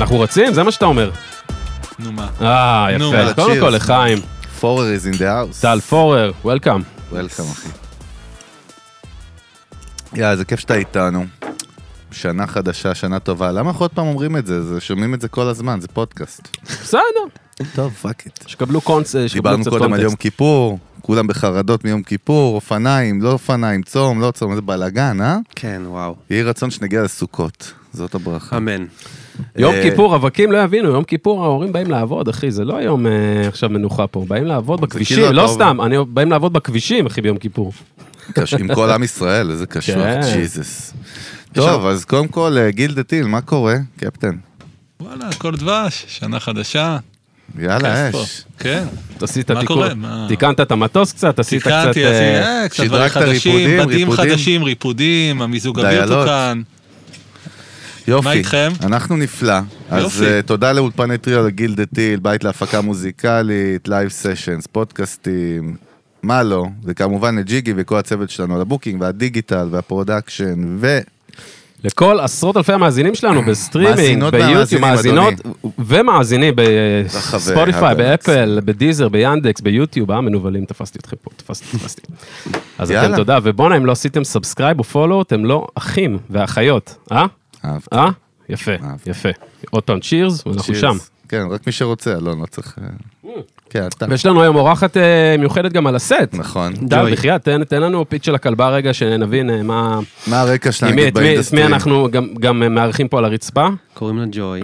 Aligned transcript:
אנחנו 0.00 0.20
רצים? 0.20 0.54
זה 0.54 0.62
מה 0.62 0.70
שאתה 0.70 0.84
אומר. 0.84 1.10
נו 1.98 2.12
מה. 2.12 2.28
אה, 2.40 2.86
יפה. 2.92 3.34
קודם. 3.34 3.60
כל 3.60 3.70
לחיים. 3.70 4.18
פורר 4.60 4.86
is 4.96 5.14
in 5.14 5.16
the 5.16 5.20
house. 5.20 5.62
טל 5.62 5.80
פורר, 5.80 6.32
welcome. 6.42 6.80
Welcome, 7.10 7.44
אחי. 7.44 7.68
יא, 10.14 10.26
איזה 10.26 10.44
כיף 10.44 10.60
שאתה 10.60 10.74
איתנו. 10.74 11.24
שנה 12.12 12.46
חדשה, 12.46 12.94
שנה 12.94 13.18
טובה. 13.18 13.52
למה 13.52 13.70
אנחנו 13.70 13.84
עוד 13.84 13.90
פעם 13.90 14.06
אומרים 14.06 14.36
את 14.36 14.46
זה? 14.46 14.62
זה? 14.62 14.80
שומעים 14.80 15.14
את 15.14 15.20
זה 15.20 15.28
כל 15.28 15.48
הזמן, 15.48 15.80
זה 15.80 15.88
פודקאסט. 15.88 16.48
בסדר, 16.64 17.04
טוב, 17.74 17.92
fuck 17.92 18.22
it. 18.26 18.48
שקבלו 18.48 18.80
קונס... 18.80 19.08
שקבלו 19.12 19.28
דיברנו 19.34 19.62
קצת 19.62 19.70
קודם 19.70 19.92
על 19.92 20.00
יום 20.00 20.08
קונטקסט. 20.08 20.22
כיפור, 20.22 20.78
כולם 21.00 21.26
בחרדות 21.26 21.84
מיום 21.84 22.02
כיפור, 22.02 22.54
אופניים, 22.54 23.22
לא 23.22 23.32
אופניים, 23.32 23.82
צום, 23.82 24.20
לא 24.20 24.30
צום, 24.30 24.50
איזה 24.50 24.62
בלאגן, 24.62 25.20
אה? 25.20 25.36
כן, 25.56 25.82
וואו. 25.86 26.16
יהי 26.30 26.42
רצון 26.42 26.70
שנגיע 26.70 27.02
לסוכות, 27.02 27.72
זאת 27.92 28.14
הברכה. 28.14 28.56
אמן. 28.56 28.84
יום 29.56 29.74
אה, 29.74 29.82
כיפור, 29.82 30.14
רווקים 30.14 30.52
לא 30.52 30.58
יבינו, 30.58 30.88
יום 30.88 31.04
כיפור 31.04 31.44
ההורים 31.44 31.72
באים 31.72 31.90
לעבוד, 31.90 32.28
אחי, 32.28 32.50
זה 32.50 32.64
לא 32.64 32.76
היום 32.76 33.06
אה, 33.06 33.12
עכשיו 33.48 33.70
מנוחה 33.70 34.06
פה, 34.06 34.24
באים 34.28 34.44
לעבוד 34.44 34.80
בכבישים, 34.80 35.16
כאילו 35.16 35.32
לא 35.32 35.48
סתם, 35.54 35.78
אני- 35.84 35.96
באים 36.08 36.30
לעבוד 36.30 36.52
בכבישים, 36.52 37.06
אחי, 37.06 37.20
ביום 37.20 37.38
כיפור. 37.38 37.72
עם 38.58 38.74
כל 38.74 38.90
עם 38.90 39.02
ישראל, 39.02 39.50
איזה 39.50 39.66
קשוח, 39.66 39.94
כן. 39.94 40.20
ג'יזוס. 40.34 40.92
טוב, 41.52 41.86
אז 41.86 42.04
קודם 42.04 42.28
כל, 42.28 42.56
אה, 42.58 42.70
גיל 42.70 42.94
דתיל, 42.94 43.26
מה 43.26 43.40
קורה, 43.40 43.74
קפטן? 43.96 44.36
וואלה, 45.00 45.28
הכל 45.28 45.56
דבש, 45.56 46.04
שנה 46.08 46.40
חדשה. 46.40 46.96
יאללה. 47.58 48.10
אש. 48.10 48.44
כן. 48.58 48.84
עשית 49.20 49.50
מה 49.50 49.60
תיקון? 49.60 50.02
תיקנת 50.28 50.60
את 50.60 50.70
המטוס 50.72 51.12
קצת, 51.12 51.38
עשית 51.38 51.62
קצת... 51.62 51.70
תיקנתי, 51.92 52.04
עשיתי 52.04 52.68
קצת 52.68 52.84
דברים 52.84 53.08
חדשים, 53.08 53.56
ריפודים, 53.56 53.88
בתים? 53.88 54.12
חדשים, 54.12 54.62
ריפודים, 54.64 55.42
המיזוג 55.42 55.80
אוויר. 55.80 56.06
תוקן. 56.06 56.62
יופי. 58.08 58.28
מה 58.28 58.32
איתכם? 58.32 58.72
אנחנו 58.82 59.16
נפלא. 59.16 59.58
אז 59.90 60.02
יופי. 60.02 60.24
אה, 60.24 60.42
תודה 60.42 60.72
לאולפני 60.72 61.18
טריו 61.18 61.46
לגיל 61.46 61.74
דתיל, 61.74 62.20
בית 62.20 62.44
להפקה 62.44 62.80
מוזיקלית, 62.80 63.88
live 63.88 64.08
sessions, 64.08 64.66
פודקאסטים, 64.66 65.76
מה 66.22 66.42
לא, 66.42 66.66
וכמובן 66.84 67.38
לג'יגי 67.38 67.72
וכל 67.76 67.96
הצוות 67.96 68.30
שלנו 68.30 68.54
על 68.54 68.60
ה 68.60 68.65
booking 68.65 69.00
והדיגיטל 69.00 69.68
וה 69.70 69.86
production, 69.86 70.76
ו... 70.80 70.98
לכל 71.84 72.20
עשרות 72.20 72.56
אלפי 72.56 72.72
המאזינים 72.72 73.14
שלנו 73.14 73.42
בסטרימינג, 73.42 74.24
ביוטיוב, 74.24 74.80
מאזינות 74.80 75.34
ומאזינים 75.78 76.54
בספוטיפיי. 76.56 77.94
באפל, 77.94 78.60
ב-Deezer, 78.64 79.08
ב-Yandex, 79.08 79.60
ביוטיוב, 79.60 80.10
אה, 80.10 80.20
מנוולים, 80.20 80.64
תפסתי 80.64 80.98
אתכם 80.98 81.16
פה, 81.22 81.30
תפסתי, 81.36 81.78
תפסתי. 81.78 82.02
אז 82.78 82.92
אתם. 82.92 83.16
תודה, 83.16 83.38
ובואנה, 83.42 83.76
אם 83.76 83.86
לא 83.86 83.92
עשיתם 83.92 84.24
subscribe 84.24 84.78
או 84.78 84.84
follow, 84.84 85.22
אתם 85.22 85.44
לא 85.44 85.66
אחים 85.74 86.18
ואחיות, 86.30 86.94
אה? 87.12 87.26
אהבתי. 87.64 87.96
אה? 87.96 88.08
יפה, 88.48 88.72
אהבתי. 88.84 89.10
יפה. 89.10 89.28
עוד 89.70 89.82
פעם 89.82 90.00
cheers, 90.00 90.46
ואנחנו 90.46 90.74
שם. 90.74 90.96
כן, 91.28 91.42
רק 91.50 91.66
מי 91.66 91.72
שרוצה, 91.72 92.12
אלון, 92.16 92.40
לא 92.40 92.46
צריך... 92.46 92.78
אה, 93.24 93.30
כן, 93.70 93.86
אתה. 93.86 94.06
ויש 94.08 94.26
לנו 94.26 94.42
היום 94.42 94.56
אורחת 94.56 94.96
אה, 94.96 95.36
מיוחדת 95.38 95.72
גם 95.72 95.86
על 95.86 95.96
הסט. 95.96 96.14
נכון. 96.32 96.72
דל, 96.74 97.12
בחייאת, 97.12 97.44
תן- 97.44 97.64
תן 97.64 97.82
לנו 97.82 98.08
pitch 98.08 98.24
של 98.26 98.34
הכלבה 98.34 98.68
רגע, 98.68 98.94
שנבין 98.94 99.50
אה, 99.50 99.62
מה... 99.62 100.00
מה 100.26 100.40
הרקע 100.40 100.70
מי- 100.82 100.92
נגיד, 100.92 101.06
את 101.06 101.14
מי- 101.14 101.20
ב 101.20 101.25
industry? 101.25 101.66
אנחנו 101.66 102.08
גם- 102.10 102.34
גם 102.40 102.74
מארחים 102.74 103.08
פה 103.08 103.18
על 103.18 103.24
הרצפה? 103.24 103.66
קוראים 103.94 104.18
לה 104.18 104.24
ג'וי, 104.32 104.60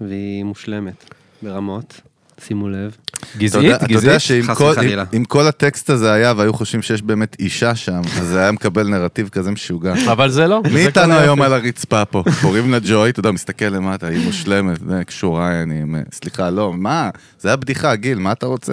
והיא 0.00 0.44
מושלמת 0.44 1.14
ברמות, 1.42 2.00
שימו 2.44 2.68
לב. 2.68 2.96
אתה 3.20 3.38
גזעית? 3.38 3.64
יודע- 3.64 3.76
אתה 3.76 3.84
יודע 3.84 3.96
גזעית? 4.00 4.20
שאם 4.20 4.42
חס 4.42 4.58
כל- 4.58 4.70
וחלילה. 4.72 5.02
אם- 5.02 5.18
אם 5.18 5.24
כל 5.24 5.46
הטקסט 5.46 5.90
הזה 5.90 6.12
היה 6.12 6.32
והיו 6.36 6.52
חושבים 6.54 6.82
שיש 6.82 7.02
באמת 7.02 7.36
אישה 7.40 7.74
שם, 7.74 8.00
אז 8.20 8.26
זה 8.26 8.40
היה 8.40 8.52
מקבל 8.52 8.88
נרטיב 8.88 9.28
כזה 9.28 9.50
משוגע. 9.50 9.94
אבל 10.12 10.30
זה 10.30 10.46
לא. 10.46 10.60
מי 10.72 10.86
איתנו 10.86 11.14
כל 11.14 11.20
היום. 11.20 11.42
על 11.42 11.52
הרצפה 11.52 12.04
פה? 12.04 12.22
קוראים 12.42 12.70
לה 12.72 12.78
ג'וי, 12.88 13.10
אתה 13.10 13.20
יודע, 13.20 13.30
מסתכל 13.30 13.64
למטה, 13.64 14.06
היא 14.06 14.24
מושלמת, 14.26 14.78
זה 14.88 15.02
קשורה, 15.06 15.62
אני... 15.62 15.82
סליחה, 16.12 16.50
לא, 16.50 16.72
מה? 16.76 17.10
זה 17.40 17.48
היה 17.48 17.56
בדיחה, 17.56 17.94
גיל, 17.94 18.18
מה 18.18 18.32
אתה 18.32 18.46
רוצה? 18.46 18.72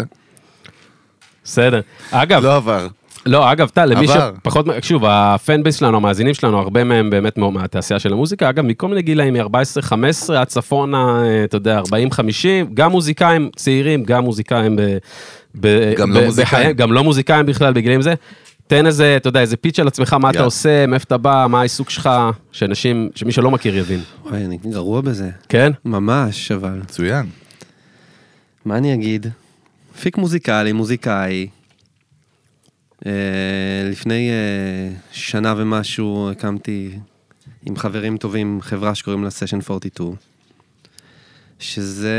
בסדר. 1.43 1.81
אגב, 2.11 2.43
לא 2.43 2.55
עבר. 2.55 2.87
לא, 3.25 3.51
אגב, 3.51 3.69
טל, 3.69 3.85
למי 3.85 4.03
עבר. 4.05 4.31
שפחות, 4.41 4.65
שוב, 4.81 5.03
הפן 5.07 5.63
בייס 5.63 5.75
שלנו, 5.75 5.97
המאזינים 5.97 6.33
שלנו, 6.33 6.59
הרבה 6.59 6.83
מהם 6.83 7.09
באמת 7.09 7.37
מה- 7.37 7.49
מהתעשייה 7.49 7.99
של 7.99 8.13
המוזיקה, 8.13 8.49
אגב, 8.49 8.65
מכל 8.65 8.87
מיני 8.87 9.01
גילאים, 9.01 9.33
מ-14-15 9.33 9.93
עד 10.37 10.47
צפונה, 10.47 11.23
אה, 11.25 11.43
אתה 11.43 11.57
יודע, 11.57 11.79
40-50, 11.79 11.83
גם 12.73 12.91
מוזיקאים 12.91 13.49
צעירים, 13.55 14.03
גם 14.03 14.23
מוזיקאים 14.23 14.75
ב... 14.75 14.81
ב- 15.59 15.93
גם 15.97 16.13
ב- 16.13 16.15
לא 16.17 16.25
מוזיקאים. 16.25 16.71
גם 16.71 16.91
לא 16.93 17.03
מוזיקאים 17.03 17.45
בכלל 17.45 17.73
בגילאים 17.73 18.01
זה. 18.01 18.13
תן 18.67 18.85
איזה, 18.85 19.13
אתה 19.17 19.29
יודע, 19.29 19.41
איזה 19.41 19.57
פיץ' 19.57 19.79
על 19.79 19.87
עצמך, 19.87 20.13
מה 20.13 20.29
אתה 20.29 20.37
יאללה. 20.37 20.45
עושה, 20.45 20.85
מאיפה 20.87 21.03
אתה 21.07 21.17
בא, 21.17 21.45
מה 21.49 21.59
העיסוק 21.59 21.89
שלך, 21.89 22.09
שאנשים, 22.51 23.09
שמי 23.15 23.31
שלא 23.31 23.51
מכיר 23.51 23.77
יבין. 23.77 23.99
וואי, 24.25 24.45
אני 24.45 24.57
גרוע 24.69 25.01
בזה. 25.01 25.29
כן? 25.49 25.71
ממש, 25.85 26.51
אבל. 26.51 26.79
מצוין. 26.83 27.25
מה 28.65 28.77
אני 28.77 28.93
אגיד? 28.93 29.27
מפיק 29.95 30.17
מוזיקלי, 30.17 30.71
מוזיקאי. 30.71 31.47
אה, 33.05 33.11
לפני 33.91 34.29
אה, 34.29 34.35
שנה 35.11 35.53
ומשהו 35.57 36.29
הקמתי 36.31 36.91
עם 37.65 37.77
חברים 37.77 38.17
טובים 38.17 38.59
חברה 38.61 38.95
שקוראים 38.95 39.23
לה 39.23 39.29
סשן 39.29 39.59
42. 39.71 40.11
שזה... 41.59 42.15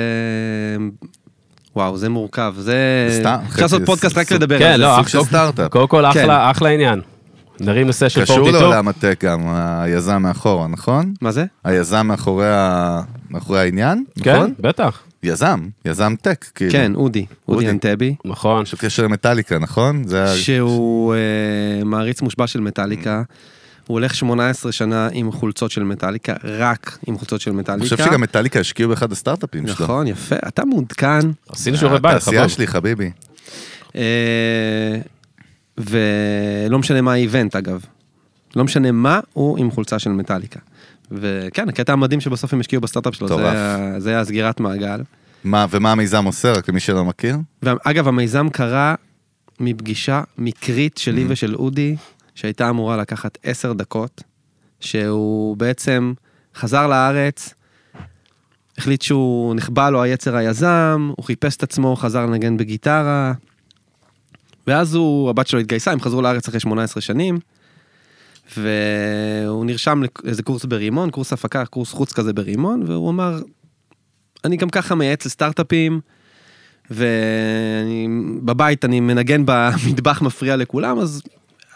וואו, 1.76 1.96
זה 1.96 2.08
מורכב, 2.08 2.54
זה... 2.58 2.76
סתם, 3.20 3.36
אפשר 3.52 3.62
לעשות 3.62 3.82
פודקאסט 3.86 4.18
רק 4.18 4.32
לדבר 4.32 4.58
כן, 4.58 4.64
על 4.64 4.80
זה. 4.80 4.82
לא, 4.86 4.94
סוג 4.96 5.08
של 5.08 5.22
סטארט-אפ. 5.24 5.70
קודם 5.72 5.86
כל, 5.88 6.04
כן. 6.12 6.20
אחלה, 6.20 6.50
אחלה 6.50 6.68
עניין. 6.68 7.00
נרים 7.60 7.88
לסשן 7.88 8.22
קשור 8.22 8.36
42. 8.36 8.62
לעולם 8.64 8.88
הטק 8.88 9.24
גם, 9.24 9.40
היזם 9.80 10.22
מאחורה, 10.22 10.66
נכון? 10.68 11.14
מה 11.20 11.32
זה? 11.32 11.44
היזם 11.64 12.06
מאחורי 12.06 12.48
ה- 12.50 13.00
מאחורי 13.30 13.60
העניין, 13.60 14.04
כן, 14.22 14.34
נכון? 14.36 14.54
בטח. 14.60 15.02
יזם, 15.26 15.68
יזם 15.84 16.14
טק, 16.22 16.44
כאילו. 16.54 16.72
כן, 16.72 16.94
אודי, 16.94 17.26
אודי. 17.48 17.56
אודי 17.56 17.70
אנטבי. 17.70 18.14
נכון. 18.24 18.62
יש 18.62 18.74
קשר 18.74 19.02
למטאליקה, 19.02 19.58
נכון? 19.58 20.04
שהוא 20.36 21.14
אה, 21.14 21.84
מעריץ 21.84 22.22
מושבע 22.22 22.46
של 22.46 22.60
מטאליקה. 22.60 23.22
הוא 23.86 23.94
הולך 23.94 24.14
18 24.14 24.72
שנה 24.72 25.08
עם 25.12 25.32
חולצות 25.32 25.70
של 25.70 25.84
מטאליקה, 25.84 26.34
רק 26.44 26.98
עם 27.06 27.18
חולצות 27.18 27.40
של 27.40 27.50
אני 27.50 27.60
מטאליקה. 27.60 27.96
חושב 27.96 28.10
שגם 28.10 28.20
מטאליקה 28.20 28.60
השקיעו 28.60 28.88
באחד 28.88 29.12
הסטארט-אפים 29.12 29.66
שלו. 29.66 29.84
נכון, 29.84 30.06
יפה, 30.06 30.36
אתה 30.48 30.64
מעודכן. 30.64 31.20
עשינו 31.48 31.76
שיעורי 31.76 32.00
בית, 32.00 32.16
התעשייה 32.16 32.40
חבל. 32.40 32.48
שלי, 32.48 32.66
חביבי. 32.66 33.10
אה, 33.96 34.02
ולא 35.78 36.78
משנה 36.78 37.00
מה 37.00 37.12
האיבנט 37.12 37.56
אגב. 37.56 37.84
לא 38.56 38.64
משנה 38.64 38.92
מה, 38.92 39.20
הוא 39.32 39.58
עם 39.58 39.70
חולצה 39.70 39.98
של 39.98 40.10
מטאליקה. 40.10 40.60
וכן, 41.10 41.68
הקטע 41.68 41.92
המדהים 41.92 42.20
שבסוף 42.20 42.52
הם 42.52 42.60
השקיעו 42.60 42.82
בסטארט-אפ 42.82 43.14
שלו. 43.14 43.28
זה 43.28 43.44
זה 43.98 44.20
הסגירת 44.20 44.60
מעגל. 44.60 45.00
מה, 45.44 45.66
ומה 45.70 45.92
המיזם 45.92 46.24
עושה, 46.24 46.52
רק 46.52 46.68
למי 46.68 46.80
שלא 46.80 47.04
מכיר? 47.04 47.36
ואגב, 47.62 48.08
המיזם 48.08 48.48
קרה 48.48 48.94
מפגישה 49.60 50.22
מקרית 50.38 50.98
שלי 50.98 51.22
Mhm. 51.22 51.26
ושל 51.28 51.54
אודי, 51.54 51.96
שהייתה 52.34 52.70
אמורה 52.70 52.96
לקחת 52.96 53.38
עשר 53.42 53.72
דקות, 53.72 54.22
שהוא 54.80 55.56
בעצם 55.56 56.12
חזר 56.56 56.86
לארץ, 56.86 57.54
החליט 58.78 59.02
שהוא 59.02 59.54
נחבא 59.54 59.90
לו 59.90 60.02
היצר 60.02 60.36
היזם, 60.36 61.10
הוא 61.16 61.24
חיפש 61.24 61.56
את 61.56 61.62
עצמו, 61.62 61.96
חזר 61.96 62.26
לנגן 62.26 62.56
בגיטרה, 62.56 63.32
ואז 64.66 64.94
הוא, 64.94 65.30
הבת 65.30 65.46
שלו 65.46 65.60
התגייסה, 65.60 65.92
הם 65.92 66.00
חזרו 66.00 66.22
לארץ 66.22 66.48
אחרי 66.48 66.60
18 66.60 67.00
שנים, 67.00 67.38
והוא 68.56 69.64
נרשם 69.64 70.02
לאיזה 70.24 70.42
קורס 70.42 70.64
ברימון, 70.64 71.10
קורס 71.10 71.32
הפקה, 71.32 71.64
קורס 71.64 71.92
חוץ 71.92 72.12
כזה 72.12 72.32
ברימון, 72.32 72.82
והוא 72.86 73.10
אמר, 73.10 73.40
אני 74.44 74.56
גם 74.56 74.70
ככה 74.70 74.94
מייעץ 74.94 75.26
לסטארט-אפים, 75.26 76.00
ואני 76.90 78.08
בבית 78.42 78.84
אני 78.84 79.00
מנגן 79.00 79.42
במטבח 79.46 80.22
מפריע 80.22 80.56
לכולם, 80.56 80.98
אז 80.98 81.22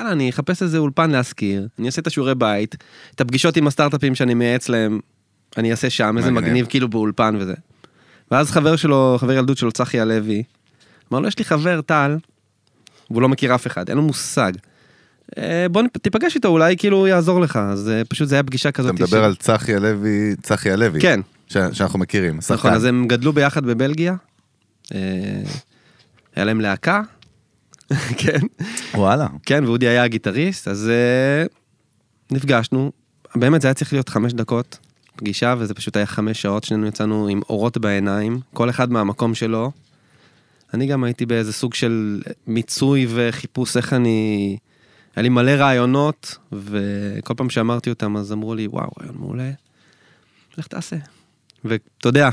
יאללה, 0.01 0.13
אני 0.13 0.31
אחפש 0.31 0.63
איזה 0.63 0.79
אולפן 0.79 1.11
להשכיר, 1.11 1.69
אני 1.79 1.87
אעשה 1.87 2.01
את 2.01 2.07
השיעורי 2.07 2.35
בית, 2.35 2.77
את 3.15 3.21
הפגישות 3.21 3.57
עם 3.57 3.67
הסטארט-אפים 3.67 4.15
שאני 4.15 4.35
מייעץ 4.35 4.69
להם, 4.69 5.01
אני 5.57 5.71
אעשה 5.71 5.91
שם, 5.91 6.19
איזה 6.19 6.31
מגניב. 6.31 6.49
מגניב 6.49 6.67
כאילו 6.67 6.89
באולפן 6.89 7.37
וזה. 7.39 7.55
ואז 8.31 8.51
חבר 8.51 8.77
שלו, 8.77 9.17
חבר 9.21 9.33
ילדות 9.33 9.59
שלו, 9.59 9.73
צחי 9.73 10.01
הלוי, 10.01 10.43
אמר 11.13 11.21
לו, 11.21 11.29
יש 11.29 11.39
לי 11.39 11.45
חבר 11.45 11.81
טל, 11.81 12.17
והוא 13.11 13.23
לא 13.23 13.29
מכיר 13.29 13.55
אף 13.55 13.67
אחד, 13.67 13.89
אין 13.89 13.97
לו 13.97 14.03
מושג. 14.03 14.53
"אה, 15.39 15.67
בוא 15.71 15.83
תיפגש 16.03 16.35
איתו, 16.37 16.49
אולי 16.49 16.77
כאילו 16.77 16.97
הוא 16.97 17.07
יעזור 17.09 17.41
לך, 17.41 17.57
אז 17.57 17.91
פשוט 18.09 18.29
זה 18.29 18.35
היה 18.35 18.43
פגישה 18.43 18.73
כזאת. 18.73 18.95
אתה 18.95 19.05
מדבר 19.05 19.25
על 19.25 19.35
צחי 19.35 19.75
הלוי, 19.75 20.35
צחי 20.43 20.71
הלוי. 20.71 21.01
כן, 21.01 21.21
ש- 21.49 21.57
שאנחנו 21.73 21.99
מכירים, 21.99 22.39
נכון. 22.51 22.73
אז 22.73 22.85
הם 22.85 23.09
גדלו 23.09 23.33
ביחד 23.33 23.65
בבלגיה. 23.67 24.15
אה, 24.95 24.99
היה 26.37 26.45
להם 26.45 26.61
להקה. 26.61 27.03
כן, 28.19 28.39
וואלה. 28.95 29.27
כן, 29.47 29.65
ואודי 29.65 29.89
היה 29.89 30.03
הגיטריסט, 30.05 30.69
אז 30.69 30.89
אה, 30.89 31.45
נפגשנו. 32.31 32.93
באמת 33.35 33.61
זה 33.63 33.69
היה 33.69 33.75
צריך 33.75 33.93
להיות 33.93 34.09
חמש 34.09 34.33
דקות 34.33 34.79
פגישה, 35.17 35.55
וזה 35.59 35.75
פשוט 35.75 35.97
היה 35.97 36.07
חמש 36.07 36.43
שעות, 36.43 36.65
שנינו 36.65 36.87
יצאנו 36.87 37.29
עם 37.29 37.41
אורות 37.49 37.79
בעיניים, 37.79 38.41
כל 38.55 38.71
אחד 38.71 38.93
מהמקום 38.93 39.35
שלו. 39.35 39.71
אני 40.75 40.87
גם 40.87 41.05
הייתי 41.05 41.27
באיזה 41.27 41.53
סוג 41.53 41.75
של 41.75 42.23
מיצוי 42.47 43.07
וחיפוש 43.11 43.77
איך 43.77 43.93
אני... 43.93 44.57
היה 45.17 45.23
לי 45.23 45.29
מלא 45.29 45.51
רעיונות, 45.51 46.39
וכל 46.53 47.35
פעם 47.37 47.51
שאמרתי 47.51 47.91
אותם 47.91 48.17
אז 48.17 48.33
אמרו 48.33 48.55
לי, 48.55 48.67
וואו, 48.67 48.91
רעיון 49.01 49.17
מעולה. 49.19 49.51
לך 50.59 50.67
תעשה. 50.67 50.97
ואתה 51.65 52.09
יודע, 52.09 52.31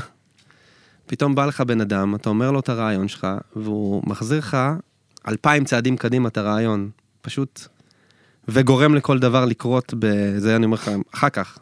פתאום 1.06 1.34
בא 1.34 1.46
לך 1.46 1.60
בן 1.60 1.80
אדם, 1.80 2.14
אתה 2.14 2.28
אומר 2.28 2.50
לו 2.50 2.60
את 2.60 2.68
הרעיון 2.68 3.08
שלך, 3.08 3.26
והוא 3.56 4.02
מחזיר 4.06 4.38
לך 4.38 4.56
אלפיים 5.28 5.64
צעדים 5.64 5.96
קדימה 5.96 6.28
את 6.28 6.36
הרעיון. 6.36 6.90
פשוט... 7.20 7.66
וגורם 8.48 8.94
לכל 8.94 9.18
דבר 9.18 9.44
לקרות, 9.44 9.94
בזה 9.98 10.56
אני 10.56 10.64
אומר 10.64 10.74
לך, 10.74 10.90
אחר 11.14 11.28
כך. 11.28 11.58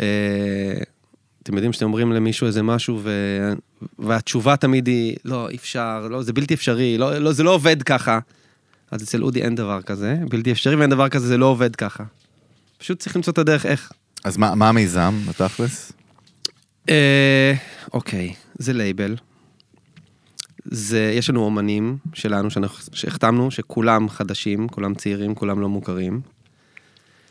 אה, 0.00 0.78
אתם 1.42 1.54
יודעים 1.54 1.72
שאתם 1.72 1.86
אומרים 1.86 2.12
למישהו 2.12 2.46
איזה 2.46 2.62
משהו, 2.62 3.00
ו... 3.02 3.10
והתשובה 3.98 4.56
תמיד 4.56 4.86
היא, 4.86 5.16
לא, 5.24 5.48
אי 5.48 5.56
אפשר, 5.56 6.06
לא, 6.10 6.22
זה 6.22 6.32
בלתי 6.32 6.54
אפשרי, 6.54 6.98
לא, 6.98 7.18
לא, 7.18 7.32
זה 7.32 7.42
לא 7.42 7.54
עובד 7.54 7.82
ככה. 7.82 8.18
אז 8.90 9.02
אצל 9.02 9.22
אודי 9.22 9.42
אין 9.42 9.54
דבר 9.54 9.82
כזה, 9.82 10.16
בלתי 10.28 10.52
אפשרי 10.52 10.76
ואין 10.76 10.90
דבר 10.90 11.08
כזה, 11.08 11.26
זה 11.26 11.36
לא 11.38 11.46
עובד 11.46 11.76
ככה. 11.76 12.04
פשוט 12.78 12.98
צריך 12.98 13.16
למצוא 13.16 13.32
את 13.32 13.38
הדרך 13.38 13.66
איך. 13.66 13.92
אז 14.24 14.36
מה 14.36 14.54
מה 14.54 14.68
המיזם, 14.68 15.14
בתכלס? 15.28 15.92
אה, 16.88 17.52
אוקיי, 17.92 18.34
זה 18.58 18.72
לייבל. 18.72 19.16
זה, 20.64 21.12
יש 21.16 21.30
לנו 21.30 21.44
אומנים 21.44 21.98
שלנו 22.14 22.50
שאנחנו- 22.50 22.92
שהחתמנו, 22.92 23.50
שכולם 23.50 24.08
חדשים, 24.08 24.68
כולם 24.68 24.94
צעירים, 24.94 25.34
כולם 25.34 25.60
לא 25.60 25.68
מוכרים. 25.68 26.20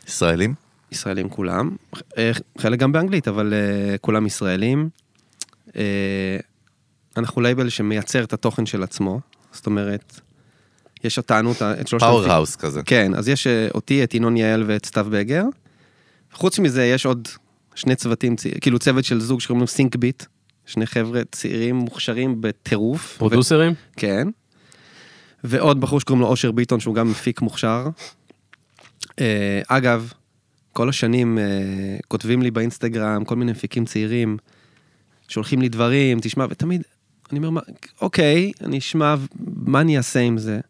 ישראלים? 0.08 0.54
ישראלים 0.92 1.28
כולם, 1.28 1.76
אה, 2.18 2.30
חלק 2.58 2.78
גם 2.78 2.92
באנגלית, 2.92 3.28
אבל 3.28 3.54
אה, 3.54 3.98
כולם 3.98 4.26
ישראלים. 4.26 4.88
אה, 5.76 6.36
אנחנו 7.16 7.40
לייבל 7.40 7.68
שמייצר 7.68 8.24
את 8.24 8.32
התוכן 8.32 8.66
של 8.66 8.82
עצמו, 8.82 9.20
זאת 9.52 9.66
אומרת, 9.66 10.20
יש 11.04 11.18
אותנו, 11.18 11.52
את 11.80 11.88
שלושת... 11.88 12.04
power 12.06 12.18
המפיק- 12.20 12.30
house 12.32 12.56
כזה. 12.56 12.82
כן, 12.82 13.14
אז 13.14 13.28
יש 13.28 13.46
אה, 13.46 13.68
אותי, 13.74 14.04
את 14.04 14.14
ינון 14.14 14.36
יעל 14.36 14.64
ואת 14.66 14.86
סתיו 14.86 15.06
בגר. 15.10 15.44
חוץ 16.32 16.58
מזה, 16.58 16.84
יש 16.84 17.06
עוד 17.06 17.28
שני 17.74 17.96
צוותים, 17.96 18.34
כאילו 18.60 18.78
צוות 18.78 19.04
של 19.04 19.20
זוג 19.20 19.40
שקוראים 19.40 19.60
לו 19.60 19.66
Sync 19.66 19.96
Beat, 19.96 20.24
שני 20.66 20.86
חבר'ה 20.86 21.22
צעירים 21.32 21.76
מוכשרים 21.76 22.36
בטירוף. 22.40 23.14
producerים? 23.18 23.72
כן. 23.96 24.28
ועוד 25.44 25.80
בחור 25.80 26.00
שקוראים 26.00 26.20
לו 26.20 26.26
אושר 26.28 26.52
ביטון, 26.52 26.80
שהוא 26.80 26.94
גם 26.94 27.10
מפיק 27.10 27.40
מוכשר. 27.42 27.86
אה, 29.20 29.60
אגב, 29.68 30.12
כל 30.72 30.88
השנים 30.88 31.38
אה, 31.38 31.44
כותבים 32.08 32.42
לי 32.42 32.50
באינסטגרם 32.50 33.24
כל 33.24 33.36
מיני 33.36 33.52
מפיקים 33.52 33.84
צעירים, 33.84 34.36
שולחים 35.28 35.60
לי 35.60 35.68
דברים, 35.68 36.18
תשמע, 36.20 36.46
ותמיד, 36.50 36.82
אני 37.30 37.38
אומר, 37.38 37.50
"מה- 37.50 37.60
אוקיי, 38.00 38.52
אני 38.64 38.78
אשמע, 38.78 39.14
מה 39.56 39.80
אני 39.80 39.96
אעשה 39.96 40.20
עם 40.20 40.38
זה? 40.38 40.60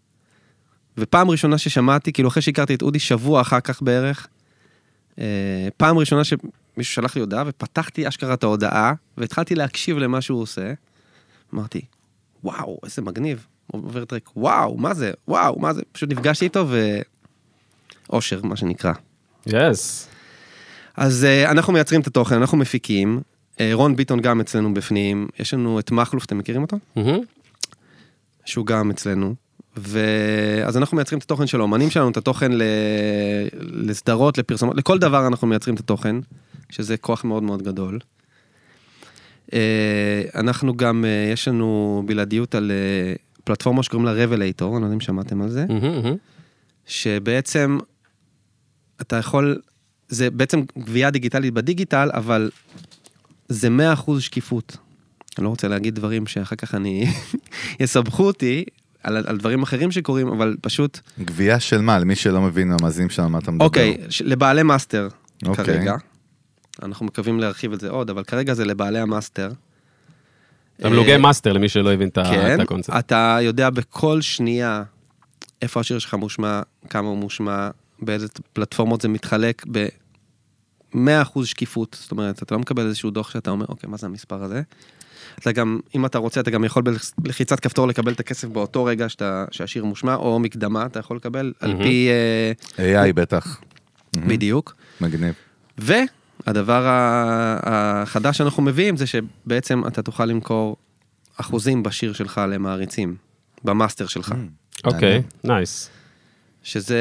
ופעם 1.01 1.31
ראשונה 1.31 1.59
ששמעתי, 1.59 2.13
כאילו 2.13 2.29
אחרי 2.29 2.43
שהכרתי 2.43 2.75
את 2.75 2.83
אודי, 2.83 2.99
שבוע 2.99 3.41
אחר 3.41 3.61
כך 3.61 3.83
בערך, 3.83 4.29
אה, 5.19 5.69
פעם 5.77 5.99
ראשונה 5.99 6.25
שמישהו 6.25 6.95
שלח 6.95 7.15
לי 7.15 7.21
הודעה, 7.21 7.45
ופתחתי 7.47 8.09
אשכרה 8.09 8.35
את 8.35 8.43
ההודעה, 8.43 8.93
והתחלתי 9.19 9.55
להקשיב 9.55 9.99
למה 9.99 10.21
שהוא 10.21 10.43
עושה. 10.43 10.73
אמרתי, 11.55 11.81
וואו, 12.45 12.79
איזה 12.85 13.03
מגניב. 13.03 13.47
עובר 13.67 14.05
טרק, 14.05 14.31
וואו, 14.37 14.77
מה 14.77 14.95
זה? 14.95 15.13
וואו, 15.29 15.59
מה 15.59 15.73
זה? 15.73 15.83
פשוט 15.93 16.11
נפגשתי 16.11 16.45
איתו 16.45 16.67
ו... 16.69 16.99
אושר, 18.13 18.41
מה 18.43 18.57
שנקרא. 18.57 18.93
יס. 19.47 20.09
אז 20.97 21.27
uh, 21.27 21.51
אנחנו 21.51 21.73
מייצרים 21.73 22.01
את 22.01 22.07
התוכן, 22.07 22.35
אנחנו 22.35 22.59
מפיקים. 22.59 23.21
Uh, 23.55 23.61
רון 23.73 23.97
ביטון 23.97 24.21
גם 24.21 24.41
אצלנו 24.41 24.75
בפנים. 24.75 25.29
יש 25.39 25.55
לנו 25.55 25.79
את 25.79 25.91
מכלוף, 25.91 26.25
אתם 26.25 26.39
מכירים 26.39 26.63
אותו? 26.63 26.77
מהמם. 26.97 27.19
שהוא 28.45 28.67
גם 28.67 28.91
אצלנו. 28.91 29.35
ואז 29.81 30.77
אנחנו 30.77 30.97
מייצרים 30.97 31.19
את 31.19 31.23
התוכן 31.23 31.47
של 31.47 31.61
האומנים 31.61 31.91
שלנו, 31.91 32.11
את 32.11 32.17
התוכן 32.17 32.53
ל... 32.53 32.63
לסדרות, 33.61 34.39
לפרסומות, 34.39 34.77
לכל 34.77 34.99
דבר 34.99 35.27
אנחנו 35.27 35.49
מייצרים 35.49 35.75
את 35.75 35.81
התוכן, 35.81 36.17
שזה 36.71 36.97
כוח 36.97 37.25
מאוד 37.25 37.43
מאוד 37.43 37.63
גדול. 37.63 37.99
אה, 39.53 40.23
אנחנו 40.35 40.77
גם, 40.77 41.05
אה, 41.05 41.31
יש 41.33 41.49
לנו 41.49 42.03
בלעדיות 42.07 42.55
על 42.55 42.71
אה, 42.71 43.15
פלטפורמה 43.45 43.83
שקוראים 43.83 44.07
לה 44.07 44.13
רבלייטור, 44.13 44.77
אני 44.77 44.83
לא 44.83 44.87
יודע 44.87 44.95
אם 44.95 45.01
שמעתם 45.01 45.43
על 45.43 45.49
זה. 45.49 45.67
שבעצם 46.87 47.79
אתה 49.01 49.17
יכול, 49.17 49.61
זה 50.09 50.31
בעצם 50.31 50.63
גבייה 50.79 51.11
דיגיטלית 51.11 51.55
בדיגיטל, 51.55 52.11
אבל 52.15 52.51
זה 53.49 53.69
100% 54.07 54.21
שקיפות. 54.21 54.77
אני 55.39 55.45
לא 55.45 55.49
רוצה 55.49 55.69
להגיד 55.69 55.95
דברים 55.95 56.27
שאחר 56.27 56.57
כך 56.57 56.75
אני, 56.75 57.07
יסבכו 57.81 58.23
אותי 58.23 58.65
על, 59.03 59.17
על 59.27 59.39
דברים 59.39 59.63
אחרים 59.63 59.91
שקורים, 59.91 60.29
אבל 60.29 60.57
פשוט, 60.61 61.01
גבייה 61.21 61.61
של 61.61 61.81
מה? 61.81 61.99
למי 61.99 62.17
שלא 62.17 62.41
מבין 62.41 62.73
המאזינים 62.73 63.11
שלנו, 63.11 63.29
מה 63.29 63.39
אתה 63.39 63.51
מדבר. 63.51 63.65
אוקיי, 63.65 63.97
ש- 64.11 64.23
לבעלי 64.23 64.63
מאסטר 64.63 65.09
אוקיי. 65.47 65.65
כרגע. 65.65 65.95
אנחנו 66.83 67.07
מקווים 67.07 67.41
להרחיב 67.41 67.73
את 67.73 67.81
זה 67.81 67.91
עוד, 67.91 68.11
אבל 68.11 68.25
כרגע 68.25 68.55
זה 68.55 68.65
לבעלי 68.65 68.99
המאסטר. 68.99 69.51
תמלוגי 70.77 71.13
אה, 71.13 71.19
מאסטר 71.19 71.53
למי 71.53 71.69
שלא 71.69 71.93
הבין 71.93 72.09
כן, 72.15 72.55
את 72.55 72.61
הקונספט. 72.61 72.95
אתה 72.99 73.39
יודע 73.43 73.71
בכל 73.71 74.21
שנייה 74.21 74.83
איפה 75.63 75.81
השיר 75.81 75.99
שלך 75.99 76.15
מושמע, 76.15 76.63
כמה 76.91 77.09
הוא 77.09 77.19
מושמע, 77.19 77.69
באיזה 78.03 78.27
פלטפורמות 78.53 79.01
זה 79.01 79.09
מתחלק 79.09 79.65
ב-100% 79.73 81.45
שקיפות. 81.45 81.97
זאת 82.01 82.11
אומרת, 82.11 82.43
אתה 82.43 82.55
לא 82.55 82.61
מקבל 82.61 82.87
איזשהו 82.87 83.11
דוח 83.11 83.31
שאתה 83.31 83.51
אומר, 83.51 83.67
אוקיי, 83.69 83.91
מה 83.91 83.97
זה 83.97 84.07
המספר 84.07 84.43
הזה? 84.43 84.63
אתה 85.39 85.53
גם, 85.53 85.81
אם 85.95 86.07
אתה 86.07 86.19
רוצה, 86.19 86.41
אתה 86.41 86.51
גם 86.51 86.65
יכול 86.65 86.83
בלחיצת 87.19 87.61
כפתור 87.61 87.89
לקבל 87.89 88.13
את 88.13 88.21
הכסף 88.21 88.49
באותו 88.49 88.85
רגע 88.85 89.09
שאתה, 89.09 89.45
שהשיר 89.51 89.85
מושמע, 89.85 90.15
או 90.15 90.39
מקדמה 90.39 90.87
אתה 90.87 90.99
יכול 90.99 91.17
לקבל, 91.17 91.53
על 91.61 91.73
מהמם. 91.73 91.83
פי... 91.83 92.09
אה, 92.79 93.09
AI 93.09 93.13
בטח. 93.13 93.61
בדיוק. 94.17 94.75
מגניב. 95.01 95.35
והדבר 95.79 96.87
החדש 97.63 98.39
שאנחנו 98.39 98.63
מביאים 98.63 98.97
זה 98.97 99.05
שבעצם 99.07 99.83
אתה 99.87 100.03
תוכל 100.03 100.25
למכור 100.25 100.77
אחוזים 101.37 101.83
בשיר 101.83 102.13
שלך 102.13 102.41
למעריצים, 102.49 103.17
במאסטר 103.65 104.07
שלך. 104.07 104.35
אוקיי, 104.85 105.23
nice. 105.45 105.91
שזה, 106.63 106.99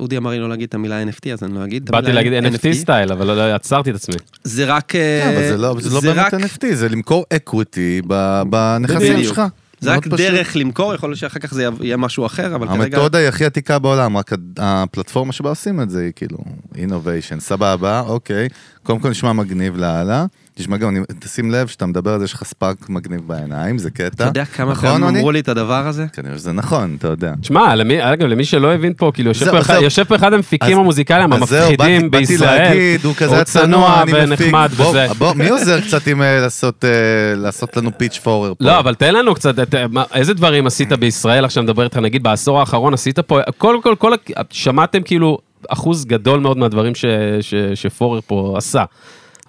אודי 0.00 0.16
אמר 0.16 0.30
לי 0.30 0.38
לא 0.38 0.48
להגיד 0.48 0.68
את 0.68 0.74
המילה 0.74 1.02
NFT, 1.02 1.32
אז 1.32 1.42
אני 1.42 1.54
לא 1.54 1.64
אגיד. 1.64 1.82
את 1.82 1.90
באתי 1.90 2.12
להגיד 2.12 2.32
NFT 2.44 2.72
style, 2.72 3.12
אבל 3.12 3.26
לא 3.26 3.42
עצרתי 3.54 3.90
את 3.90 3.94
עצמי. 3.94 4.14
זה 4.44 4.64
רק... 4.64 4.84
כן, 4.88 5.32
אבל 5.36 5.48
זה 5.48 5.56
לא- 5.56 5.76
זה 5.80 5.90
לא 5.90 6.00
באמת 6.00 6.34
NFT, 6.34 6.74
זה 6.74 6.88
למכור 6.88 7.24
equity 7.32 8.02
בנכסים. 8.50 9.24
שלך. 9.24 9.42
זה 9.80 9.94
רק. 9.94 10.06
דרך 10.06 10.56
למכור, 10.56 10.94
יכול 10.94 11.10
להיות 11.10 11.18
שאחר 11.18 11.38
כך 11.40 11.54
זה 11.54 11.68
יהיה 11.80 11.96
משהו 11.96 12.26
אחר, 12.26 12.54
אבל 12.54 12.66
כרגע... 12.68 12.96
המתודה 12.96 13.18
היא 13.18 13.28
הכי 13.28 13.44
עתיקה 13.44 13.78
בעולם, 13.78 14.16
רק 14.16 14.30
הפלטפורמה 14.58 15.32
שבה 15.32 15.48
עושים 15.50 15.80
את 15.80 15.90
זה 15.90 16.00
היא 16.00 16.12
כאילו 16.16 16.38
innovation, 16.74 17.40
סבבה, 17.40 18.00
אוקיי. 18.00 18.48
קודם 18.82 18.98
כל 18.98 19.10
נשמע 19.10 19.32
מגניב 19.32 19.76
לאללה. 19.76 20.26
תשמע 20.60 20.76
גם, 20.76 20.88
אני- 20.88 21.00
תשים 21.18 21.50
לב 21.50 21.66
שאתה 21.66 21.86
מדבר 21.86 22.12
על 22.12 22.18
זה, 22.18 22.24
יש 22.24 22.32
לך 22.32 22.44
ספארק 22.44 22.88
מגניב 22.88 23.20
בעיניים, 23.26 23.78
זה 23.78 23.90
קטע. 23.90 24.06
אתה 24.08 24.24
יודע 24.24 24.44
כמה 24.44 24.72
נכון, 24.72 24.90
פעמים? 25.00 25.16
אמרו 25.16 25.32
לי 25.32 25.40
את 25.40 25.48
הדבר 25.48 25.86
הזה? 25.86 26.06
כנראה 26.12 26.38
שזה 26.38 26.52
נכון, 26.52 26.96
אתה 26.98 27.08
יודע. 27.08 27.32
שמע, 27.42 27.74
למי- 27.74 28.12
אגב, 28.12 28.26
למי 28.26 28.44
שלא 28.44 28.74
הבין 28.74 28.92
פה, 28.96 29.10
כאילו, 29.14 29.28
יושב 29.30 29.44
זהו, 29.44 29.54
פה 29.54 29.60
אחד- 29.60 29.74
זהו. 29.74 29.82
יושב 29.82 30.04
פה 30.04 30.16
אחד 30.16 30.32
המפיקים 30.32 30.72
אז- 30.76 30.78
המוזיקליים 30.78 31.32
אז 31.32 31.48
זהו, 31.48 31.60
באתי- 31.60 31.72
המפחידים 31.72 32.10
באתי 32.10 32.26
בישראל. 32.26 32.62
להגיד, 32.62 33.04
הוא 33.04 33.14
כזה 33.14 33.44
צנוע. 33.44 34.02
ונחמד 34.12 34.70
בוא, 34.76 34.86
וזה. 34.88 35.06
בוא, 35.18 35.32
מי 35.34 35.48
עוזר 35.48 35.80
קצת 35.80 36.06
עם 36.06 36.22
אה, 36.22 36.40
לעשות, 36.40 36.84
אה, 36.84 36.90
לעשות 37.36 37.76
לנו 37.76 37.90
פיץ' 37.98 38.18
פורר 38.22 38.52
פה? 38.58 38.64
לא, 38.64 38.78
אבל 38.78 38.94
תן 38.94 39.14
לנו 39.14 39.34
קצת, 39.34 39.58
את- 39.58 39.74
מה- 39.90 40.04
איזה 40.14 40.34
דברים 40.34 40.66
עשית 40.66 40.92
בישראל 40.92 41.44
עכשיו, 41.44 41.62
מדבר 41.62 41.84
איתך, 41.84 41.96
נגיד 41.96 42.22
בעשור 42.22 42.60
האחרון 42.60 42.94
עשית 42.94 43.18
פה, 43.18 43.38
קודם 43.58 43.82
כל, 43.82 43.94
כל, 43.98 44.12
שמעתם 44.50 45.02
כאילו 45.02 45.38
אחוז 45.68 46.04
גדול 46.04 46.40
מאוד 46.40 46.56
מהדברים 46.58 46.94
ש, 46.94 47.04
ש, 47.40 47.54
שפורר 47.74 48.20
פה 48.26 48.54
עשה. 48.58 48.84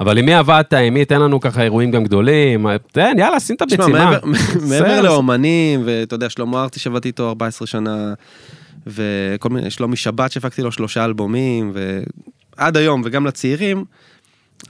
אבל 0.02 0.18
עם 0.18 0.26
מי 0.26 0.34
עבדת, 0.34 0.74
עם 0.74 0.94
מי, 0.94 1.06
תן 1.06 1.22
לנו 1.22 1.40
ככה 1.40 1.62
אירועים 1.62 1.92
גם 1.92 2.04
גדולים, 2.04 2.66
תן, 2.92 3.14
יאללה, 3.18 3.40
שים 3.40 3.56
את 3.56 3.62
תשמע, 3.62 3.84
הביצים, 3.84 3.96
מה? 3.96 4.18
מעבר-. 4.70 5.02
לאומנים, 5.02 5.82
ואתה 5.86 6.16
יודע, 6.16 6.30
שלמה 6.30 6.64
ארצי 6.64 6.80
שעבדתי 6.80 7.08
איתו 7.08 7.28
14 7.30 7.68
שנה, 7.68 8.14
וכל 8.88 9.50
מיני, 9.50 9.70
שלומי 9.70 9.96
שבת 9.96 10.32
שהפקתי 10.32 10.62
לו 10.62 10.72
שלושה 10.72 11.06
אלבומים, 11.06 11.72
ועד 12.58 12.78
היום, 12.78 13.02
וגם 13.06 13.26
לצעירים, 13.26 13.86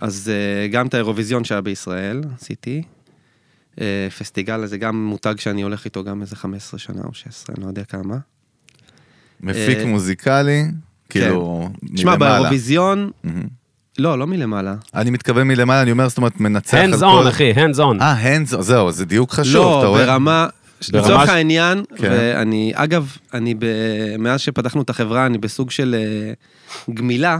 אז 0.01 0.31
אה, 0.33 0.67
גם 0.67 0.87
את 0.87 0.93
האירוויזיון 0.93 1.43
שהיה 1.43 1.61
בישראל, 1.61 2.21
עשיתי. 2.37 2.81
אה, 3.81 4.07
פסטיגל 4.17 4.63
הזה 4.63 4.77
גם 4.77 5.05
מותג 5.05 5.35
שאני 5.37 5.61
הולך 5.61 5.85
איתו 5.85 6.03
גם 6.03 6.21
איזה 6.21 6.35
15 6.35 6.79
שנה 6.79 7.01
או 7.03 7.13
16, 7.13 7.55
אני 7.55 7.63
לא 7.63 7.69
יודע 7.69 7.83
כמה. 7.83 8.17
מפיק 9.41 9.77
אה, 9.77 9.85
מוזיקלי, 9.85 10.63
כאילו, 11.09 11.69
תשמע, 11.95 12.11
מלמעלה. 12.11 12.37
באירוויזיון, 12.37 13.11
מהמם. 13.23 13.60
לא, 13.99 14.19
לא 14.19 14.27
מלמעלה. 14.27 14.75
אני 14.95 15.09
מתכוון 15.09 15.47
מלמעלה, 15.47 15.81
אני 15.81 15.91
אומר, 15.91 16.09
זאת 16.09 16.17
אומרת, 16.17 16.39
מנצח 16.39 16.77
על 16.77 16.93
hands 16.93 16.99
כל... 16.99 17.23
on, 17.25 17.29
אחי, 17.29 17.53
hands 17.53 17.77
on. 17.77 18.01
אה, 18.01 18.11
hands, 18.11 18.49
זהו, 18.59 18.91
זה 18.91 19.05
דיוק 19.05 19.31
חשוב, 19.31 19.77
אתה 19.77 19.83
לא, 19.83 19.89
רואה? 19.89 20.05
ברמה, 20.05 20.47
ברמה 20.91 21.03
לצורך 21.05 21.25
ש- 21.25 21.29
העניין, 21.29 21.83
כן. 21.95 22.09
ואני, 22.11 22.71
אגב, 22.75 23.17
אני, 23.33 23.53
ב, 23.53 23.65
מאז 24.19 24.39
שפתחנו 24.41 24.81
את 24.81 24.89
החברה, 24.89 25.25
אני 25.25 25.37
בסוג 25.37 25.71
של 25.71 25.95
אה, 25.97 26.33
גמילה 26.93 27.39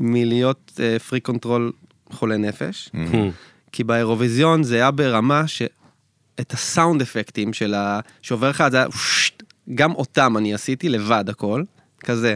מלהיות 0.00 0.80
freak 1.08 1.20
control 1.20 1.72
חולה 2.12 2.36
נפש, 2.36 2.90
מהמם. 2.94 3.30
כי 3.72 3.84
באירוויזיון 3.84 4.62
זה 4.62 4.76
היה 4.76 4.90
ברמה 4.90 5.46
שאת 5.46 6.52
ה 6.52 6.60
sound 6.60 7.02
effectים 7.02 7.52
של 7.52 7.74
ה... 7.74 8.00
שעובר 8.22 8.50
לך, 8.50 8.64
זה 8.70 8.76
היה... 8.76 8.90
פשט, 8.90 9.42
גם 9.74 9.92
אותם 9.92 10.36
אני 10.36 10.54
עשיתי 10.54 10.88
לבד 10.88 11.24
הכל, 11.28 11.62
כזה. 12.04 12.34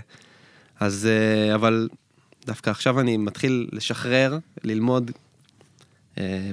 אז, 0.80 1.08
אה, 1.10 1.54
אבל 1.54 1.88
דווקא 2.46 2.70
עכשיו 2.70 3.00
אני 3.00 3.16
מתחיל 3.16 3.68
לשחרר, 3.72 4.38
ללמוד, 4.64 5.10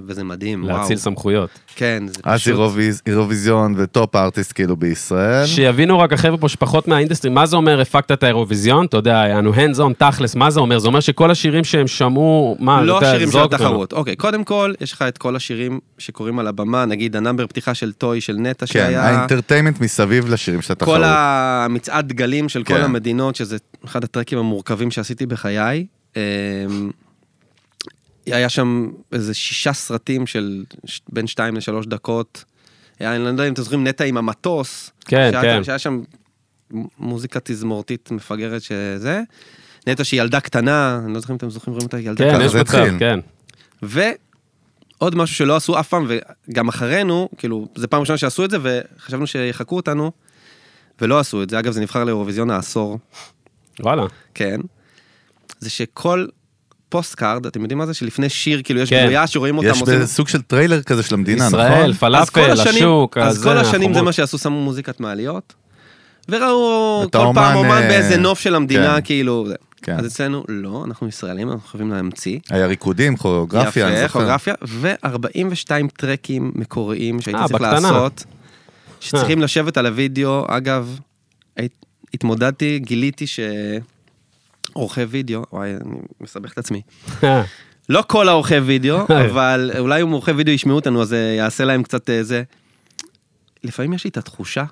וזה 0.08 0.24
מדהים, 0.24 0.64
וואו. 0.64 0.78
להאציל 0.78 0.98
סמכויות. 0.98 1.50
כן, 1.76 2.04
זה 2.08 2.14
אז 2.24 2.40
פשוט... 2.42 2.54
אירוויז- 2.54 3.02
אירוויזיון 3.06 3.74
ו 3.78 3.87
top 3.87 4.16
artist 4.16 4.52
כאילו 4.56 4.76
בישראל. 4.76 5.46
שיבינו 5.46 6.00
רק 6.00 6.14
החבר'ה 6.14 6.38
פה 6.38 6.50
שפחות 6.50 6.88
מה 6.88 6.96
industry, 6.96 7.32
מה 7.32 7.46
זה 7.46 7.56
אומר 7.56 7.82
הפקת 7.82 8.12
את 8.12 8.24
האירוויזיון? 8.24 8.86
אתה 8.86 8.98
יודע, 8.98 9.24
יענו 9.30 9.54
hands 9.54 9.78
on, 9.78 9.94
תכלס, 9.98 10.36
מה 10.36 10.50
זה 10.52 10.60
אומר? 10.60 10.80
זה 10.80 10.88
אומר 10.88 11.00
שכל 11.00 11.32
השירים 11.32 11.64
שהם 11.64 11.88
שמעו, 11.88 12.58
מה, 12.60 12.82
לא 12.82 13.00
השירים 13.02 13.32
של. 13.32 13.40
התחרות. 13.40 13.94
אוקיי, 13.94 14.16
קודם 14.16 14.44
כל, 14.44 14.74
יש 14.82 14.94
לך 14.94 15.02
את 15.02 15.18
כל 15.18 15.36
השירים 15.36 15.80
שקורים 15.98 16.40
על 16.40 16.48
הבמה, 16.48 16.86
נגיד 16.86 17.16
ה 17.16 17.21
number 17.21 17.48
פתיחה 17.48 17.74
של 17.74 17.92
טוי 17.94 18.22
של 18.22 18.36
נטע 18.40 18.66
כן, 18.66 18.74
שהיה... 18.74 19.02
ה 19.04 19.09
entertainment 19.09 19.80
מסביב 19.82 20.30
לשירים 20.30 20.62
של 20.62 20.74
התחרות. 20.74 20.98
כל 20.98 21.04
המצעד 21.06 22.08
דגלים 22.08 22.50
של 22.50 22.64
כל 22.64 22.74
כן. 22.74 22.82
המדינות, 22.82 23.36
שזה 23.36 23.58
אחד 23.86 24.04
ה 24.04 24.08
trackים 24.08 24.38
המורכבים 24.38 24.92
שעשיתי 24.92 25.26
בחיי. 25.26 25.86
היה 28.26 28.50
שם 28.50 28.92
איזה 29.12 29.34
שישה 29.34 29.74
סרטים 29.74 30.28
של 30.28 30.64
ש- 30.86 31.02
בין 31.10 31.28
שתיים 31.28 31.56
לשלוש 31.56 31.86
דקות. 31.86 32.44
היה, 33.00 33.16
אני 33.16 33.24
לא 33.24 33.28
יודע 33.28 33.48
אם 33.48 33.54
אתם 33.54 33.62
זוכרים, 33.62 33.88
נטע 33.88 34.04
עם 34.04 34.18
המטוס. 34.18 34.92
כן, 35.06 35.30
שהיה, 35.32 35.42
כן. 35.42 35.64
שהיה 35.64 35.80
שם 35.80 36.02
מוזיקה 36.98 37.40
תזמורתית 37.44 38.12
מפגרת 38.12 38.62
שזה. 38.62 39.22
נטע 39.88 40.04
שהיא 40.04 40.22
ילדה 40.22 40.40
קטנה, 40.40 41.02
אני 41.06 41.14
לא 41.14 41.20
זוכר 41.20 41.34
אם 41.34 41.38
אתם 41.38 41.50
זוכרים 41.50 41.74
רואים 41.74 41.86
אותה 41.86 42.00
ילדה 42.00 42.24
כן, 42.26 42.34
ככה 42.34 42.44
יש 42.44 42.52
זה 42.52 42.62
מצב. 42.62 42.86
כן. 43.00 43.20
ועוד 43.82 45.16
משהו 45.16 45.36
שלא 45.36 45.56
עשו 45.56 45.80
אף 45.80 45.88
פעם, 45.88 46.08
וגם 46.50 46.68
אחרינו, 46.68 47.30
כאילו, 47.38 47.68
זה 47.76 47.88
פעם 47.88 48.00
ראשונה 48.00 48.18
שעשו 48.18 48.46
את 48.46 48.52
זה, 48.52 48.58
וחשבנו 48.62 49.28
שיחקו 49.28 49.76
אותנו, 49.76 50.12
ולא 51.02 51.20
עשו 51.20 51.44
את 51.44 51.50
זה. 51.50 51.60
אגב, 51.60 51.72
זה 51.72 51.82
נבחר 51.82 52.04
לאירוויזיון 52.04 52.50
העשור, 52.50 53.00
וואלה. 53.80 54.04
כן. 54.34 54.62
זה 55.60 55.70
שכל 55.70 56.28
postcard, 56.92 57.46
אתם 57.46 57.62
יודעים 57.62 57.78
מה 57.78 57.86
זה? 57.86 57.94
שלפני 57.94 58.30
שיר, 58.30 58.62
כאילו, 58.64 58.80
יש 58.80 58.90
כן. 58.90 59.02
גלויה 59.04 59.28
שרואים 59.28 59.58
אותם 59.58 59.68
יש 59.70 59.82
עושים... 59.82 60.06
סוג 60.06 60.28
של 60.28 60.42
טריילר 60.42 60.82
כזה 60.82 61.04
של 61.04 61.16
המדינה, 61.16 61.48
נכון? 61.48 61.60
ישראל, 61.60 61.90
אז 61.92 62.30
כל 62.30 62.42
פלאפל, 62.42 62.52
השנים- 62.52 62.76
השוק, 62.76 63.18
אז 63.18 63.36
הזה, 63.38 63.44
כל 63.50 63.58
השנים 63.58 63.82
זה 63.82 63.88
החומות. 63.88 64.04
מה 64.06 64.12
שעשו, 64.12 64.38
שמו 64.38 64.62
מוזיקת 64.64 65.00
מעליות, 65.00 65.54
וראו 66.30 67.02
כל 67.04 67.10
פעם 67.12 67.38
האומן, 67.38 67.56
אומן 67.70 67.82
אה, 67.82 67.88
באיזה 67.88 68.18
נוף 68.18 68.40
של 68.40 68.56
המדינה, 68.56 68.96
כן. 68.96 69.02
כאילו... 69.06 69.46
זה. 69.48 69.56
כן. 69.84 70.00
אז 70.00 70.06
אצלנו, 70.06 70.44
לא, 70.48 70.84
אנחנו 70.88 71.08
ישראלים, 71.08 71.52
אנחנו 71.52 71.68
חייבים 71.70 71.92
להמציא. 71.92 72.40
היה 72.50 72.66
ריקודים, 72.66 73.18
כוריאוגרפיה, 73.18 73.88
אני 73.88 73.96
יפה. 74.00 74.08
כוריאוגרפיה, 74.08 74.54
ו-42 74.68 75.70
טרקים 75.98 76.52
מקוריים 76.56 77.22
שהייתי 77.22 77.42
אה, 77.42 77.48
צריך 77.48 77.62
בקטנה. 77.62 77.92
לעשות, 77.92 78.24
שצריכים 79.00 79.42
לשבת 79.42 79.78
על 79.78 79.86
הוידאו. 79.86 80.46
אגב, 80.48 81.00
הת- 81.58 81.86
התמודדתי, 82.14 82.80
גיליתי 82.80 83.26
שעורכי 84.72 85.04
וידאו, 85.04 85.44
וואי, 85.52 85.76
אני 85.76 85.98
מסבך 86.22 86.54
את 86.54 86.58
עצמי. 86.58 86.82
לא 87.90 88.04
כל 88.08 88.30
העורכי 88.30 88.58
וידאו, 88.58 89.06
אבל 89.26 89.72
אולי 89.80 90.02
אם 90.02 90.10
עורכי 90.10 90.32
וידאו 90.32 90.54
ישמעו 90.54 90.76
אותנו, 90.76 91.02
אז 91.02 91.08
זה 91.08 91.36
יעשה 91.38 91.66
להם 91.66 91.84
קצת 91.84 92.10
אה, 92.10 92.24
זה. 92.24 92.44
לפעמים 93.64 93.94
יש 93.94 94.04
לי 94.04 94.10
את 94.10 94.18
התחושה 94.18 94.64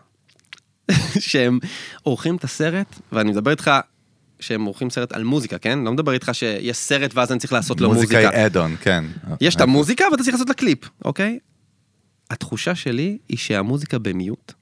שהם 1.20 1.60
עורכים 2.04 2.36
את 2.36 2.44
הסרט, 2.44 3.00
ואני 3.12 3.32
מדבר 3.32 3.52
איתך 3.52 3.72
שהם 4.40 4.66
עורכים 4.66 4.90
סרט 4.90 5.12
על 5.12 5.24
מוזיקה, 5.24 5.58
כן? 5.58 5.80
לא 5.80 5.92
מדבר 5.92 6.12
איתך 6.12 6.30
שיש 6.34 6.78
סרט 6.78 7.12
ואז 7.14 7.32
אני 7.32 7.40
צריך 7.40 7.54
לעשות 7.54 7.82
לו 7.82 7.94
מוזיקה 7.94 8.16
מוזיקה. 8.16 8.38
היי 8.38 8.46
אדון, 8.46 8.76
כן. 8.82 9.06
יש 9.42 9.56
את 9.56 9.62
המוזיקה 9.62 10.06
ואתה 10.12 10.24
צריך 10.24 10.34
לעשות 10.34 10.50
לה 10.50 10.56
קליפ, 10.56 10.80
אוקיי? 11.06 11.40
התחושה 12.30 12.76
שלי 12.76 13.18
היא 13.30 13.38
שהמוזיקה 13.38 14.00
ב-mute, 14.00 14.54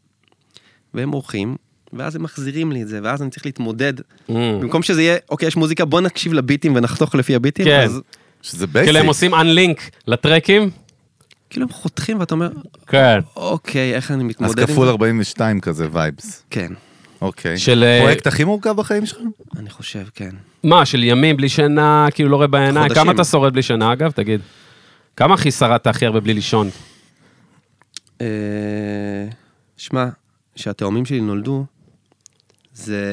והם 0.94 1.12
עורכים, 1.12 1.56
ואז 1.97 2.15
הם 2.15 2.23
מחזירים 2.23 2.71
לי 2.71 2.81
את 2.81 2.87
זה, 2.87 2.99
ואז 3.03 3.21
אני 3.21 3.29
צריך 3.29 3.45
להתמודד. 3.45 3.93
Mm. 3.99 4.33
במקום 4.61 4.83
שזה 4.83 5.01
יהיה, 5.01 5.17
אוקיי, 5.29 5.47
יש 5.47 5.55
מוזיקה, 5.55 5.85
בוא 5.85 6.01
נקשיב 6.01 6.33
לביטים 6.33 6.75
ונחתוך 6.75 7.15
לפי 7.15 7.35
הביטים, 7.35 7.65
כן. 7.65 7.79
אז 7.83 8.01
שזה 8.41 8.67
basic. 8.67 8.88
כאילו 8.87 8.99
הם 8.99 9.07
עושים 9.07 9.33
unlink 9.33 9.81
לטרקים? 10.07 10.69
כאילו 11.49 11.65
הם 11.65 11.71
חותכים 11.71 12.19
ואתה 12.19 12.33
אומר, 12.33 12.49
כן. 12.87 13.19
אוקיי, 13.35 13.95
איך 13.95 14.11
אני 14.11 14.23
אז 14.23 14.29
מתמודד 14.29 14.59
עם 14.59 14.67
זה? 14.67 14.73
כפול 14.73 14.87
42 14.87 15.59
כזה 15.59 15.87
vibes. 15.91 16.43
כן, 16.49 16.73
אוקיי. 17.21 17.57
של, 17.57 17.83
אה, 17.83 17.99
פרויקט 18.01 18.27
הכי 18.27 18.43
מורכב 18.43 18.71
בחיים 18.71 19.05
שלך? 19.05 19.17
אני 19.57 19.69
חושב, 19.69 20.03
כן. 20.15 20.29
מה, 20.63 20.85
של 20.85 21.03
ימים 21.03 21.37
בלי 21.37 21.49
שינה, 21.49 22.07
כאילו 22.13 22.29
לא 22.29 22.35
רואה 22.35 22.47
בעיניים? 22.47 22.87
חודשים. 22.87 23.03
כמה 23.03 23.11
אתה 23.11 23.23
שורד 23.23 23.53
בלי 23.53 23.61
שינה, 23.61 23.93
אגב? 23.93 24.11
תגיד. 24.11 24.41
כמה 25.15 25.33
הכי 25.33 25.51
שרדת 25.51 25.87
הכי 25.87 26.05
הרבה 26.05 26.19
בלי 26.19 26.33
לישון? 26.33 26.69
אה, 28.21 28.27
שמע, 29.77 30.05
כשהתאומים 30.55 31.05
שלי 31.05 31.21
נולדו, 31.21 31.65
זה 32.77 33.03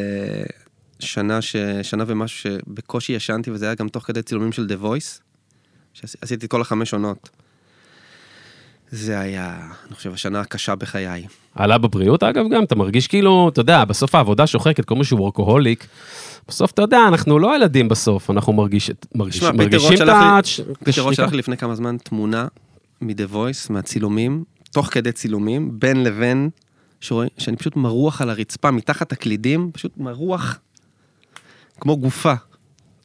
שנה, 1.00 1.42
ש... 1.42 1.56
שנה 1.82 2.04
ומשהו 2.06 2.38
שבקושי 2.38 3.12
ישנתי, 3.12 3.50
וזה 3.50 3.64
היה 3.64 3.74
גם 3.74 3.88
תוך 3.88 4.04
כדי 4.04 4.22
צילומים 4.22 4.52
של 4.52 4.66
The 4.66 4.84
Voice, 4.84 5.20
שעשיתי 5.92 6.46
את 6.46 6.50
כל 6.50 6.60
החמש 6.60 6.92
עונות. 6.92 7.30
זה 8.90 9.20
היה, 9.20 9.60
אני 9.86 9.94
חושב, 9.94 10.12
השנה 10.12 10.40
הקשה 10.40 10.74
בחיי. 10.74 11.26
עלה 11.54 11.78
בבריאות, 11.78 12.22
אגב, 12.22 12.44
גם? 12.54 12.64
אתה 12.64 12.74
מרגיש 12.74 13.06
כאילו, 13.06 13.48
אתה 13.52 13.60
יודע, 13.60 13.84
בסוף 13.84 14.14
העבודה 14.14 14.46
שוחקת, 14.46 14.84
כל 14.84 14.94
מי 14.94 15.04
שהוא 15.04 15.20
וורקוהוליק. 15.20 15.86
בסוף, 16.48 16.70
אתה 16.70 16.82
יודע, 16.82 16.98
אנחנו 17.08 17.38
לא 17.38 17.56
ילדים 17.56 17.88
בסוף, 17.88 18.30
אנחנו 18.30 18.52
מרגיש, 18.52 18.90
מרגיש, 19.14 19.40
פיטר 19.40 19.52
מרגישים 19.52 20.02
את 20.02 20.08
ה... 20.08 20.40
פיטר 20.84 21.02
רוט. 21.02 21.14
שלח 21.14 21.32
לי 21.32 21.38
לפני 21.38 21.56
כמה 21.56 21.74
זמן 21.74 21.96
תמונה 21.96 22.46
מ-The 23.00 23.34
Voice, 23.34 23.72
מהצילומים, 23.72 24.44
תוך 24.72 24.86
כדי 24.86 25.12
צילומים, 25.12 25.70
בין 25.78 26.04
לבין, 26.04 26.50
שרואים, 27.04 27.28
שאני 27.38 27.56
פשוט 27.56 27.76
מרוח 27.76 28.22
על 28.22 28.30
הרצפה, 28.30 28.70
מתחת 28.70 29.12
הקלידים, 29.12 29.70
פשוט 29.72 29.92
מרוח 29.96 30.58
כמו 31.80 31.96
גופה. 31.96 32.34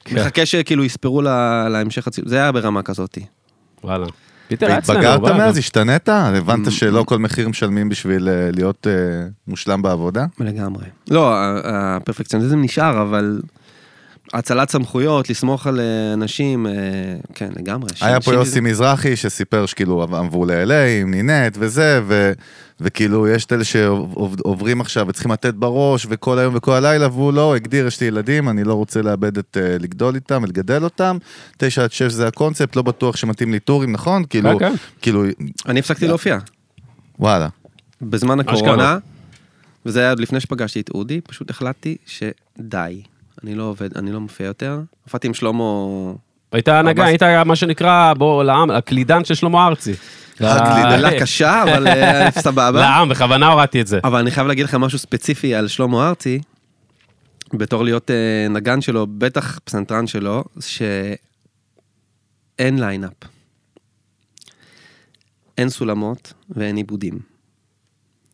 כן. 0.05 0.15
מחכה 0.15 0.45
שכאילו 0.45 0.83
יספרו 0.83 1.21
לה, 1.21 1.69
להמשך 1.69 2.07
הצילום, 2.07 2.29
זה 2.29 2.35
היה 2.35 2.51
ברמה 2.51 2.81
כזאתי. 2.83 3.25
וואלה. 3.83 4.07
פיטר 4.47 4.77
אצלנו, 4.77 4.99
והתבגרת 4.99 5.21
בא, 5.21 5.37
מאז? 5.37 5.57
השתנית? 5.57 6.09
הבנת. 6.09 6.71
שלא 6.71 7.03
כל 7.07 7.19
מחיר 7.19 7.49
משלמים 7.49 7.89
בשביל 7.89 8.29
אה, 8.29 8.49
להיות 8.53 8.87
אה, 8.87 8.93
מושלם 9.47 9.81
בעבודה? 9.81 10.25
לגמרי. 10.39 10.85
לא, 11.11 11.33
ה- 11.35 11.61
הפרפקציוניזם 11.95 12.61
נשאר, 12.61 13.01
אבל 13.01 13.41
הצלת 14.33 14.69
סמכויות, 14.69 15.29
לסמוך 15.29 15.67
על 15.67 15.79
אה, 15.79 16.13
אנשים, 16.13 16.67
אה, 16.67 16.71
כן, 17.33 17.49
לגמרי. 17.55 17.89
היה 18.01 18.21
פה 18.21 18.33
יוסי 18.33 18.59
מזרחי 18.59 19.15
שסיפר 19.15 19.65
שכאילו 19.65 20.01
עברו 20.03 20.45
ל-LA 20.45 21.01
עם 21.01 21.11
נינט 21.11 21.57
וזה, 21.59 22.01
ו- 22.07 22.31
וכאילו 22.81 23.27
יש 23.27 23.45
את 23.45 23.53
אלה 23.53 23.63
שעוברים 23.63 24.81
עכשיו 24.81 25.07
וצריכים 25.07 25.31
לתת 25.31 25.53
בראש 25.53 26.07
וכל 26.09 26.39
היום 26.39 26.53
וכל 26.57 26.73
הלילה, 26.73 27.07
והוא 27.07 27.33
לא, 27.33 27.55
הגדיר, 27.55 27.87
יש 27.87 28.01
לי 28.01 28.07
ילדים, 28.07 28.49
אני 28.49 28.63
לא 28.63 28.73
רוצה 28.73 29.01
לאבד 29.01 29.37
את, 29.37 29.57
אה, 29.61 29.77
לגדול 29.79 30.15
איתם 30.15 30.41
ולגדל 30.43 30.83
אותם. 30.83 31.17
תשע 31.57 31.83
עד 31.83 31.91
שש 31.91 32.11
זה 32.11 32.27
הקונספט, 32.27 32.75
לא 32.75 32.81
בטוח 32.81 33.15
שמתאים 33.15 33.51
לי 33.51 33.59
טורים, 33.59 33.91
נכון? 33.91 34.23
כאילו, 34.29 34.59
כן. 34.59 34.73
כאילו, 35.01 35.23
אני 35.65 35.79
הפסקתי 35.79 36.07
להופיע. 36.07 36.37
וואלה. 37.19 37.47
בזמן 38.01 38.39
אשכרה. 38.39 38.55
הקורונה, 38.55 38.97
וזה 39.85 39.99
היה 39.99 40.09
עוד 40.09 40.19
לפני 40.19 40.39
שפגשתי 40.39 40.79
את 40.79 40.89
אודי, 40.89 41.21
פשוט 41.21 41.49
החלטתי 41.49 41.97
שדי, 42.05 43.01
אני 43.43 43.55
לא 43.55 43.63
עובד, 43.63 43.97
אני 43.97 44.11
לא 44.11 44.19
מופיע 44.19 44.45
יותר. 44.45 44.79
הופעתי 45.03 45.27
עם 45.27 45.33
שלמה... 45.33 45.63
היית 46.51 46.67
הנהגה, 46.67 47.05
היית 47.05 47.23
מה 47.23 47.55
שנקרא, 47.55 48.13
בוא, 48.13 48.43
לעם, 48.43 48.71
הקלידן 48.71 49.25
של 49.25 49.35
שלמה 49.35 49.67
ארצי. 49.67 49.93
הקלידן. 50.39 50.89
מילה 50.95 51.19
קשה, 51.19 51.63
אבל 51.63 51.87
אה, 51.87 52.31
סבבה. 52.41 52.71
לעם, 52.71 53.09
בכוונה 53.09 53.47
הורדתי 53.47 53.81
את 53.81 53.87
זה. 53.87 53.99
אבל 54.03 54.19
אני 54.19 54.31
חייב 54.31 54.47
להגיד 54.47 54.65
לך 54.65 54.75
משהו 54.75 54.99
ספציפי 54.99 55.55
על 55.55 55.67
שלמה 55.67 56.09
ארצי, 56.09 56.39
בתור 57.53 57.83
להיות 57.83 58.11
אה, 58.11 58.47
נגן 58.49 58.81
שלו, 58.81 59.07
בטח 59.17 59.59
פסנתרן 59.59 60.07
שלו, 60.07 60.43
שאין 60.59 61.09
ליינאפ. 62.79 63.13
אין 65.57 65.69
סולמות 65.69 66.33
ואין 66.49 66.75
עיבודים. 66.75 67.19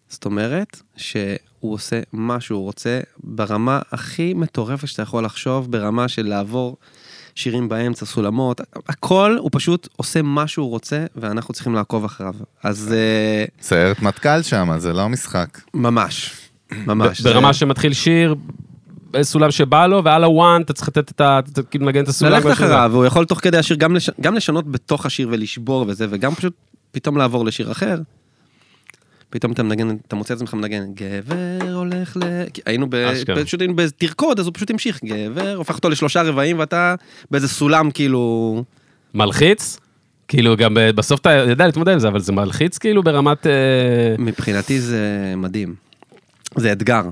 זאת 0.10 0.26
אומרת 0.26 0.82
שהוא 1.66 1.74
עושה 1.74 2.00
מה 2.14 2.42
שהוא 2.42 2.64
רוצה 2.64 3.00
ברמה 3.24 3.80
הכי 3.92 4.34
מטורפת 4.34 4.88
שאתה 4.88 5.02
יכול 5.02 5.26
לחשוב, 5.26 5.72
ברמה 5.72 6.08
של 6.08 6.28
לעבור 6.28 6.78
שירים 7.36 7.70
באמצע, 7.70 8.06
סולמות, 8.06 8.62
הכל, 8.90 9.38
הוא 9.40 9.50
פשוט 9.54 9.88
עושה 9.96 10.22
מה 10.22 10.48
שהוא 10.48 10.70
רוצה, 10.70 11.06
ואנחנו 11.16 11.54
צריכים 11.54 11.76
לעקוב 11.76 12.06
אחריו. 12.06 12.34
אז 12.64 12.94
אה, 12.94 13.46
סיירת 13.62 14.02
מטכ"ל 14.02 14.42
שם, 14.42 14.70
זה 14.78 14.94
לא 14.94 15.10
משחק. 15.10 15.60
ממש, 15.74 16.32
ממש. 16.72 17.22
ברמה 17.22 17.54
שמתחיל 17.54 17.94
שיר, 17.94 18.36
סולם 19.22 19.52
שבא 19.52 19.88
לו, 19.88 20.04
ועל 20.04 20.24
הוואן 20.24 20.62
אתה 20.62 20.74
צריך 20.74 20.88
לתת 20.88 21.12
את 21.12 21.22
ה... 21.22 21.40
אתה 21.52 21.64
כאילו 21.64 21.86
לנגן 21.86 22.04
את 22.04 22.08
הסולם. 22.08 22.32
ללכת. 22.32 22.52
אחריו, 22.52 22.90
והוא 22.94 23.06
יכול 23.06 23.26
תוך 23.26 23.40
כדי 23.40 23.58
השיר 23.58 23.78
גם, 23.78 23.96
לש... 23.96 24.10
גם 24.22 24.36
לשנות 24.36 24.72
בתוך 24.72 25.06
השיר 25.06 25.28
ולשבור 25.32 25.86
וזה, 25.88 26.08
וגם 26.10 26.36
פשוט 26.36 26.54
פתאום 26.92 27.18
לעבור 27.18 27.46
לשיר 27.46 27.72
אחר. 27.72 27.98
פתאום 29.30 29.52
אתה 29.52 29.64
מנגן, 29.64 29.96
אתה 30.08 30.16
מוצא 30.16 30.34
את 30.34 30.38
עצמך 30.38 30.54
מנגן, 30.54 30.84
גבר 30.94 31.74
הולך 31.74 32.18
ל... 32.18 32.44
היינו 32.66 32.90
ב... 32.90 32.96
אשכרה. 32.96 33.46
פשוט 33.46 33.62
היינו 33.62 33.76
בתרקוד, 33.76 34.40
אז 34.40 34.46
הוא 34.46 34.54
פשוט 34.54 34.70
המשיך, 34.72 35.00
גבר, 35.04 35.56
הופך 35.56 35.76
אותו 35.76 35.90
לשלושה 35.90 36.22
רבעים, 36.22 36.60
ואתה 36.60 36.96
באיזה 37.32 37.48
סולם 37.48 37.92
כאילו... 37.92 38.64
מלחיץ? 39.14 39.78
כאילו 40.28 40.58
גם 40.58 40.74
ב- 40.74 40.90
בסוף 40.90 41.20
אתה 41.20 41.32
יודע 41.32 41.66
להתמודד 41.66 41.94
עם 41.94 42.00
זה, 42.00 42.08
אבל 42.08 42.20
זה 42.20 42.32
מלחיץ 42.32 42.78
כאילו 42.78 43.04
ברמת... 43.04 43.48
אה, 43.48 43.52
מבחינתי 44.20 44.80
זה 44.80 45.34
מדהים. 45.38 45.76
זה 46.56 46.72
אתגר. 46.72 47.04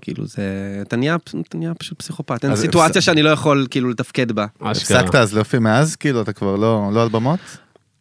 כאילו 0.00 0.26
זה, 0.26 0.42
אתה 0.82 0.96
נהיה, 0.96 1.16
אתה 1.48 1.58
נהיה 1.58 1.74
פשוט 1.74 1.98
פסיכופת, 1.98 2.44
אין 2.44 2.56
סיטואציה 2.56 3.02
שאני 3.02 3.22
לא 3.22 3.30
יכול 3.30 3.66
כאילו 3.70 3.90
לתפקד 3.90 4.32
בה. 4.32 4.46
אשכרה. 4.62 5.00
הפסקת 5.00 5.14
אז 5.14 5.34
להופיע 5.34 5.60
מאז? 5.60 5.96
כאילו, 5.96 6.22
אתה 6.22 6.32
כבר 6.32 6.56
לא 6.56 6.90
לא 6.92 7.02
על 7.02 7.08
במות? 7.08 7.40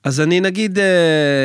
אז 0.03 0.21
אני 0.21 0.39
נגיד 0.41 0.79
אה, 0.79 0.85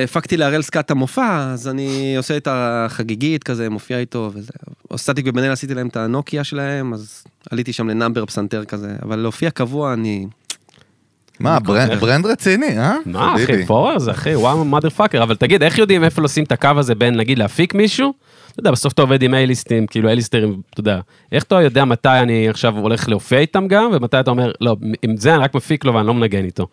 הפקתי 0.04 0.36
להראל 0.36 0.62
סקאט 0.62 0.90
המופע, 0.90 1.50
אז 1.52 1.68
אני 1.68 2.14
עושה 2.16 2.36
את 2.36 2.48
החגיגית 2.50 3.44
כזה, 3.44 3.68
מופיע 3.70 3.98
איתו 3.98 4.30
וזה. 4.34 4.52
סטטיק 4.96 5.24
ובן 5.28 5.42
אל 5.44 5.50
עשיתי 5.50 5.74
להם 5.74 5.88
את 5.88 5.96
הנוקיה 5.96 6.44
שלהם, 6.44 6.94
אז 6.94 7.24
עליתי 7.50 7.72
שם 7.72 7.88
ל-number 7.88 8.26
פסנתר 8.26 8.64
כזה, 8.64 8.96
אבל 9.02 9.18
להופיע 9.18 9.50
קבוע 9.50 9.92
אני... 9.92 10.26
מה, 11.40 11.58
ברנד- 11.60 12.26
רציני, 12.26 12.78
אה? 12.78 12.96
מה. 13.06 13.34
אחי, 13.34 13.66
פורר 13.66 13.98
זה 13.98 14.10
אחי, 14.10 14.34
וואו, 14.36 14.64
מאדר 14.64 14.90
פאקר, 14.90 15.22
אבל 15.22 15.36
תגיד, 15.36 15.62
איך 15.62 15.78
יודעים 15.78 16.04
איפה 16.04 16.22
לשים 16.22 16.44
את 16.44 16.52
הקו 16.52 16.68
הזה 16.76 16.94
בין, 16.94 17.16
נגיד, 17.16 17.38
להפיק 17.38 17.74
מישהו? 17.74 18.12
אתה 18.50 18.60
יודע, 18.60 18.70
בסוף 18.70 18.92
אתה 18.92 19.02
עובד 19.02 19.22
עם 19.22 19.34
אייליסטים, 19.34 19.86
כאילו 19.86 20.08
אייליסטרים, 20.08 20.60
אתה 20.70 20.80
יודע, 20.80 21.00
איך 21.32 21.42
אתה 21.42 21.62
יודע 21.62 21.84
מתי 21.84 22.08
אני 22.08 22.48
עכשיו 22.48 22.76
הולך 22.78 23.08
להופיע 23.08 23.38
איתם 23.38 23.68
גם, 23.68 23.90
ומתי 23.92 24.20
אתה 24.20 24.30
אומר, 24.30 24.52
לא, 24.60 24.76
עם 25.02 25.16
זה 25.16 25.34
אני 25.34 25.42
רק 25.42 25.54
מפיק 25.54 25.84
לו 25.84 25.94
ואני 25.94 26.06
לא 26.06 26.14
מנגן 26.14 26.44
איתו. 26.44 26.66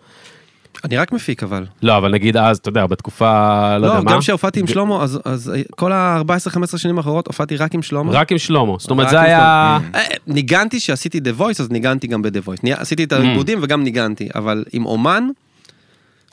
אני 0.83 0.97
רק 0.97 1.11
מפיק 1.11 1.43
אבל. 1.43 1.65
לא, 1.83 1.97
אבל 1.97 2.11
נגיד 2.11 2.37
אז, 2.37 2.57
אתה 2.57 2.69
יודע, 2.69 2.85
בתקופה, 2.85 3.77
לא 3.77 3.85
יודע 3.85 3.97
לא, 3.97 4.03
מה, 4.03 4.11
גם 4.11 4.19
כשהופעתי 4.19 4.59
עם 4.59 4.67
שלמה, 4.67 5.03
אז- 5.03 5.19
אז 5.25 5.51
כל 5.75 5.91
ה-14-15 5.91 6.77
שנים 6.77 6.97
האחרות 6.97 7.27
הופעתי 7.27 7.55
רק 7.57 7.75
עם 7.75 7.81
שלמה. 7.81 8.11
רק 8.11 8.31
עם 8.31 8.37
שלמה, 8.37 8.73
זאת 8.79 8.91
אומרת, 8.91 9.09
זה 9.09 9.21
היה... 9.21 9.79
אה, 9.95 10.01
ניגנתי 10.27 10.79
שעשיתי 10.79 11.17
The 11.17 11.39
Voice, 11.41 11.59
אז 11.61 11.69
ניגנתי 11.71 12.07
גם 12.07 12.21
ב-The 12.21 12.47
Voice. 12.47 12.71
עשיתי 12.75 13.03
את 13.03 13.11
העיבודים 13.11 13.59
וגם 13.61 13.83
ניגנתי, 13.83 14.29
אבל 14.35 14.63
עם 14.73 14.85
אומן, 14.85 15.27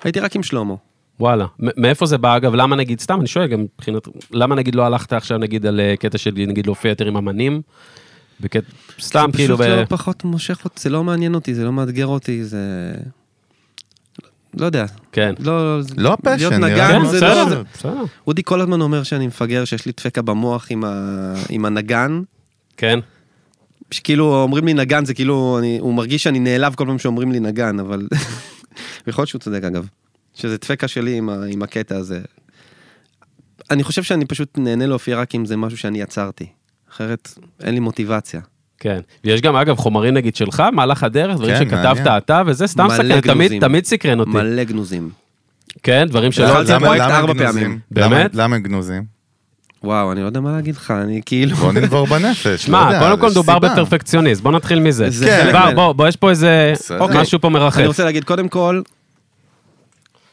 הייתי 0.05 0.21
רק 0.21 0.37
עם 0.37 0.43
שלמה. 0.43 0.75
וואלה, 1.21 1.47
מאיפה 1.59 2.07
זה 2.07 2.19
בא 2.19 2.37
אגב? 2.37 2.55
למה 2.55 2.77
נגיד, 2.77 3.01
סתם 3.01 3.21
אני 3.21 3.27
שואל 3.29 3.47
גם 3.47 3.61
מבחינת, 3.61 4.09
למה 4.31 4.55
נגיד 4.55 4.75
לא 4.75 4.83
הלכת 4.87 5.13
עכשיו 5.13 5.39
נגיד 5.39 5.67
על 5.67 5.81
אה, 5.81 5.95
קטע 5.97 6.19
של 6.19 6.31
נגיד 6.37 6.67
להופיע 6.67 6.89
יותר 6.91 7.07
עם 7.07 7.17
אמנים? 7.17 7.63
בקטע, 8.41 8.67
סתם 9.01 9.29
זה 9.33 9.37
כאילו, 9.39 9.57
ב... 9.57 9.61
פשוט 9.63 9.73
לא 9.79 9.85
פחות 9.85 10.25
מושך 10.25 10.65
אותי, 10.65 10.81
זה 10.81 10.91
לא 10.91 11.05
מעניין 11.05 11.35
אותי, 11.35 11.55
זה 11.55 11.65
לא 11.65 11.73
מאתגר 11.73 12.07
אותי, 12.07 12.45
זה... 12.45 12.93
לא 14.55 14.67
יודע. 14.67 14.87
כן. 15.13 15.35
לא... 15.39 15.81
לא 15.97 16.13
הפשן, 16.13 16.37
להיות 16.37 16.53
נגן 16.53 17.01
לי. 17.03 17.09
זה 17.09 17.17
בסדר, 17.17 17.45
לא... 17.55 17.63
בסדר. 17.75 18.05
אודי 18.27 18.43
כל 18.43 18.61
הזמן 18.61 18.81
אומר 18.81 19.03
שאני 19.03 19.27
מפגר, 19.27 19.65
שיש 19.65 19.87
לי 19.87 19.93
דפקה 19.97 20.23
במוח 20.23 20.67
עם 20.71 20.85
ה- 20.85 21.35
עם 21.49 21.65
הנגן. 21.65 22.23
כן, 22.77 22.99
שכאילו 23.91 24.43
אומרים 24.43 24.67
לי 24.67 24.75
נגן, 24.75 25.05
זה 25.05 25.15
כאילו, 25.15 25.57
אני, 25.59 25.79
הוא 25.79 25.95
מרגיש 25.95 26.23
שאני 26.23 26.39
נעלב 26.39 26.75
כל 26.75 26.85
פעם 26.87 26.99
שאומרים 26.99 27.33
לי 27.33 27.41
נגן, 27.41 27.81
אבל... 27.81 28.09
יכול 29.07 29.23
להיות 29.23 29.29
שהוא 29.29 29.41
צודק 29.41 29.65
אגב. 29.65 29.87
שזה 30.35 30.57
דפקה 30.57 30.89
שלי 30.89 31.17
עם, 31.17 31.29
ה, 31.29 31.45
עם 31.49 31.63
הקטע 31.63 31.97
הזה. 31.97 32.21
אני 33.71 33.83
חושב 33.83 34.03
שאני 34.03 34.25
פשוט 34.25 34.59
נהנה 34.59 34.87
להופיע 34.87 35.17
רק 35.21 35.35
אם 35.35 35.47
זה 35.47 35.57
משהו 35.57 35.79
שאני 35.79 36.01
יצרתי. 36.01 36.47
אחרת 36.91 37.35
אין 37.63 37.75
לי 37.75 37.81
מוטיבציה. 37.81 38.41
כן. 38.81 39.01
ויש 39.25 39.41
גם 39.41 39.57
אגב 39.57 39.77
חומרים 39.77 40.15
נגיד 40.15 40.37
שלך, 40.37 40.63
מהלך 40.73 41.03
הדרך, 41.03 41.37
דברים 41.37 41.55
כן, 41.55 41.65
שכתבת 41.65 41.97
מעניין. 41.99 42.17
אתה, 42.17 42.43
וזה 42.47 42.67
סתם 42.67 42.87
מלא 42.87 42.95
סקרן, 42.97 43.21
תמיד, 43.21 43.25
גנוזים. 43.51 43.61
תמיד 43.61 43.85
סקרן 43.85 44.21
אותי. 44.21 44.31
מלא 44.31 44.65
גנוזים. 44.65 45.11
כן, 45.83 46.07
דברים 46.09 46.33
שלא... 46.33 46.47
למה- 46.63 46.81
פרויקט 46.81 47.05
למה 47.05 47.19
ארבע 47.19 47.33
גנוזים? 47.33 47.53
פעמים. 47.63 47.79
למה- 47.97 48.09
באמת? 48.09 48.35
למה 48.35 48.57
הם 48.57 48.63
גנוזים? 48.63 49.03
וואו, 49.85 50.13
אני 50.13 50.21
לא 50.21 50.27
יודע 50.27 50.41
מה 50.41 50.53
להגיד 50.53 50.77
לך, 50.77 50.91
אני 50.91 51.21
כאילו... 51.27 51.57
בוא 51.57 51.73
ננבור 51.73 52.07
בנפש, 52.07 52.47
לא 52.47 52.57
שמע, 52.57 52.85
יודע, 52.87 52.99
קודם 52.99 53.21
כל 53.21 53.31
מדובר. 53.31 53.59
בפרפקציוניסט, 53.59 54.43
בוא 54.43 54.53
נתחיל 54.53 54.81
מזה. 54.81 55.11
זה 55.11 55.27
כן. 55.27 55.53
בוא. 55.53 55.71
בוא, 55.75 55.93
בוא, 55.93 56.09
יש 56.09 56.17
פה 56.17 56.31
איזה... 56.31 56.73
אוקיי. 57.01 57.21
משהו 57.21 57.41
פה 57.41 57.49
מרחף. 57.49 57.79
אני 57.79 57.87
רוצה 57.87 58.05
להגיד, 58.05 58.25
קודם 58.25 58.49
כל, 58.49 58.83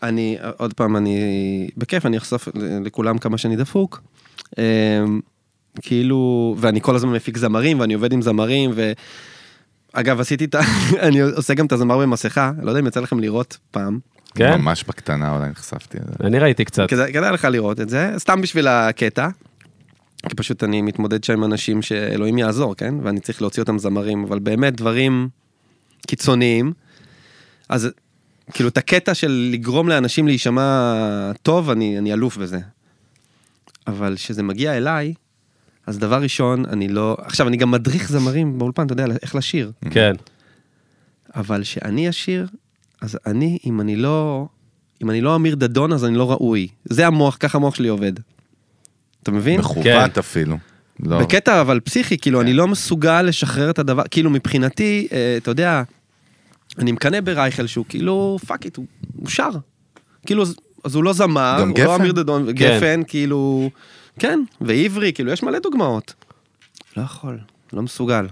אני, 0.04 0.38
עוד 0.58 0.74
פעם, 0.74 0.96
אני, 0.98 1.20
בכיף, 1.77 2.06
אני 2.06 2.18
אחשוף 2.18 2.48
לכולם 2.86 3.18
כמה 3.18 3.38
שאני 3.38 3.56
דפוק. 3.56 4.01
כאילו, 5.81 6.55
ואני 6.59 6.81
כל 6.81 6.96
הזמן 6.96 7.11
מפיק 7.11 7.37
זמרים, 7.37 7.79
ואני 7.79 7.94
עובד 7.94 8.13
עם 8.13 8.22
זמרים, 8.22 8.72
ו... 8.74 8.92
אגב, 9.94 10.20
עשיתי 10.20 10.46
את 10.46 10.55
ה... 10.55 10.59
אני 11.07 11.22
עושה 11.22 11.53
גם 11.53 11.66
את 11.66 11.72
הזמר 11.72 11.98
במסכה, 11.98 12.51
לא 12.61 12.72
יודע 12.72 12.79
אם 12.79 12.87
יצא 12.87 13.00
לכם 13.00 13.20
לראות 13.20 13.57
פעם. 13.72 14.00
כן? 14.35 14.61
ממש 14.61 14.83
בקטנה 14.83 15.35
אולי 15.35 15.50
נחשפתי 15.50 15.98
לזה. 15.98 16.27
אני 16.27 16.40
ראיתי 16.40 16.66
קצת. 16.66 16.90
כדאי, 16.90 17.13
כדאי 17.13 17.31
לך 17.31 17.48
לראות 17.51 17.79
את 17.79 17.90
זה, 17.90 18.13
סתם 18.18 18.42
בשביל 18.42 18.68
הקטע. 18.68 19.27
כי 20.29 20.35
פשוט 20.35 20.63
אני 20.63 20.81
מתמודד 20.81 21.24
שם 21.24 21.33
עם 21.33 21.44
אנשים 21.44 21.81
שאלוהים 21.81 22.37
יעזור, 22.37 22.75
כן? 22.75 22.96
ואני 23.03 23.20
צריך 23.20 23.42
להוציא 23.42 23.63
אותם 23.63 23.79
זמרים, 23.79 24.24
אבל 24.24 24.40
באמת 24.40 24.75
דברים 24.75 25.29
קיצוניים. 26.07 26.74
אז 27.70 27.90
כאילו 28.51 28.70
את 28.70 28.77
הקטע 28.77 29.13
של 29.13 29.50
לגרום 29.51 29.90
לאנשים 29.90 30.27
להישמע 30.27 31.31
טוב, 31.42 31.70
אני, 31.70 31.98
אני 31.98 32.13
אלוף 32.13 32.37
בזה. 32.37 32.59
אבל 33.87 34.16
כשזה 34.16 34.44
מגיע 34.44 34.77
אליי, 34.77 35.13
אז 35.87 36.00
דבר 36.00 36.21
ראשון, 36.21 36.65
אני 36.65 36.87
לא... 36.87 37.17
עכשיו, 37.19 37.47
אני 37.47 37.57
גם 37.57 37.71
מדריך 37.71 38.09
זמרים 38.09 38.59
באולפן, 38.59 38.85
אתה 38.85 38.93
יודע, 38.93 39.05
איך 39.21 39.35
לשיר. 39.35 39.71
כן. 39.91 40.13
אבל 41.35 41.63
שאני 41.63 42.09
אשיר, 42.09 42.47
אז 43.01 43.17
אני, 43.25 43.57
אם 43.65 43.81
אני 43.81 43.95
לא, 43.95 44.47
אם 45.03 45.09
אני 45.09 45.21
לא 45.21 45.35
אמיר 45.35 45.55
דדון, 45.55 45.93
אז 45.93 46.05
אני 46.05 46.15
לא 46.17 46.31
ראוי. 46.31 46.67
זה 46.85 47.07
המוח, 47.07 47.37
ככה 47.39 47.57
המוח 47.57 47.75
שלי 47.75 47.87
עובד. 47.87 48.13
אתה 49.23 49.31
מבין? 49.31 49.59
מכוות 49.59 50.17
אפילו. 50.17 50.57
לא. 51.00 51.19
בקטע 51.19 51.61
אבל 51.61 51.79
פסיכי, 51.79 52.17
כאילו, 52.17 52.41
אני 52.41 52.53
לא 52.53 52.67
מסוגל 52.67 53.21
לשחרר 53.21 53.69
את 53.69 53.79
הדבר, 53.79 54.03
כאילו, 54.11 54.29
מבחינתי, 54.29 55.07
אה, 55.11 55.37
אתה 55.37 55.51
יודע, 55.51 55.83
אני 56.79 56.91
מקנא 56.91 57.21
ברייכל 57.21 57.67
שהוא 57.67 57.85
כאילו, 57.89 58.37
fuck 58.48 58.66
it, 58.66 58.75
הוא 58.77 58.85
הוא 59.15 59.29
שר. 59.29 59.50
כאילו, 60.25 60.41
אז- 60.43 60.55
אז 60.83 60.95
הוא 60.95 61.03
לא 61.03 61.13
זמר, 61.13 61.57
הוא 61.59 61.67
לא 61.67 61.73
גפן? 61.73 61.89
אמיר 62.01 62.11
דדון, 62.11 62.51
גפן, 62.51 63.01
כאילו, 63.07 63.69
כן, 64.20 64.40
ועברי, 64.62 65.14
כאילו, 65.14 65.32
יש 65.32 65.44
מלא 65.44 65.60
דוגמאות. 65.60 66.14
לא 66.98 67.01
יכול, 67.03 67.40
לא 67.74 67.82
מסוגל. 67.82 68.27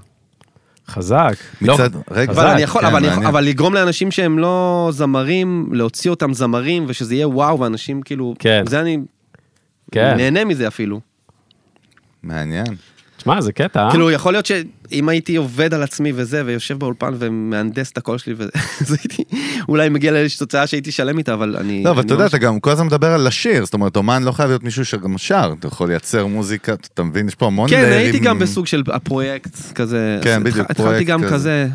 חזק. 0.87 1.33
לא, 1.61 1.73
מצד- 1.73 1.89
רגע, 2.11 2.31
חזק, 2.33 2.41
אבל 2.41 2.49
אני 2.51 2.61
יכול, 2.61 2.81
כן, 2.81 2.87
אבל, 2.87 3.05
אני. 3.09 3.27
אבל 3.27 3.43
לגרום 3.43 3.73
לאנשים 3.73 4.11
שהם 4.11 4.39
לא 4.39 4.89
זמרים, 4.93 5.69
להוציא 5.73 6.09
אותם 6.11 6.33
זמרים, 6.33 6.85
ושזה 6.87 7.15
יהיה 7.15 7.27
וואו, 7.27 7.59
ואנשים 7.59 8.01
כאילו, 8.01 8.33
כן. 8.39 8.63
זה 8.67 8.81
אני 8.81 8.97
כן. 9.91 10.13
נהנה 10.17 10.45
מזה 10.45 10.67
אפילו. 10.67 10.99
מעניין. 12.23 12.65
תשמע, 13.25 13.41
זה 13.41 13.51
קטע, 13.51 13.85
אה? 13.85 13.91
כאילו, 13.91 14.11
יכול 14.11 14.33
להיות 14.33 14.45
שאם 14.45 15.09
הייתי 15.09 15.35
עובד 15.35 15.73
על 15.73 15.83
עצמי 15.83 16.11
וזה, 16.15 16.43
ויושב 16.45 16.79
באולפן 16.79 17.13
ומהנדס 17.19 17.91
את 17.91 17.97
הקול 17.97 18.17
שלי, 18.17 18.33
אז 18.81 18.91
הייתי, 18.91 19.23
אולי 19.69 19.89
מגיע 19.89 20.11
לאיזושהי 20.11 20.39
תוצאה 20.39 20.67
שהייתי 20.67 20.91
שלם 20.91 21.17
איתה, 21.17 21.33
אבל 21.33 21.55
אני... 21.59 21.83
לא, 21.83 21.91
אבל 21.91 22.01
אתה 22.01 22.13
יודע, 22.13 22.25
אתה 22.25 22.37
גם 22.37 22.59
כל 22.59 22.71
הזמן 22.71 22.85
מדבר 22.85 23.11
על 23.11 23.27
לשיר, 23.27 23.65
זאת 23.65 23.73
אומרת, 23.73 23.95
אומן 23.95 24.23
לא 24.23 24.31
חייב 24.31 24.49
להיות 24.49 24.63
מישהו 24.63 24.85
שגם 24.85 25.17
שר, 25.17 25.53
אתה 25.59 25.67
יכול 25.67 25.87
לייצר 25.87 26.25
מוזיקה, 26.25 26.73
אתה 26.73 27.03
מבין, 27.03 27.27
יש 27.27 27.35
פה 27.35 27.45
המון 27.45 27.69
כן. 27.69 27.89
הייתי 27.91 28.19
גם 28.19 28.39
בסוג 28.39 28.67
של 28.67 28.83
הפרויקט 28.93 29.73
כזה. 29.75 30.19
כן, 30.23 30.39
בדיוק, 30.43 30.57
התח- 30.57 30.71
התחלתי 30.71 30.83
פרויקט 30.83 31.07
גם 31.07 31.23
כזה. 31.23 31.33
כזה, 31.33 31.67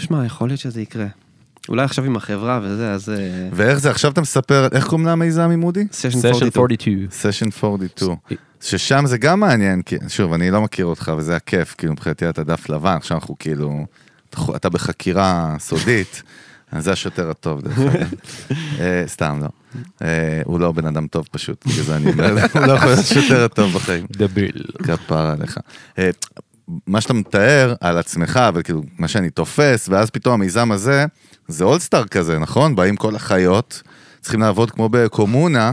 שמע, 0.00 0.24
יכול 0.26 0.48
להיות 0.48 0.60
שזה 0.60 0.80
יקרה. 0.82 1.06
אולי 1.70 1.84
עכשיו 1.84 2.04
עם 2.04 2.16
החברה 2.16 2.60
וזה, 2.62 2.92
אז... 2.92 3.08
אה, 3.08 3.48
ואיך 3.52 3.78
זה, 3.78 3.90
עכשיו 3.90 4.10
אתה 4.10 4.20
מספר, 4.20 4.68
איך 4.72 4.86
קוראים 4.86 5.06
למיזם 5.06 5.50
עם 5.50 5.64
אודי? 5.64 5.86
סשן 5.92 6.10
סשן 6.10 6.26
42. 6.26 6.62
42. 6.62 7.06
סשן 7.10 7.48
42. 7.64 8.16
ששם 8.60 9.06
זה 9.06 9.18
גם 9.18 9.40
מעניין, 9.40 9.82
כי 9.82 9.96
שוב, 10.08 10.32
אני 10.32 10.50
לא 10.50 10.60
מכיר 10.60 10.86
אותך 10.86 11.12
וזה 11.18 11.36
הכיף, 11.36 11.74
כאילו 11.78 11.92
מבחינתי 11.92 12.28
אתה 12.28 12.44
דף 12.44 12.68
לבן, 12.68 12.96
עכשיו 12.96 13.16
אנחנו 13.18 13.36
כאילו, 13.38 13.86
אתה- 14.56 14.68
בחקירה 14.70 15.56
סודית, 15.58 16.22
אז 16.72 16.84
זה 16.84 16.92
השוטר 16.92 17.30
הטוב 17.30 17.60
דרך 17.62 17.78
אגב. 17.78 18.08
אה, 18.80 19.04
סתם 19.06 19.38
לא. 19.42 19.48
אה, 20.02 20.42
הוא 20.44 20.60
לא 20.60 20.72
בן 20.72 20.86
אדם 20.86 21.06
טוב 21.06 21.28
פשוט, 21.30 21.66
בגלל 21.66 21.84
זה 21.84 21.96
אני 21.96 22.12
אומר, 22.12 22.30
הוא 22.54 22.60
לא 22.66 22.72
יכול 22.72 22.88
להיות 22.88 22.98
השוטר 22.98 23.44
הטוב 23.44 23.72
בחיים. 23.72 24.06
דביל. 24.12 24.62
כפרה 24.82 25.32
עליך. 25.32 25.58
מה 26.86 27.00
שאתה 27.00 27.12
מתאר 27.14 27.74
על 27.80 27.98
עצמך, 27.98 28.40
וכאילו, 28.54 28.82
מה 28.98 29.08
שאני 29.08 29.30
תופס, 29.30 29.88
ואז 29.88 30.10
פתאום 30.10 30.34
המיזם 30.34 30.72
הזה, 30.72 31.06
זה 31.48 31.64
אולסטאר 31.64 32.06
כזה, 32.06 32.38
נכון? 32.38 32.76
באים 32.76 32.96
כל 32.96 33.16
החיות, 33.16 33.82
צריכים 34.20 34.40
לעבוד 34.40 34.70
כמו 34.70 34.88
בקומונה, 34.88 35.72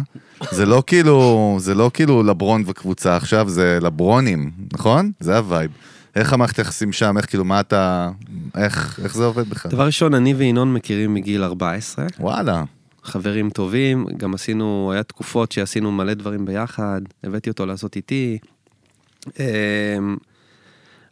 זה 0.51 0.65
לא 0.65 0.83
כאילו, 0.87 1.57
זה 1.59 1.75
לא 1.75 1.91
כאילו 1.93 2.23
לברון 2.23 2.63
וקבוצה 2.65 3.15
עכשיו, 3.15 3.49
זה 3.49 3.79
לברונים, 3.81 4.51
נכון? 4.73 5.11
זה 5.19 5.37
ה-vibe. 5.37 5.71
איך 6.15 6.33
המערכת 6.33 6.59
היחסים 6.59 6.91
שם, 6.91 7.17
איך 7.17 7.25
כאילו, 7.25 7.45
מה 7.45 7.59
אתה, 7.59 8.09
איך, 8.55 8.99
איך 9.03 9.15
זה 9.15 9.25
עובד 9.25 9.49
בכלל? 9.49 9.71
דבר 9.71 9.85
ראשון, 9.85 10.13
אני 10.13 10.33
וינון 10.33 10.73
מכירים 10.73 11.13
מגיל 11.13 11.43
14, 11.43 12.05
וואלה, 12.19 12.63
חברים 13.03 13.49
טובים, 13.49 14.05
גם 14.17 14.33
עשינו, 14.33 14.91
היה 14.93 15.03
תקופות 15.03 15.51
שעשינו 15.51 15.91
מלא 15.91 16.13
דברים 16.13 16.45
ביחד, 16.45 17.01
הבאתי 17.23 17.49
אותו 17.49 17.65
לעשות 17.65 17.95
איתי. 17.95 18.37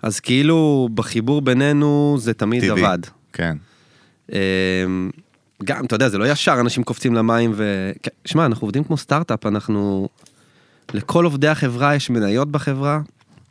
אז 0.06 0.20
כאילו, 0.20 0.90
בחיבור 0.94 1.42
בינינו 1.42 2.16
זה 2.20 2.34
תמיד 2.34 2.62
טבעי. 2.62 2.86
עבד. 2.86 3.00
כן. 3.34 3.58
אמ, 4.32 4.38
גם, 5.64 5.86
אתה 5.86 5.96
יודע, 5.96 6.10
זה 6.10 6.18
לא 6.18 6.32
ישר 6.32 6.58
אנשים 6.60 6.84
קופצים 6.84 7.14
למים 7.14 7.52
ו... 7.56 7.92
כן, 8.04 8.12
שמע, 8.26 8.46
אנחנו 8.46 8.66
עובדים 8.66 8.84
כמו 8.84 8.98
סטארט-אפ, 8.98 9.46
אנחנו... 9.46 10.10
לכל 10.94 11.26
עובדי 11.26 11.48
החברה 11.48 11.96
יש 11.96 12.10
מניות 12.10 12.52
בחברה, 12.52 13.00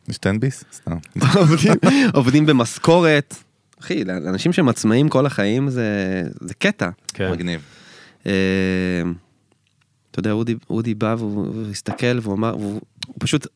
יש 0.08 0.18
תן 0.18 0.40
ביס? 0.40 0.64
סתם. 0.72 0.96
עובדים, 1.40 1.72
עובדים 2.14 2.46
במשכורת. 2.46 3.34
אחי, 3.80 4.04
לאנשים 4.04 4.52
שהם 4.52 4.68
עצמאים 4.68 5.08
כל 5.08 5.26
החיים 5.26 5.70
זה, 5.70 6.22
זה 6.40 6.54
קטע. 6.54 6.90
כן. 7.08 7.32
מגניב. 7.32 7.60
אמ, 8.26 8.32
אתה 10.10 10.18
יודע, 10.18 10.32
אודי, 10.32 10.54
אודי 10.70 10.94
בא 10.94 11.14
והוא, 11.18 11.46
והוא 11.52 11.70
הסתכל 11.70 12.18
והוא 12.22 12.34
אמר, 12.34 12.56
והוא 12.58 12.80
הוא 13.06 13.14
פשוט, 13.18 13.46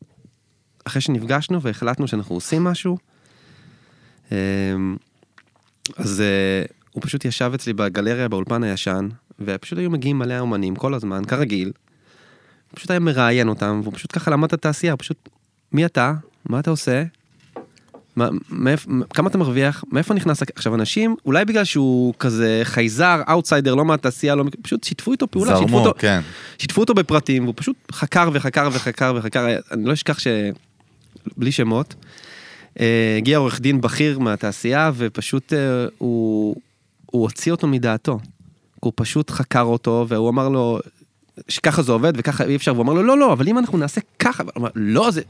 אחרי 0.89 1.01
שנפגשנו 1.01 1.61
והחלטנו 1.61 2.07
שאנחנו 2.07 2.35
עושים 2.35 2.63
משהו, 2.63 2.97
אמ, 4.31 4.35
אז 5.97 6.21
אה, 6.21 6.65
הוא 6.91 7.03
פשוט 7.03 7.25
ישב 7.25 7.51
אצלי 7.55 7.73
בגלריה 7.73 8.27
באולפן 8.27 8.63
הישן, 8.63 9.09
ופשוט 9.39 9.79
היו 9.79 9.89
מגיעים 9.89 10.19
מלא 10.19 10.39
אומנים 10.39 10.75
כל 10.75 10.93
הזמן, 10.93 11.25
כרגיל. 11.25 11.71
פשוט 12.75 12.91
היה 12.91 12.99
מראיין 12.99 13.47
אותם, 13.47 13.79
והוא 13.83 13.93
פשוט 13.93 14.11
ככה 14.13 14.31
למד 14.31 14.47
את 14.47 14.53
התעשייה, 14.53 14.97
פשוט, 14.97 15.29
מי 15.71 15.85
אתה? 15.85 16.13
מה 16.45 16.59
אתה 16.59 16.69
עושה? 16.69 17.03
מה, 18.15 18.29
מאיפ, 18.49 18.85
כמה 19.09 19.29
אתה 19.29 19.37
מרוויח? 19.37 19.83
מאיפה 19.91 20.13
נכנס? 20.13 20.41
עכשיו 20.55 20.75
אנשים, 20.75 21.15
אולי 21.25 21.45
בגלל 21.45 21.63
שהוא 21.63 22.13
כזה 22.19 22.61
חייזר, 22.63 23.21
אאוטסיידר, 23.29 23.75
לא 23.75 23.85
מהתעשייה, 23.85 24.35
לא, 24.35 24.45
פשוט 24.61 24.83
שיתפו 24.83 25.11
איתו 25.11 25.27
פעולה, 25.27 25.51
שיתפו 25.51 25.67
זרמו, 25.67 25.79
אותו, 25.79 25.99
כן. 25.99 26.21
שיתפו 26.57 26.81
אותו 26.81 26.93
בפרטים, 26.93 27.43
והוא 27.43 27.53
פשוט 27.57 27.75
חקר 27.91 28.29
וחקר 28.33 28.69
וחקר 28.73 29.13
וחקר, 29.15 29.47
אני 29.71 29.85
לא 29.85 29.93
אשכח 29.93 30.19
ש... 30.19 30.27
בלי 31.37 31.51
שמות. 31.51 31.95
אה, 32.79 33.15
הגיע 33.17 33.37
עורך 33.37 33.59
דין 33.59 33.81
בכיר 33.81 34.19
מהתעשייה, 34.19 34.91
ופשוט 34.95 35.53
אה, 35.53 35.85
הוא, 35.97 36.55
הוא 37.05 37.21
הוציא 37.21 37.51
אותו 37.51 37.67
מדעתו. 37.67 38.19
הוא 38.79 38.93
פשוט 38.95 39.31
חקר 39.31 39.61
אותו, 39.61 40.05
והוא 40.09 40.29
אמר 40.29 40.49
לו 40.49 40.79
שככה 41.47 41.81
זה 41.81 41.91
עובד 41.91 42.13
וככה 42.17 42.43
אי 42.43 42.55
אפשר, 42.55 42.73
והוא 42.73 42.83
אמר 42.83 42.93
לו, 42.93 43.03
לא, 43.03 43.17
לא, 43.17 43.33
אבל 43.33 43.47
אם 43.47 43.57
אנחנו 43.57 43.77
נעשה 43.77 44.01
ככה, 44.19 44.43
הוא 44.43 44.51
אמר, 44.57 44.69
לא, 44.75 45.11
זה... 45.11 45.21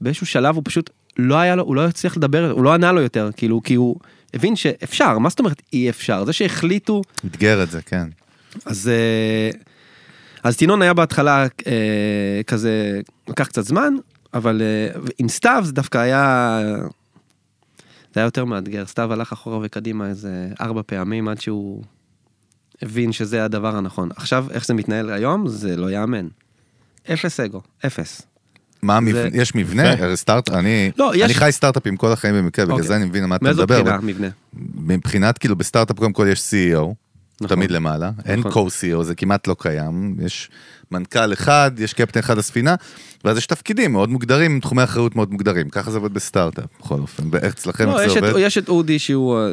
באיזשהו 0.00 0.26
שלב 0.26 0.54
הוא 0.54 0.62
פשוט 0.66 0.90
לא 1.16 1.36
היה 1.36 1.56
לו, 1.56 1.62
הוא 1.62 1.76
לא 1.76 1.86
הצליח 1.86 2.16
לדבר, 2.16 2.50
הוא 2.50 2.64
לא 2.64 2.74
ענה 2.74 2.92
לו 2.92 3.00
יותר, 3.00 3.30
כאילו, 3.36 3.60
כי 3.62 3.74
הוא 3.74 3.96
הבין 4.34 4.56
שאפשר, 4.56 5.18
מה 5.18 5.28
זאת 5.28 5.38
אומרת 5.38 5.62
אי 5.72 5.90
אפשר? 5.90 6.24
זה 6.24 6.32
שהחליטו, 6.32 7.02
אתגר 7.26 7.62
את 7.62 7.70
זה, 7.70 7.82
כן. 7.82 8.08
אז, 8.64 8.88
אה, 8.88 9.58
אז 10.42 10.56
טינון 10.56 10.82
היה 10.82 10.94
בהתחלה 10.94 11.46
אה, 11.66 12.40
כזה, 12.46 13.00
לקח 13.28 13.46
קצת 13.46 13.64
זמן, 13.64 13.94
אבל 14.34 14.62
אה, 14.62 15.00
עם 15.18 15.28
סתיו 15.28 15.62
זה 15.66 15.72
דווקא 15.72 15.98
היה, 15.98 16.58
זה 18.14 18.20
היה 18.20 18.24
יותר 18.24 18.44
מאתגר. 18.44 18.86
סתיו 18.86 19.12
הלך 19.12 19.32
אחורה 19.32 19.58
וקדימה 19.62 20.08
איזה 20.08 20.48
ארבע 20.60 20.82
פעמים 20.86 21.28
עד 21.28 21.40
שהוא 21.40 21.82
הבין 22.82 23.12
שזה 23.12 23.44
הדבר 23.44 23.76
הנכון. 23.76 24.08
עכשיו, 24.16 24.46
איך 24.50 24.66
זה 24.66 24.74
מתנהל 24.74 25.10
היום, 25.10 25.48
זה 25.48 25.76
לא 25.76 25.90
יאמן. 25.90 26.28
אפס 27.12 27.40
אגו, 27.40 27.60
אפס. 27.86 28.22
מה 28.82 28.96
המבנה, 28.96 29.22
זה- 29.22 29.28
יש 29.32 29.54
מבנה? 29.54 29.92
הרי 29.92 30.16
סטארט, 30.16 30.50
אני, 30.50 30.90
לא, 30.98 31.12
יש- 31.14 31.22
אני 31.22 31.34
חי 31.34 31.48
סטארט-אפים 31.52 31.96
כל 31.96 32.12
החיים 32.12 32.34
במקרה, 32.34 32.64
בגלל 32.64 32.74
אוקיי. 32.76 32.88
זה 32.88 32.96
אני 32.96 33.04
מבין 33.04 33.22
על 33.22 33.28
מה 33.28 33.36
אתה 33.36 33.44
מאיזו 33.44 33.62
מדבר. 33.62 33.74
בחינה, 33.82 33.96
אבל 33.96 34.04
מבנה? 34.04 34.28
מבחינת, 34.74 35.38
כאילו, 35.38 35.56
בסטארט-אפ 35.56 35.96
קודם 35.98 36.12
כל 36.12 36.26
יש 36.30 36.40
CEO, 36.40 36.94
נכון. 37.40 37.56
תמיד 37.56 37.70
למעלה, 37.70 38.10
אין 38.24 38.40
נכון. 38.40 38.66
co-CEO, 38.66 39.02
זה 39.02 39.14
כמעט 39.14 39.46
לא 39.46 39.56
קיים, 39.58 40.16
יש 40.22 40.50
מנכ"ל 40.90 41.32
אחד, 41.32 41.70
יש 41.78 41.92
קפטן 41.94 42.20
אחד 42.20 42.38
לספינה, 42.38 42.74
ואז 43.24 43.36
יש 43.38 43.46
תפקידים 43.46 43.92
מאוד 43.92 44.08
מוגדרים, 44.08 44.60
תחומי 44.60 44.84
אחריות 44.84 45.16
מאוד 45.16 45.30
מוגדרים, 45.32 45.68
ככה 45.68 45.90
זה 45.90 45.98
עובד 45.98 46.14
בסטארט-אפ, 46.14 46.64
בכל 46.80 46.94
אופן, 47.00 47.22
ואיך 47.30 47.54
אצלכם, 47.54 47.86
לא, 47.86 47.96
זה 48.08 48.18
את, 48.18 48.22
עובד? 48.22 48.34
יש 48.38 48.58
את 48.58 48.68
אודי 48.68 48.98
שהוא 48.98 49.36
אה, 49.38 49.48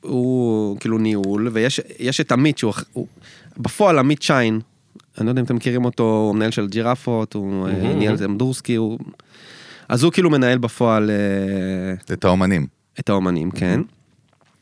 הוא 0.00 0.76
כאילו 0.80 0.98
ניהול, 0.98 1.48
ויש 1.52 1.80
יש 1.98 2.20
את 2.20 2.32
עמית 2.32 2.58
שהוא, 2.58 2.72
הוא, 2.92 3.06
בפועל 3.58 3.98
עמית 3.98 4.22
שיין, 4.22 4.60
אני 5.18 5.26
לא 5.26 5.30
יודע 5.30 5.40
אם 5.40 5.44
אתם 5.46 5.56
מכירים 5.56 5.84
אותו, 5.84 6.02
הוא 6.02 6.34
מנהל 6.34 6.50
של 6.50 6.68
ג'ירפות, 6.68 7.34
הוא 7.34 7.68
Mhm. 7.68 7.86
ניהל 7.86 8.14
את 8.14 8.22
אמדורסקי, 8.22 8.74
הוא... 8.74 8.98
אז 9.88 10.02
הוא 10.02 10.12
כאילו 10.12 10.30
מנהל 10.30 10.58
בפועל 10.58 11.10
אה, 11.10 12.14
את 12.14 12.24
האומנים. 12.24 12.66
את 13.00 13.08
האומנים, 13.08 13.50
כן. 13.50 13.80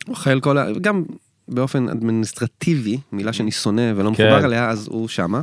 הוא 0.07 0.15
אחראי 0.15 0.39
כל 0.43 0.59
ה... 0.59 0.67
גם 0.81 1.03
באופן 1.51 1.89
אדמיניסטרטיבי, 1.89 2.99
מילה 3.13 3.33
שאני 3.33 3.51
שונא 3.51 3.93
ולא 3.97 4.05
כן. 4.05 4.11
מחובר 4.11 4.45
אליה, 4.45 4.71
אז 4.71 4.89
הוא 4.91 5.09
שמה. 5.09 5.41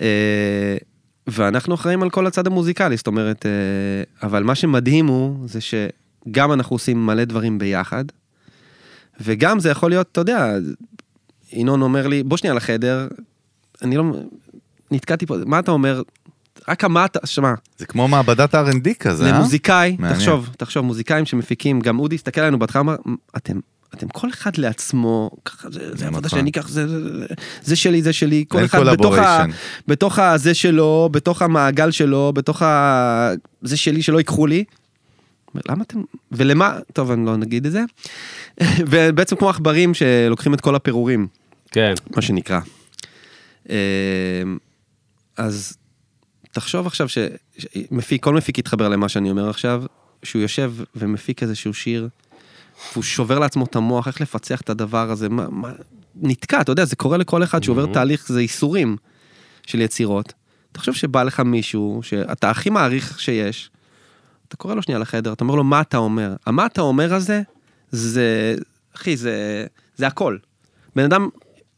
אה, 0.00 0.76
ואנחנו 1.26 1.74
אחראים 1.74 2.02
על 2.02 2.10
כל 2.10 2.26
הצד 2.26 2.46
המוזיקלי, 2.46 2.96
זאת 2.96 3.06
אומרת, 3.06 3.46
אה, 3.46 4.26
אבל 4.28 4.42
מה 4.42 4.54
שמדהים 4.54 5.06
הוא, 5.06 5.48
זה 5.48 5.58
שגם 5.60 6.52
אנחנו 6.52 6.74
עושים 6.74 7.06
מלא 7.06 7.24
דברים 7.24 7.58
ביחד, 7.58 8.04
וגם 9.20 9.60
זה 9.60 9.70
יכול 9.70 9.90
להיות, 9.90 10.08
אתה 10.12 10.20
יודע, 10.20 10.54
ינון 11.52 11.82
אומר 11.82 12.06
לי, 12.06 12.22
בוא 12.22 12.36
שנייה 12.36 12.54
לחדר, 12.54 13.08
אני 13.82 13.96
לא... 13.96 14.04
נתקעתי 14.90 15.26
פה, 15.26 15.36
מה 15.46 15.58
אתה 15.58 15.70
אומר? 15.70 16.02
רק 16.68 16.84
אמרת, 16.84 17.16
שמע, 17.24 17.54
זה 17.78 17.86
כמו 17.86 18.08
מעבדת 18.08 18.54
R&D 18.54 18.94
כזה, 18.98 19.24
אה? 19.26 19.32
למוזיקאי, 19.32 19.96
מעניין. 19.98 20.18
תחשוב, 20.18 20.50
תחשוב, 20.58 20.84
מוזיקאים 20.84 21.26
שמפיקים, 21.26 21.80
גם 21.80 21.98
אודי 21.98 22.14
הסתכל 22.14 22.40
עלינו 22.40 22.58
בהתחלה, 22.58 22.80
אמר, 22.80 22.96
אתם, 23.36 23.60
אתם 23.96 24.08
כל 24.08 24.28
אחד 24.30 24.56
לעצמו, 24.56 25.30
ככה, 25.44 25.70
זה, 25.70 25.96
זה 25.96 26.06
עבודה 26.06 26.26
נכון. 26.26 26.38
שאני 26.38 26.50
אקח, 26.50 26.68
זה, 26.68 26.88
זה, 26.88 27.18
זה, 27.18 27.26
זה 27.62 27.76
שלי, 27.76 28.02
זה 28.02 28.12
שלי, 28.12 28.44
כל 28.48 28.64
אחד 28.64 28.82
בתוך, 28.92 29.14
ה. 29.18 29.44
בתוך 29.88 30.18
הזה 30.18 30.54
שלו, 30.54 31.08
בתוך 31.12 31.42
המעגל 31.42 31.90
שלו, 31.90 32.32
בתוך 32.34 32.62
ה... 32.62 33.30
זה 33.62 33.76
שלי, 33.76 34.02
שלא 34.02 34.18
ייקחו 34.18 34.46
לי. 34.46 34.64
למה 35.68 35.82
אתם, 35.82 36.02
ולמה, 36.32 36.78
טוב, 36.92 37.10
אני 37.10 37.26
לא 37.26 37.36
נגיד 37.36 37.66
את 37.66 37.72
זה. 37.72 37.82
ובעצם 38.90 39.36
כמו 39.36 39.48
עכברים 39.48 39.94
שלוקחים 39.94 40.54
את 40.54 40.60
כל 40.60 40.74
הפירורים. 40.74 41.26
כן. 41.70 41.94
מה 42.16 42.22
שנקרא. 42.22 42.60
אמ, 43.68 43.74
אז 45.36 45.76
תחשוב 46.52 46.86
עכשיו 46.86 47.06
שמפיק, 47.58 48.24
כל 48.24 48.34
מפיק 48.34 48.58
יתחבר 48.58 48.88
למה 48.88 49.08
שאני 49.08 49.30
אומר 49.30 49.48
עכשיו, 49.50 49.84
שהוא 50.22 50.42
יושב 50.42 50.72
ומפיק 50.96 51.42
איזשהו 51.42 51.74
שיר, 51.74 52.08
והוא 52.92 53.02
שובר 53.04 53.38
לעצמו 53.38 53.64
את 53.64 53.76
המוח, 53.76 54.06
איך 54.06 54.20
לפצח 54.20 54.60
את 54.60 54.70
הדבר 54.70 55.10
הזה, 55.10 55.28
מה, 55.28 55.46
מה, 55.50 55.70
נתקע, 56.22 56.60
אתה 56.60 56.72
יודע, 56.72 56.84
זה 56.84 56.96
קורה 56.96 57.16
לכל 57.16 57.42
אחד 57.42 57.62
שעובר 57.62 57.84
Mhm. 57.84 57.92
תהליך, 57.94 58.28
זה 58.28 58.40
ייסורים 58.42 58.96
של 59.66 59.80
יצירות. 59.80 60.32
תחשוב 60.72 60.94
שבא 60.94 61.22
לך 61.22 61.40
מישהו 61.40 62.00
שאתה 62.02 62.50
הכי 62.50 62.70
מעריך 62.70 63.20
שיש, 63.20 63.70
אתה 64.48 64.56
קורא 64.56 64.74
לו 64.74 64.82
שנייה 64.82 64.98
לחדר, 64.98 65.32
אתה 65.32 65.44
אומר 65.44 65.54
לו, 65.54 65.64
מה 65.64 65.80
אתה 65.80 65.96
אומר? 65.96 66.34
המה 66.46 66.66
אתה 66.66 66.80
אומר 66.80 67.14
הזה, 67.14 67.42
זה, 67.90 68.54
אחי, 68.96 69.16
זה, 69.16 69.66
זה 69.96 70.06
הכל. 70.06 70.36
בן 70.96 71.04
אדם, 71.04 71.28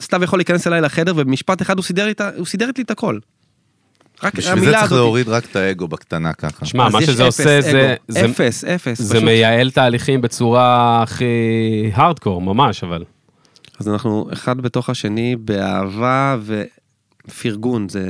סתיו 0.02 0.24
יכול 0.24 0.38
להיכנס 0.38 0.66
אליי 0.66 0.80
לחדר, 0.80 1.12
ובמשפט 1.16 1.62
אחד 1.62 1.76
הוא 1.78 1.84
סידר 1.84 2.04
לי, 2.06 2.10
את 2.12 2.20
ה- 2.20 2.30
הוא 2.36 2.46
סידר 2.46 2.70
לי 2.76 2.82
את 2.82 2.90
הכל. 2.90 3.18
רק 4.22 4.34
בשביל 4.34 4.42
זה 4.44 4.52
המילה 4.60 4.72
צריך 4.72 4.84
הזאת. 4.84 4.96
להוריד 4.98 5.28
רק 5.28 5.44
את 5.44 5.56
האגו 5.56 5.88
בקטנה 5.88 6.32
ככה. 6.32 6.66
שמע, 6.66 6.88
מה 6.88 7.02
שזה 7.02 7.28
אפס 7.28 7.40
עושה 7.40 7.60
זה... 7.60 7.70
אגו. 7.94 8.02
זה- 8.08 8.24
אפס, 8.26 8.64
אפס. 8.64 8.98
זה 9.02 9.14
פשוט. 9.14 9.24
מייעל 9.24 9.70
תהליכים 9.70 10.20
בצורה 10.20 11.02
הכי 11.02 11.24
הארדקור, 11.94 12.40
ממש, 12.42 12.84
אבל. 12.84 13.04
אז 13.80 13.88
אנחנו 13.88 14.28
אחד 14.32 14.60
בתוך 14.60 14.90
השני 14.90 15.36
באהבה 15.36 16.36
ופרגון, 17.28 17.88
זה... 17.88 18.06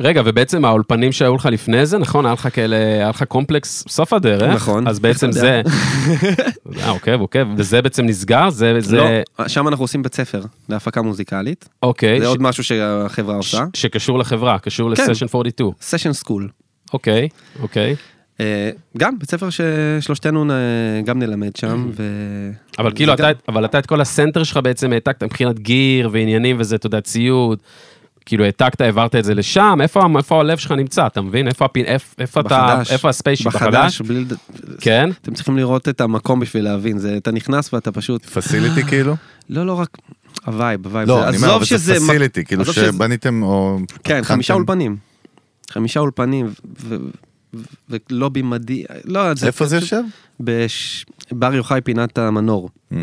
רגע, 0.00 0.22
ובעצם 0.24 0.64
האולפנים 0.64 1.12
שהיו 1.12 1.34
לך 1.36 1.46
לפני 1.46 1.86
זה, 1.86 1.98
נכון? 1.98 2.26
היה 2.26 2.32
לך 2.34 2.48
כאלה, 2.52 2.76
היה 2.76 3.08
לך 3.08 3.22
קומפלקס 3.22 3.84
סוף 3.88 4.12
הדרך. 4.12 4.54
נכון. 4.54 4.88
אז 4.88 4.98
בעצם 4.98 5.32
זה... 5.32 5.62
אה, 6.80 6.88
עוקב, 6.90 7.20
עוקב. 7.20 7.46
וזה 7.56 7.82
בעצם 7.82 8.06
נסגר? 8.06 8.50
זה... 8.50 8.74
זה... 8.80 8.96
לא, 9.38 9.48
שם 9.48 9.68
אנחנו 9.68 9.84
עושים 9.84 10.02
בית 10.02 10.14
ספר 10.14 10.42
להפקה 10.68 11.02
מוזיקלית. 11.02 11.68
אוקיי. 11.82 12.18
זה 12.20 12.24
ש- 12.24 12.28
עוד 12.28 12.42
משהו 12.42 12.64
שהחברה 12.64 13.34
ש- 13.34 13.54
עושה. 13.54 13.64
שקשור 13.76 14.18
לחברה, 14.18 14.58
קשור 14.58 14.94
כן. 14.94 15.02
לסשן 15.10 15.26
42. 15.34 15.70
Session 15.80 16.12
School. 16.12 16.48
אוקיי, 16.92 17.28
אוקיי. 17.62 17.96
אה, 18.40 18.70
גם 18.98 19.18
בית 19.18 19.30
ספר 19.30 19.48
ששלושתנו 19.50 20.44
גם 21.04 21.18
נלמד 21.18 21.56
שם, 21.56 21.90
ו... 21.96 22.02
אבל 22.78 22.92
כאילו, 22.94 23.12
זה 23.16 23.22
גם- 23.22 23.30
אתה, 23.30 23.38
אבל 23.48 23.64
אתה 23.64 23.78
את 23.78 23.86
כל 23.86 24.00
ה-center 24.00 24.42
שלך 24.44 24.60
בעצם 24.62 24.92
העתקת 24.92 25.22
מבחינת 25.22 25.58
gear 25.58 26.08
ועניינים 26.12 26.56
וזה, 26.58 26.76
אתה 26.76 26.86
יודע, 26.86 27.00
ציוד. 27.00 27.58
כאילו 28.28 28.44
העתקת, 28.44 28.80
העברת 28.80 29.14
את 29.14 29.24
זה 29.24 29.34
לשם, 29.34 29.78
איפה, 29.82 30.02
איפה 30.16 30.40
הלב 30.40 30.58
שלך 30.58 30.72
נמצא, 30.72 31.06
אתה 31.06 31.20
מבין? 31.20 31.48
איפה, 31.48 31.64
ה-pin, 31.64 31.84
איפה, 31.84 32.14
איפה 32.18 32.40
אתה, 32.40 32.48
בחדש. 32.74 32.92
איפה 32.92 33.08
ה-space 33.08 33.38
שלך 33.38 33.54
בחדש? 33.56 34.00
בחדש, 34.00 34.00
בלי... 34.00 34.20
לד- 34.20 34.32
כן? 34.80 35.10
אתם 35.22 35.34
צריכים 35.34 35.56
לראות 35.56 35.88
את 35.88 36.00
המקום 36.00 36.40
בשביל 36.40 36.64
להבין, 36.64 36.98
זה, 36.98 37.16
אתה 37.16 37.30
נכנס 37.30 37.74
ואתה 37.74 37.92
פשוט... 37.92 38.24
facility 38.26 38.82
כאילו? 38.82 39.16
לא, 39.50 39.66
לא 39.66 39.72
רק... 39.72 39.98
ה-vibe, 40.46 40.86
ה-vibe. 40.86 41.08
לא, 41.08 41.14
זה- 41.20 41.28
אני 41.28 41.36
אומר, 41.36 41.46
עזוב 41.46 41.56
אבל 41.56 41.64
זה 41.64 41.66
שזה... 41.66 41.94
facility, 41.94 42.44
כאילו 42.44 42.64
שבניתם 42.64 43.42
או... 43.42 43.78
כן, 44.04 44.20
חמישה 44.24 44.54
הכנתם- 44.54 44.58
אולפנים. 44.58 44.96
חמישה 45.70 46.00
אולפנים, 46.00 46.46
ו- 46.80 46.96
ו- 47.54 47.96
ולובי 48.10 48.42
מדהים, 48.42 48.84
לא, 49.04 49.34
זה... 49.34 49.46
איפה 49.46 49.66
זה 49.66 49.76
יושב? 49.76 50.02
בש... 50.40 51.06
בר 51.32 51.54
יוחאי 51.54 51.80
פינת 51.80 52.18
המנור, 52.18 52.68
Mm. 52.92 52.94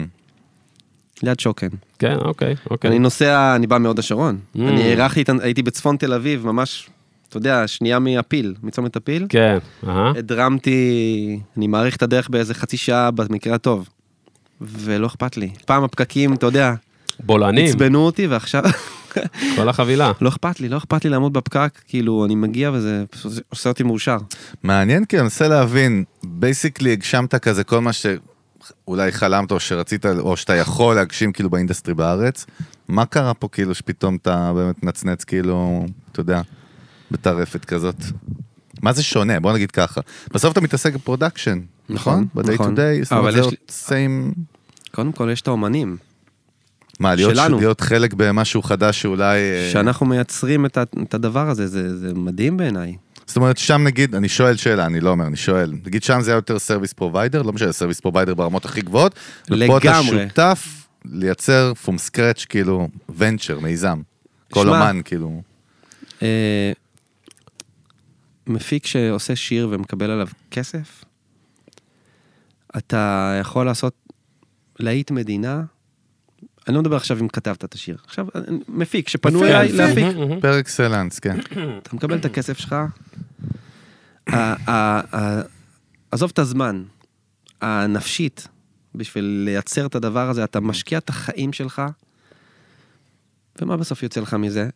ליד 1.24 1.40
שוקן. 1.40 1.68
כן, 2.00 2.16
אוקיי, 2.16 2.56
אוקיי. 2.72 2.90
אני 2.90 3.00
נוסע, 3.00 3.56
אני 3.56 3.68
בא 3.68 3.78
מהוד 3.78 4.00
השרון. 4.00 4.38
Mm. 4.56 4.60
אני 4.62 4.84
הארחתי, 4.84 5.22
את 5.22 5.30
ה- 5.30 5.34
הייתי 5.42 5.62
בצפון 5.64 5.98
תל 5.98 6.14
אביב, 6.14 6.46
ממש, 6.48 6.90
אתה 7.30 7.38
יודע, 7.38 7.68
שנייה 7.68 8.00
מהפיל, 8.00 8.54
מצומת 8.64 8.96
הפיל. 8.96 9.26
כן, 9.30 9.58
אהה. 9.88 10.14
הדרמתי, 10.18 11.40
אני 11.58 11.68
מעריך 11.68 11.96
את 11.96 12.04
הדרך 12.04 12.30
באיזה 12.30 12.54
חצי 12.54 12.78
שעה 12.78 13.12
במקרה 13.12 13.56
הטוב. 13.56 13.90
ולא 14.62 15.08
אכפת 15.08 15.38
לי. 15.38 15.50
פעם 15.66 15.84
הפקקים, 15.84 16.34
אתה 16.34 16.46
יודע, 16.46 16.74
בולענים, 17.20 17.66
עצבנו 17.66 18.00
אותי 18.06 18.28
ועכשיו 18.28 18.64
כל 19.56 19.70
החבילה. 19.70 20.12
לא 20.22 20.30
אכפת 20.30 20.60
לי, 20.60 20.70
לא 20.70 20.78
אכפת 20.78 21.04
לי 21.04 21.10
לעמוד 21.10 21.34
בפקק, 21.34 21.80
כאילו 21.88 22.26
אני 22.26 22.36
מגיע 22.36 22.72
וזה 22.74 23.04
פשוט 23.10 23.32
עושה 23.50 23.70
אותי 23.70 23.84
מאושר. 23.84 24.18
מעניין 24.64 25.06
כי 25.06 25.16
אני 25.16 25.24
מנסה 25.24 25.48
להבין, 25.48 26.04
basically 26.24 26.92
הגשמת 26.92 27.36
כזה 27.36 27.64
כל 27.64 27.80
מה 27.82 27.94
שאולי 28.68 29.12
חלמת 29.12 29.52
או 29.52 29.60
שרצית 29.60 30.06
או 30.06 30.38
שאתה 30.38 30.56
יכול 30.56 30.96
להגשים 30.96 31.32
כאילו 31.32 31.50
ב-industry 31.50 31.94
בארץ. 31.94 32.46
מה 32.88 33.06
קרה 33.06 33.34
פה 33.34 33.48
כאילו 33.52 33.76
שפתאום 33.76 34.16
אתה 34.22 34.52
באמת 34.56 34.84
נצנץ 34.84 35.24
כאילו, 35.24 35.86
אתה 36.12 36.20
יודע, 36.20 36.42
בטרפת 37.12 37.66
כזאת? 37.66 37.96
מה 38.82 38.94
זה 38.94 39.04
שונה? 39.04 39.40
בוא 39.40 39.54
נגיד 39.54 39.72
ככה. 39.72 40.02
בסוף 40.34 40.52
אתה 40.52 40.62
מתעסק 40.62 40.94
ב-production, 40.94 41.60
נכון? 41.90 42.28
נכון, 42.34 42.44
ב-day 42.44 42.52
to 42.52 42.54
נכון. 42.54 42.76
day, 42.76 43.04
זאת 43.04 43.12
אומרת, 43.12 43.34
זה 43.34 43.42
עוד 43.42 43.54
same... 43.70 44.40
קודם 44.92 45.12
כל, 45.12 45.30
יש 45.32 45.42
את 45.42 45.48
האומנים, 45.48 45.98
מה, 47.00 47.16
להיות, 47.16 47.36
שלנו. 47.36 47.58
להיות 47.58 47.82
חלק 47.82 48.14
במשהו 48.14 48.62
חדש 48.62 49.02
שאולי... 49.02 49.38
אה, 49.38 49.70
שאנחנו 49.74 50.06
מייצרים 50.06 50.66
את 50.66 51.14
הדבר 51.14 51.50
הזה, 51.50 51.68
זה 51.68 51.98
זה 51.98 52.14
מדהים 52.14 52.58
בעיניי. 52.58 52.96
זאת 53.28 53.38
אומרת, 53.38 53.58
שם 53.58 53.84
נגיד, 53.84 54.16
אני 54.16 54.30
שואל 54.30 54.56
שאלה, 54.56 54.86
אני 54.86 55.00
לא 55.00 55.10
אומר, 55.10 55.28
אני 55.28 55.36
שואל, 55.36 55.74
נגיד 55.86 56.04
שם 56.04 56.22
זה 56.22 56.32
היה 56.32 56.38
יותר 56.38 56.60
service 56.60 56.94
provider, 56.94 57.42
לא 57.42 57.54
משנה, 57.54 57.72
service 57.72 58.00
provider 58.00 58.34
ברמות 58.34 58.66
הכי 58.66 58.82
גבוהות, 58.82 59.16
ופה 59.46 59.78
אתה 59.78 59.90
לגמרי. 59.90 60.28
שותף 60.30 60.88
לייצר 61.06 61.74
פום 61.74 61.98
סקרץ', 61.98 62.46
כאילו, 62.46 62.88
ונצ'ר, 63.18 63.60
מיזם. 63.60 64.02
כל 64.52 64.70
אומן, 64.70 65.00
כאילו. 65.06 65.42
אה, 66.22 66.72
מפיק 68.48 68.86
שעושה 68.86 69.36
שיר 69.36 69.68
ומקבל 69.72 70.12
עליו 70.12 70.28
כסף, 70.52 71.04
אתה 72.78 73.36
יכול 73.42 73.66
לעשות 73.66 73.94
להיט 74.80 75.12
מדינה. 75.12 75.64
אני 76.68 76.76
לא 76.76 76.82
מדבר 76.82 76.96
עכשיו 76.96 77.18
אם 77.22 77.28
כתבת 77.28 77.66
את 77.66 77.74
השיר. 77.74 77.98
עכשיו, 78.06 78.28
מפיק 78.68 79.10
שפנו 79.10 79.46
אליי. 79.46 79.72
להפיק. 79.72 80.06
פר 80.42 80.60
אקסלנס, 80.60 81.20
כן. 81.20 81.40
אתה 81.84 81.96
מקבל 81.96 82.18
את 82.18 82.26
הכסף 82.26 82.58
שלך. 82.58 82.76
עזוב 86.12 86.32
את 86.34 86.40
הזמן, 86.40 86.84
הנפשית, 87.62 88.48
בשביל 88.96 89.42
לייצר 89.46 89.86
את 89.86 89.96
הדבר 89.96 90.30
הזה, 90.30 90.44
אתה 90.44 90.60
משקיע 90.60 90.98
את 90.98 91.10
החיים 91.10 91.54
שלך, 91.54 91.82
ומה 93.62 93.78
בסוף 93.78 94.04
יוצא 94.04 94.22
לך 94.22 94.34
מזה? 94.34 94.70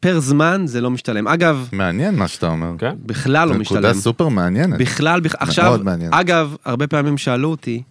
פר 0.00 0.20
זמן 0.20 0.62
זה 0.66 0.80
לא 0.80 0.90
משתלם. 0.90 1.28
אגב, 1.28 1.68
מעניין 1.72 2.14
מה 2.14 2.28
שאתה 2.28 2.46
אומר. 2.46 2.72
בכלל 3.06 3.48
לא 3.48 3.54
זו 3.54 3.60
משתלם. 3.60 3.78
נקודה 3.78 3.94
סופר 3.94 4.28
מעניינת. 4.28 4.78
בכלל, 4.78 5.20
בכ... 5.20 5.34
עכשיו. 5.38 5.80
אגב, 6.10 6.56
הרבה 6.64 6.86
פעמים 6.86 7.18
שאלו 7.18 7.50
אותי, 7.50 7.82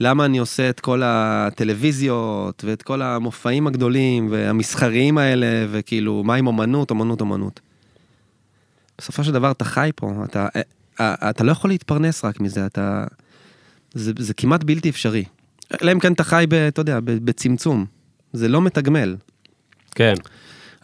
למה 0.00 0.24
אני 0.24 0.38
עושה 0.38 0.70
את 0.70 0.80
כל 0.80 1.02
הטלוויזיות 1.04 2.64
ואת 2.66 2.82
כל 2.82 3.02
המופעים 3.02 3.66
הגדולים 3.66 4.28
והמסחריים 4.30 5.18
האלה, 5.18 5.66
וכאילו, 5.70 6.22
מה 6.24 6.34
עם 6.34 6.46
אומנות, 6.46 6.90
אומנות, 6.90 7.20
אומנות. 7.20 7.60
בסופו 8.98 9.24
של 9.24 9.32
דבר 9.32 9.50
אתה 9.50 9.64
חי 9.64 9.90
פה, 9.96 10.12
אתה, 10.24 10.48
אה, 11.00 11.30
אתה 11.30 11.44
לא 11.44 11.52
יכול 11.52 11.70
להתפרנס 11.70 12.24
רק 12.24 12.40
מזה, 12.40 12.66
אתה... 12.66 13.04
זה, 13.94 14.12
זה 14.18 14.34
כמעט 14.34 14.64
בלתי 14.64 14.90
אפשרי. 14.90 15.24
אלא 15.82 15.92
אם 15.92 16.00
כן 16.00 16.12
אתה 16.12 16.24
חי, 16.24 16.44
ב, 16.48 16.54
אתה 16.54 16.80
יודע, 16.80 17.00
ב- 17.00 17.10
בצמצום. 17.10 17.86
זה 18.32 18.48
לא 18.48 18.62
מתגמל. 18.62 19.16
כן. 19.94 20.14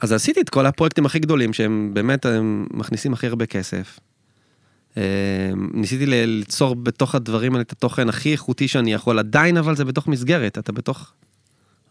אז 0.01 0.12
עשיתי 0.12 0.40
את 0.40 0.49
כל 0.49 0.66
הפרויקטים 0.66 1.07
הכי 1.07 1.18
גדולים 1.18 1.53
שהם 1.53 1.90
באמת 1.92 2.27
הם 2.27 2.66
מכניסים 2.71 3.12
הכי 3.12 3.27
הרבה 3.27 3.47
כסף. 3.47 3.99
אה, 4.98 5.50
ניסיתי 5.72 6.06
ליצור 6.06 6.76
בתוך 6.76 7.14
הדברים 7.14 7.52
האלה 7.52 7.62
את 7.62 7.72
התוכן 7.72 8.08
הכי 8.08 8.32
איכותי 8.32 8.68
שאני 8.68 8.92
יכול, 8.92 9.18
עדיין 9.18 9.56
אבל 9.56 9.76
זה 9.76 9.84
בתוך 9.84 10.06
מסגרת, 10.08 10.58
אתה 10.58 10.72
בתוך 10.72 11.12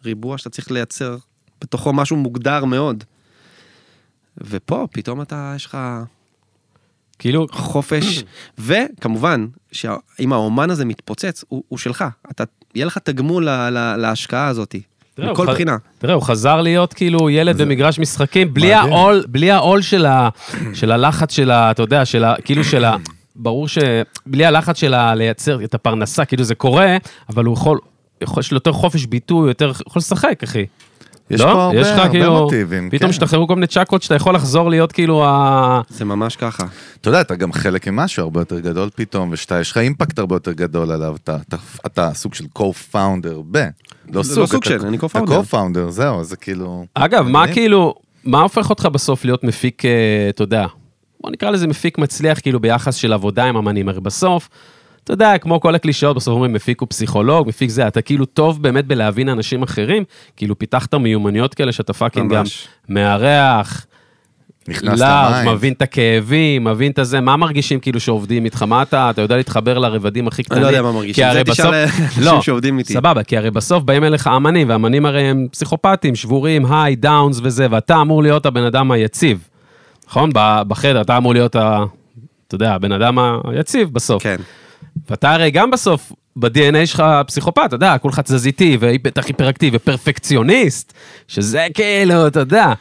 ריבוע 0.05 0.37
שאתה 0.37 0.49
צריך 0.49 0.71
לייצר 0.71 1.17
בתוכו 1.61 1.93
משהו 1.93 2.17
מוגדר 2.17 2.65
מאוד. 2.65 3.03
ופה 4.37 4.87
פתאום 4.91 5.21
אתה, 5.21 5.53
יש 5.55 5.65
לך 5.65 5.77
כאילו, 7.19 7.47
חופש, 7.51 8.23
וכמובן, 8.65 9.47
שאם 9.71 10.33
האומן 10.33 10.69
הזה 10.69 10.85
מתפוצץ, 10.85 11.43
הוא, 11.47 11.63
הוא 11.67 11.79
שלך, 11.79 12.05
אתה, 12.31 12.43
יהיה 12.75 12.85
לך 12.85 12.97
תגמול 12.97 13.49
ל- 13.49 13.69
ל- 13.69 13.95
להשקעה 13.95 14.47
הזאת, 14.47 14.69
תראה, 14.69 14.83
מכל 15.19 15.45
בחינה. 15.47 15.77
תראה, 15.97 16.13
הוא 16.13 16.23
חזר 16.23 16.61
להיות 16.61 16.93
כאילו 16.93 17.29
ילד 17.29 17.61
במגרש 17.61 17.99
משחקים, 17.99 18.53
בלי. 18.53 18.73
העול, 18.73 19.23
בלי 19.27 19.51
העול 19.51 19.81
של 19.81 20.05
ה- 20.05 20.29
של 20.73 20.91
הלחץ 20.91 21.31
של 21.31 21.51
ה... 21.51 21.71
אתה 21.71 21.83
יודע, 21.83 22.05
של 22.05 22.23
ה... 22.23 22.35
כאילו 22.45 22.63
של 22.63 22.85
ה... 22.85 22.95
ברור 23.35 23.67
שבלי 23.67 24.45
הלחץ 24.45 24.77
של 24.79 24.93
ה... 24.93 25.15
לייצר 25.15 25.63
את 25.63 25.73
הפרנסה, 25.73 26.25
כאילו 26.25 26.43
זה 26.43 26.55
קורה, 26.55 26.97
אבל 27.29 27.45
הוא 27.45 27.53
יכול... 27.53 27.79
יכול- 28.21 28.39
יש 28.39 28.51
לו 28.51 28.55
יותר 28.55 28.71
חופש 28.71 29.05
ביטוי, 29.05 29.39
הוא 29.39 29.47
יותר 29.47 29.71
יכול 29.87 29.99
לשחק, 29.99 30.43
אחי. 30.43 30.65
יש 31.29 31.41
לא? 31.41 31.45
פה 31.45 31.63
הרבה, 31.63 31.79
יש 31.79 31.87
לך 31.87 31.97
הרבה 31.97 32.09
כאילו- 32.09 32.39
מוטיבים. 32.43 32.89
פתאום 32.89 32.99
כן. 32.99 33.09
השתחררו 33.09 33.47
כל 33.47 33.55
מיני 33.55 33.67
צ'קות 33.67 34.01
שאתה 34.03 34.15
יכול 34.15 34.35
לחזור 34.35 34.69
להיות 34.69 34.91
כאילו 34.91 35.25
ה... 35.25 35.81
זה 35.89 36.05
ממש 36.05 36.35
ככה. 36.35 36.63
אתה 37.01 37.09
יודע, 37.09 37.21
אתה 37.21 37.35
גם 37.35 37.53
חלק 37.53 37.87
ממשהו 37.87 38.23
הרבה 38.23 38.41
יותר 38.41 38.59
גדול 38.59 38.89
פתאום, 38.95 39.29
ושאתה, 39.31 39.59
יש 39.59 39.71
לך 39.71 39.77
אימפקט 39.77 40.19
הרבה 40.19 40.35
יותר 40.35 40.51
גדול 40.51 40.91
עליו, 40.91 41.15
אתה, 41.23 41.37
אתה, 41.47 41.57
אתה 41.85 42.09
סוג 42.13 42.33
של 42.33 42.45
co-founder 42.59 42.97
ב... 43.51 43.57
לא 44.11 44.23
סוג, 44.23 44.39
לא 44.39 44.45
סוג 44.45 44.61
אתה, 44.61 44.69
של, 44.69 44.85
אני 44.85 44.97
אתה 44.97 45.05
co-founder. 45.05 45.53
co-founder, 45.53 45.89
זהו, 45.89 46.23
זה 46.23 46.35
כאילו... 46.37 46.85
אגב, 46.93 47.27
מה. 47.27 47.53
כאילו, 47.53 47.95
מה 48.23 48.41
הופך 48.41 48.69
אותך 48.69 48.85
בסוף 48.85 49.25
להיות 49.25 49.43
מפיק, 49.43 49.85
אה, 49.85 49.89
אתה 50.29 50.43
יודע, 50.43 50.65
בוא 51.21 51.31
נקרא 51.31 51.49
לזה 51.49 51.67
מפיק 51.67 51.97
מצליח 51.97 52.39
כאילו 52.39 52.59
ביחס 52.59 52.95
של 52.95 53.13
עבודה 53.13 53.45
עם 53.45 53.57
אמנים, 53.57 53.89
הרי 53.89 54.01
בסוף, 54.01 54.49
אתה 55.03 55.13
יודע, 55.13 55.37
כמו 55.37 55.59
כל 55.61 55.75
הקלישאות, 55.75 56.15
בסוף 56.15 56.33
אומרים 56.33 56.53
מפיק 56.53 56.81
הוא 56.81 56.87
פסיכולוג, 56.89 57.47
מפיק 57.47 57.69
זה, 57.69 57.87
אתה 57.87 58.01
כאילו 58.01 58.25
טוב 58.25 58.63
באמת 58.63 58.85
בלהבין 58.85 59.29
אנשים 59.29 59.63
אחרים, 59.63 60.03
כאילו 60.35 60.59
פיתחת 60.59 60.93
מיומנויות 60.93 61.53
כאלה 61.53 61.71
שאתה 61.71 61.93
fucking 61.93 62.33
גם. 62.33 62.43
מארח, 62.89 63.85
נכנס 64.67 64.99
למים. 64.99 65.53
מבין 65.53 65.73
את 65.73 65.81
הכאבים, 65.81 66.63
מבין 66.63 66.91
את 66.91 66.99
הזה, 66.99 67.21
מה 67.21 67.37
מרגישים 67.37 67.79
כאילו 67.79 67.99
שעובדים 67.99 68.45
איתך, 68.45 68.63
מה 68.63 68.81
אתה, 68.81 69.09
אתה 69.09 69.21
יודע 69.21 69.37
להתחבר 69.37 69.77
לרבדים 69.77 70.27
הכי 70.27 70.41
אני 70.41 70.45
קטנים? 70.45 70.61
לא 70.63 70.67
יודע 70.67 70.81
מה 70.81 70.91
מרגישים, 70.91 71.25
זה 71.33 71.43
תשאל 71.43 71.65
בסוף- 71.85 71.99
אנשים 72.05 72.23
לא, 72.23 72.41
שעובדים 72.41 72.79
איתי. 72.79 72.93
סבבה, 72.93 73.23
כי 73.23 73.37
הרי 73.37 73.51
בסוף 73.51 73.83
באים 73.83 74.03
אליך 74.03 74.27
אמנים, 74.27 74.69
ואמנים 74.69 75.05
הרי 75.05 75.21
הם 75.21 75.47
פסיכופטים, 75.51 76.15
שבורים, 76.15 76.73
highs, 76.73 76.95
downs 76.95 77.39
וזה, 77.43 77.67
ואתה 77.71 78.01
אמור 78.01 78.23
להיות 78.23 78.45
הבן 78.45 78.63
אדם 78.63 78.91
היציב, 78.91 79.47
נכון? 80.09 80.29
בחדר 80.67 81.01
אתה 81.01 81.17
אמור 81.17 81.33
להיות, 81.33 81.55
ה, 81.55 81.83
אתה 82.47 82.55
יודע, 82.55 82.73
הבן 82.73 82.91
אדם 82.91 83.17
היציב 83.49 83.93
בסוף. 83.93 84.23
כן. 84.23 84.35
ואתה 85.09 85.33
הרי 85.33 85.51
גם 85.51 85.71
בסוף, 85.71 86.11
ב-DNA 86.35 86.85
שלך 86.85 87.03
פסיכופת, 87.27 87.61
אתה 87.65 87.75
יודע, 87.75 87.97
כולך 87.97 88.19
תזזיתי, 88.19 88.77
ובטח 88.79 89.25
היפראקטיבי, 89.27 89.77
ופרפקציוניסט, 89.77 90.93
שזה 91.27 91.67
כאילו, 91.73 92.27
אתה 92.27 92.39
יודע, 92.39 92.73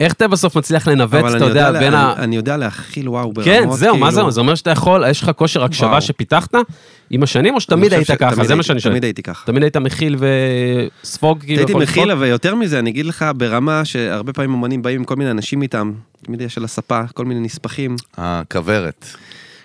איך 0.00 0.12
אתה 0.12 0.28
בסוף 0.28 0.56
מצליח 0.56 0.88
לנווט, 0.88 1.14
אבל 1.14 1.28
אתה 1.28 1.36
אני 1.36 1.46
יודע, 1.46 1.60
יודע, 1.60 1.80
בין 1.80 1.92
לה- 1.92 1.98
ה... 2.18 2.24
אני 2.24 2.36
יודע 2.36 2.56
להכיל 2.56 3.08
וואו 3.08 3.32
ברמות, 3.32 3.44
כן, 3.44 3.70
זהו, 3.70 3.96
מה 3.96 4.10
כאילו- 4.10 4.30
זה, 4.30 4.34
זה 4.34 4.40
אומר 4.40 4.54
שאתה 4.54 4.70
יכול, 4.70 5.04
יש 5.10 5.22
לך 5.22 5.30
כושר 5.36 5.64
הקשבה 5.64 5.88
וואו. 5.88 6.00
שפיתחת 6.00 6.54
עם 7.10 7.22
השנים, 7.22 7.52
או 7.52 7.56
אני 7.56 7.60
שתמיד 7.60 7.92
היית 7.92 8.10
ככה? 8.10 8.30
שתמיד 8.30 8.46
זה 8.46 8.54
מה 8.54 8.58
הייתי- 8.58 8.62
שאני 8.68 8.80
שואל. 8.80 8.92
תמיד 8.92 9.04
הייתי 9.04 9.22
ככה. 9.22 9.46
תמיד 9.46 9.62
היית 9.62 9.76
מכיל 9.76 10.16
וספוג, 11.02 11.40
כאילו, 11.40 11.58
הייתי 11.58 11.74
מכיל, 11.74 12.04
לספוג? 12.08 12.20
ויותר 12.22 12.54
מזה, 12.54 12.78
אני 12.78 12.90
אגיד 12.90 13.06
לך, 13.06 13.24
ברמה 13.36 13.84
שהרבה 13.84 14.32
פעמים 14.32 14.52
אומנים 14.52 14.82
באים 14.82 14.98
עם 14.98 15.04
כל 15.04 15.16
מיני 15.16 15.30
אנשים 15.30 15.62
איתם, 15.62 15.92
תמיד 16.22 16.40
יש 16.40 16.58
על 16.58 16.64
הספה, 16.64 17.00
כל 17.14 17.24
מיני 17.24 17.40
נספחים, 17.40 17.96
הכוורת. 18.16 19.06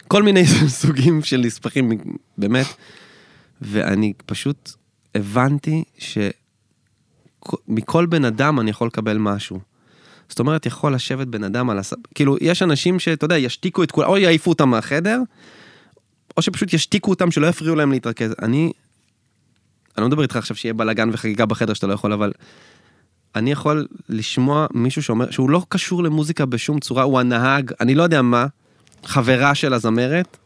כל 0.07 0.23
מיני 0.23 0.45
סוגים 0.81 1.21
של 1.23 1.37
נספחים, 1.37 1.91
באמת. 2.37 2.65
ואני 3.61 4.13
פשוט 4.25 4.71
הבנתי 5.15 5.83
שמכל 7.67 8.05
בן 8.05 8.25
אדם 8.25 8.59
אני 8.59 8.69
יכול 8.69 8.87
לקבל 8.87 9.17
משהו. 9.17 9.59
זאת 10.29 10.39
אומרת, 10.39 10.65
יכול 10.65 10.93
לשבת 10.93 11.27
בן 11.27 11.43
אדם 11.43 11.69
על 11.69 11.79
הספה, 11.79 12.01
כאילו, 12.15 12.37
יש 12.41 12.63
אנשים 12.63 12.99
שאתה 12.99 13.25
יודע, 13.25 13.37
ישתיקו 13.37 13.83
את 13.83 13.91
כולם, 13.91 14.09
או 14.09 14.17
יעיפו 14.17 14.49
אותם 14.51 14.69
מהחדר, 14.69 15.19
או 16.37 16.41
שפשוט 16.41 16.73
ישתיקו 16.73 17.09
אותם 17.09 17.31
שלא 17.31 17.47
יפריעו 17.47 17.75
להם 17.75 17.91
להתרכז. 17.91 18.35
אני, 18.41 18.71
אני 19.97 20.01
לא 20.01 20.07
מדבר 20.07 20.21
איתך 20.21 20.35
עכשיו 20.35 20.57
שיהיה 20.57 20.73
בלאגן 20.73 21.09
וחגיגה 21.13 21.45
בחדר 21.45 21.73
שאתה 21.73 21.87
לא 21.87 21.93
יכול, 21.93 22.13
אבל 22.13 22.31
אני 23.35 23.51
יכול 23.51 23.87
לשמוע 24.09 24.67
מישהו 24.73 25.03
שאומר, 25.03 25.31
שהוא 25.31 25.49
לא 25.49 25.61
קשור 25.69 26.03
למוזיקה 26.03 26.45
בשום 26.45 26.79
צורה, 26.79 27.03
הוא 27.03 27.19
הנהג, 27.19 27.71
אני 27.81 27.95
לא 27.95 28.03
יודע 28.03 28.21
מה, 28.21 28.45
חברה 29.05 29.55
של 29.55 29.73
הזמרת, 29.73 30.37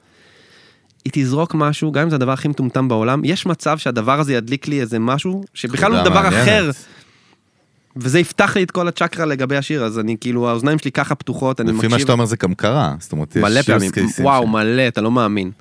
היא 1.05 1.11
תזרוק 1.23 1.55
משהו, 1.55 1.91
גם 1.91 2.03
אם 2.03 2.09
זה 2.09 2.15
הדבר 2.15 2.31
הכי 2.31 2.47
מטומטם 2.47 2.87
בעולם, 2.87 3.21
יש 3.25 3.45
מצב 3.45 3.77
שהדבר 3.77 4.19
הזה 4.19 4.33
ידליק 4.33 4.67
לי 4.67 4.81
איזה 4.81 4.99
משהו, 4.99 5.43
שבכלל 5.53 5.91
הוא 5.91 6.01
נקודה 6.01 6.09
דבר 6.09 6.23
מעניינת. 6.23 6.47
אחר, 6.47 6.71
וזה 8.01 8.19
יפתח 8.19 8.55
לי 8.55 8.63
את 8.63 8.71
כל 8.71 8.87
הצ'קרה 8.87 9.25
לגבי 9.25 9.57
השיר, 9.57 9.83
אז 9.83 9.99
אני 9.99 10.15
כאילו, 10.21 10.49
האוזניים 10.49 10.79
שלי 10.79 10.91
ככה 10.91 11.15
פתוחות, 11.15 11.61
אני 11.61 11.67
לפי 11.69 11.77
מקשיב. 11.77 11.91
מה 11.91 11.99
שאתה 11.99 12.11
אומר 12.11 12.25
זה 12.25 12.35
גם 12.43 12.53
קרה, 12.53 12.95
זאת 12.99 13.11
אומרת, 13.11 13.35
יש 13.35 13.43
מלא 13.43 13.61
פעמים, 13.61 13.91
וואו, 14.19 14.47
מלא, 14.47 14.87
אתה 14.87 15.01
לא 15.01 15.11
מאמין. 15.11 15.51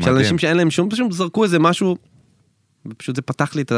של. 0.00 0.10
אנשים 0.10 0.38
שאין 0.38 0.56
להם 0.56 0.70
שום, 0.70 0.90
פשוט 0.90 1.12
זרקו 1.12 1.44
איזה 1.44 1.58
משהו, 1.58 1.96
ופשוט 2.86 3.16
זה 3.16 3.22
פתח 3.22 3.54
לי 3.54 3.62
את 3.62 3.72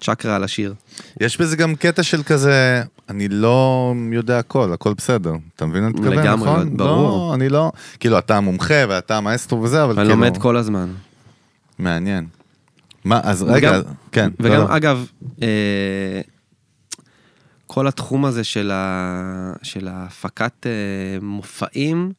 הצ'קרה 0.00 0.36
על 0.36 0.44
השיר. 0.44 0.74
יש 1.20 1.40
בזה 1.40 1.56
גם 1.56 1.74
קטע 1.74 2.02
של 2.02 2.22
כזה, 2.22 2.82
אני 3.08 3.28
לא 3.28 3.94
יודע 4.12 4.38
הכל, 4.38 4.72
הכל 4.72 4.94
בסדר. 4.94 5.32
אתה 5.56 5.66
מבין 5.66 5.82
מה 5.82 5.88
אני 5.88 5.94
מתכוון, 5.94 6.18
לגמרי, 6.18 6.50
נכון? 6.50 6.76
ברור. 6.76 7.28
לא, 7.28 7.34
אני 7.34 7.48
לא, 7.48 7.72
כאילו, 8.00 8.18
אתה 8.18 8.36
המומחה 8.36 8.84
ואתה 8.88 9.16
המאסטרו 9.16 9.62
וזה, 9.62 9.84
אבל 9.84 9.98
אני 9.98 10.08
כאילו, 10.08 10.24
לומד 10.24 10.36
כל 10.36 10.56
הזמן. 10.56 10.88
מעניין. 11.78 12.26
מה, 13.04 13.20
אז 13.22 13.42
רגע, 13.42 13.80
כן. 14.12 14.30
לא, 14.40 14.48
וגם, 14.48 14.60
לא. 14.60 14.76
אגב, 14.76 15.06
אה, 15.42 16.20
כל 17.66 17.86
התחום 17.86 18.24
הזה 18.24 18.44
של, 18.44 18.70
ה, 18.70 19.52
של 19.62 19.88
ההפקת 19.88 20.66
אה, 20.66 20.72
מופעים, 21.22 22.12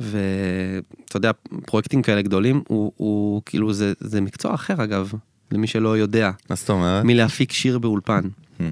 ואתה 0.00 1.16
יודע, 1.16 1.30
פרויקטים 1.66 2.02
כאלה 2.02 2.22
גדולים, 2.22 2.62
הוא, 2.68 2.92
הוא 2.96 3.42
כאילו, 3.46 3.72
זה, 3.72 3.92
זה 4.00 4.20
מקצוע 4.20 4.54
אחר 4.54 4.84
אגב, 4.84 5.12
למי 5.50 5.66
שלא 5.66 5.98
יודע, 5.98 6.30
מה 6.50 6.56
זאת 6.56 6.70
אומרת? 6.70 7.04
מלהפיק 7.04 7.52
שיר 7.52 7.78
באולפן. 7.78 8.24
Hmm. 8.58 8.62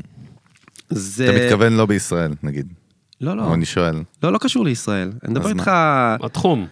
זה... 0.91 1.31
אתה 1.31 1.45
מתכוון 1.45 1.73
לא 1.73 1.87
בישראל, 1.87 2.35
נגיד. 2.43 2.73
לא, 3.21 3.37
לא, 3.37 3.55
אני 3.55 3.65
שואל. 3.65 4.03
לא, 4.23 4.33
לא 4.33 4.39
קשור 4.39 4.65
לישראל. 4.65 5.13
אני 5.25 5.33
מדבר? 5.33 5.49
איתך 5.49 5.71
התחום. 6.23 6.67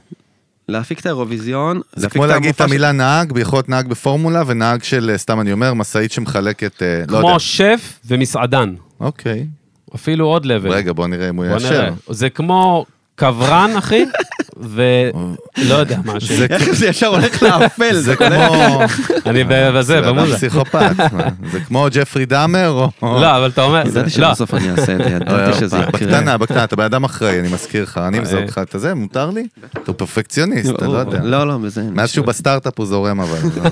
להפיק 0.68 1.00
את 1.00 1.06
האירוויזיון, 1.06 1.80
זה 1.96 2.08
כמו 2.10 2.26
להגיד 2.26 2.38
את 2.38 2.60
המופע 2.60 2.64
של- 2.68 2.70
המילה 2.70 2.92
נהג, 2.92 3.32
יכול 3.36 3.56
להיות 3.56 3.68
נהג 3.68 3.88
בפורמולה 3.88 4.42
ונהג 4.46 4.82
של, 4.82 5.10
אה, 5.12 5.18
סתם 5.18 5.40
אני 5.40 5.52
אומר, 5.52 5.74
משאית 5.74 6.12
שמחלקת, 6.12 6.82
אה, 6.82 6.96
לא 7.08 7.16
יודע. 7.16 7.28
כמו 7.28 7.40
שף 7.40 7.98
ומסעדן. 8.06 8.74
אוקיי. 9.00 9.46
אפילו 9.94 10.26
עוד 10.26 10.46
לבל. 10.46 10.70
רגע, 10.72 10.92
בוא 10.92 11.06
נראה 11.06 11.28
אם 11.28 11.36
הוא. 11.36 11.44
יאשר. 11.44 11.92
זה 12.08 12.30
כמו 12.30 12.86
קברן, 13.14 13.70
אחי, 13.78 14.04
ולא 14.60 15.74
יודע, 15.74 15.98
משהו. 16.04 16.36
זה 16.36 16.46
איך 16.50 16.72
זה 16.72 16.86
ישר 16.86 17.06
הולך 17.06 17.42
לאפל, 17.42 17.94
זה? 17.96 18.16
כמו... 18.16 18.80
אני 19.26 19.44
בזה, 19.44 20.00
במוזה. 20.00 20.36
פסיכופת. 20.36 20.90
מה, 21.12 21.28
זה 21.52 21.60
כמו 21.60 21.86
ג'פרי 21.92 22.26
דאמר 22.26 22.68
או... 22.68 22.90
לא, 23.20 23.36
אבל 23.36 23.48
אתה 23.48 23.62
אומר, 23.62 23.82
ידעתי 23.86 24.20
לא, 24.20 24.28
שבסוף 24.28 24.54
אני 24.54 24.70
אעשה 24.70 24.92
את 24.92 24.98
זה, 24.98 25.10
ידעתי 25.10 25.58
שזה 25.60 25.76
יקרה. 25.76 25.90
בקטנה, 25.90 26.38
בקטנה, 26.38 26.64
אתה 26.64 26.76
בן 26.76 26.84
אדם 26.84 27.04
אחראי, 27.04 27.40
אני 27.40 27.48
מזכיר 27.48 27.82
לך, 27.82 28.00
אני 28.08 28.20
מזהה. 28.20 28.42
אותך, 28.42 28.60
אתה 28.62 28.78
זה, 28.78 28.94
מותר 28.94 29.30
לי? 29.30 29.46
אתה 29.82 29.92
פרפקציוניסט, 29.92 30.70
אתה 30.70 30.86
לא 30.86 30.98
יודע. 30.98 31.20
לא, 31.22 31.48
לא, 31.48 31.56
בזה. 31.58 31.82
מאז 31.92 32.10
שהוא 32.10 32.26
בסטארט-אפ 32.26 32.78
הוא 32.78 32.86
זורם 32.86 33.20
אבל, 33.20 33.38
לא. 33.56 33.70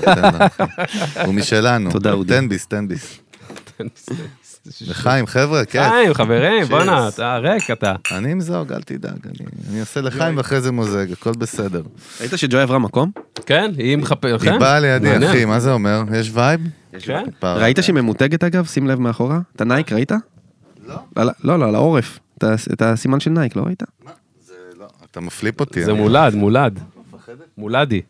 הוא 1.25 1.33
משלנו. 1.33 1.91
תודה, 1.91 2.11
אודי. 2.11 2.33
תן 2.33 2.49
ביס, 2.49 2.65
תן 2.67 2.87
ביס. 2.87 3.22
לחיים, 4.89 5.27
חבר'ה, 5.27 5.65
כיף. 5.65 5.81
חיים, 5.89 6.13
חברים, 6.13 6.65
בואנה. 6.65 7.07
אתה 7.07 7.37
ריק 7.37 7.71
אתה. 7.71 7.95
אני 8.11 8.33
אמזוג, 8.33 8.73
אל 8.73 8.81
תדאג, 8.81 9.19
אני- 9.69 9.79
עושה 9.79 10.01
לחיים 10.01 10.37
ואחרי 10.37 10.61
זה 10.61 10.71
מוזג, 10.71 11.11
הכל 11.11 11.31
בסדר. 11.31 11.81
ראית 12.21 12.31
שג'וי 12.35 12.61
עברה 12.61 12.79
מקום? 12.79 13.11
כן, 13.45 13.71
היא 13.77 13.97
מחפשת, 13.97 14.41
היא 14.41 14.59
באה 14.59 14.79
לידי. 14.79 15.27
אחי, 15.29 15.45
מה 15.45 15.59
זה 15.59 15.71
אומר? 15.71 16.03
יש 16.15 16.31
vibe? 16.33 16.61
כן. 16.99 17.23
ראית 17.43 17.77
שהיא 17.81 17.95
ממותגת 17.95 18.43
אגב? 18.43 18.65
שים 18.65 18.87
לב 18.87 18.99
מאחורה. 18.99 19.39
את 19.55 19.61
הנייק 19.61 19.91
ראית? 19.91 20.11
לא. 20.87 20.95
לא, 21.43 21.59
לא, 21.59 21.65
על 21.67 21.75
העורף. 21.75 22.19
את 22.73 22.81
הסימן 22.81 23.19
של 23.19 23.29
נייק, 23.31 23.55
לא 23.55 23.61
ראית? 23.61 23.83
זה 24.45 24.53
לא, 24.79 24.85
אתה 25.11 25.19
מפליפ 25.21 25.59
אותי. 25.59 25.83
זה 25.85 25.93
מולד, 25.93 26.35
מולד. 26.35 26.79
מולדי. 27.57 28.01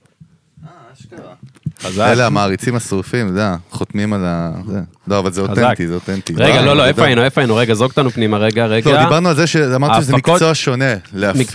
חזק. 1.84 2.08
אלה 2.12 2.28
המעריצים 2.28 2.76
השרופים, 2.76 3.26
אתה 3.26 3.34
יודע, 3.34 3.56
חותמים 3.70 4.14
על 4.14 4.26
ה... 4.26 4.52
זה. 4.68 4.80
לא, 5.08 5.20
אבל 5.20 5.32
זה. 5.32 5.42
אותנטי, 5.42 5.88
זה 5.88 5.94
אותנטי. 5.94 6.34
רגע, 6.36 6.62
לא, 6.62 6.76
לא, 6.76 6.86
איפה. 6.86 7.06
היינו, 7.06 7.24
איפה 7.24 7.42
היינו? 7.42 7.56
רגע, 7.56 7.74
זרוק 7.74 7.92
אותנו 7.92 8.10
פנימה, 8.10 8.38
רגע, 8.38 8.66
רגע. 8.66 8.92
לא, 8.92 9.04
דיברנו 9.04 9.30
על 9.30 9.36
זה 9.36 9.48
שאמרת 9.48 10.02
שזה 10.04 10.16
מקצוע 10.16 10.56
שונה, 10.56 10.94
להפיק 11.14 11.50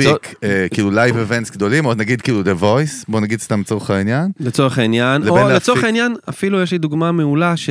אה, 0.45 0.67
כאילו 0.73 0.91
live 0.91 1.17
events 1.17 1.51
גדולים, 1.51 1.87
או 1.87 1.95
נגיד 1.95 2.21
כאילו 2.21 2.43
The 2.43 2.63
Voice, 2.63 3.05
בוא 3.09 3.21
נגיד 3.21 3.41
סתם 3.41 3.61
לצורך 3.61 3.91
העניין. 3.91 4.31
לצורך 4.41 4.79
העניין, 4.79 5.29
או 5.29 5.49
לצורך 5.49 5.85
העניין, 5.85 6.15
אפילו 6.29 6.63
יש 6.63 6.73
לי 6.73 6.79
דוגמה 6.79 7.13
מעולה 7.13 7.57
ש... 7.57 7.71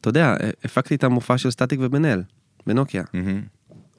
אתה 0.00 0.08
יודע, 0.08 0.34
הפקתי 0.64 0.94
את 0.94 1.04
המופע 1.04 1.38
של 1.38 1.50
סטטיק 1.50 1.80
ובן 1.82 2.04
אל, 2.04 2.22
בנוקיה. 2.66 3.02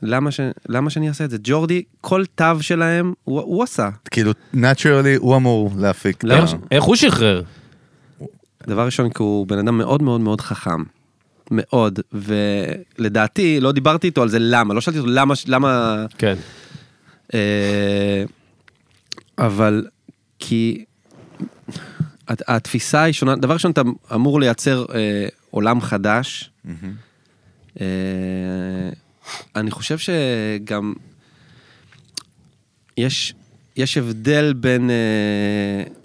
למה, 0.01 0.31
ש... 0.31 0.39
למה 0.69 0.89
שאני 0.89 1.07
אעשה 1.09 1.25
את 1.25 1.29
זה? 1.29 1.37
ג'ורדי, 1.43 1.83
כל 2.01 2.23
תו 2.35 2.45
שלהם, 2.61 3.13
הוא, 3.23 3.41
הוא 3.41 3.63
עשה. 3.63 3.89
כאילו, 4.11 4.31
naturally 4.53 5.17
הוא 5.17 5.35
אמור 5.35 5.71
להפיק. 5.77 6.23
למה 6.23 6.47
ש- 6.47 6.53
איך 6.71 6.83
הוא 6.83 6.95
שחרר? 6.95 7.43
דבר 8.67 8.85
ראשון, 8.85 9.09
כי 9.09 9.23
הוא 9.23 9.47
בן 9.47 9.57
אדם 9.59 9.77
מאוד 9.77 10.01
מאוד 10.03 10.21
מאוד 10.21 10.41
חכם. 10.41 10.83
מאוד, 11.51 11.99
ולדעתי, 12.13 13.59
לא 13.59 13.71
דיברתי 13.71 14.07
איתו 14.07 14.21
על 14.21 14.29
זה 14.29 14.37
למה, 14.39 14.73
לא 14.73 14.81
שאלתי 14.81 14.99
אותו 14.99 15.11
למה, 15.11 15.33
למה, 15.47 16.05
כן. 16.17 16.35
אה, 17.33 18.23
אבל 19.37 19.85
כי 20.39 20.85
הת- 22.27 22.41
התפיסה 22.49 23.03
היא 23.03 23.13
שונה, 23.13 23.35
דבר 23.35 23.53
ראשון, 23.53 23.71
אתה 23.71 23.81
אמור 24.15 24.39
לייצר 24.39 24.85
אה, 24.93 25.27
עולם 25.49 25.81
חדש. 25.81 26.51
מהמם. 26.65 26.93
אה, 27.81 27.85
אני 29.55 29.71
חושב 29.71 29.97
שגם 29.97 30.93
יש, 32.97 33.33
יש 33.75 33.97
הבדל 33.97 34.53
בין 34.53 34.89
אה, 34.89 34.95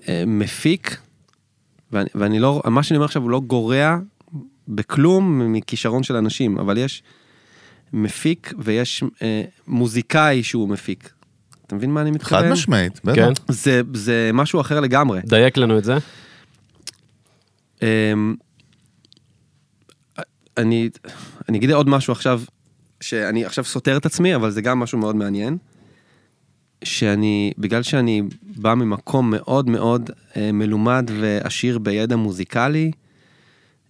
אה, 0.08 0.24
מפיק, 0.26 0.96
ואני, 1.92 2.08
ואני 2.14 2.38
לא, 2.38 2.62
מה 2.64 2.82
שאני 2.82 2.96
אומר 2.96 3.04
עכשיו 3.04 3.22
הוא 3.22 3.30
לא 3.30 3.40
גורע 3.40 3.96
בכלום 4.68 5.52
מכישרון 5.52 6.02
של 6.02 6.16
אנשים, 6.16 6.58
אבל 6.58 6.78
יש 6.78 7.02
מפיק 7.92 8.52
ויש 8.58 9.04
אה, 9.22 9.42
מוזיקאי 9.66 10.42
שהוא 10.42 10.68
מפיק. 10.68 11.12
אתה 11.66 11.74
מבין 11.74 11.90
מה 11.90 12.02
אני 12.02 12.10
מתכוון? 12.10 12.42
חד 12.42 12.50
משמעית, 12.50 13.00
בטח. 13.04 13.14
כן. 13.14 13.32
זה, 13.48 13.80
זה 13.94 14.30
משהו 14.34 14.60
אחר 14.60 14.80
לגמרי. 14.80 15.20
דייק 15.24 15.56
לנו 15.56 15.78
את 15.78 15.84
זה. 15.84 15.96
אמ, 17.82 18.34
אני, 20.56 20.90
אני 21.48 21.58
אגיד 21.58 21.70
עוד 21.70 21.88
משהו 21.88 22.12
עכשיו, 22.12 22.42
שאני 23.00 23.44
עכשיו 23.44 23.64
סותר 23.64 23.96
את 23.96 24.06
עצמי, 24.06 24.34
אבל 24.34 24.50
זה 24.50 24.62
גם 24.62 24.78
משהו 24.78 24.98
מאוד 24.98 25.16
מעניין. 25.16 25.56
שאני, 26.84 27.52
בגלל 27.58 27.82
שאני 27.82 28.22
בא 28.42 28.74
ממקום 28.74 29.30
מאוד 29.30 29.70
מאוד 29.70 30.10
אה, 30.36 30.52
מלומד 30.52 31.10
ועשיר 31.20 31.78
בידע 31.78 32.16
מוזיקלי, 32.16 32.90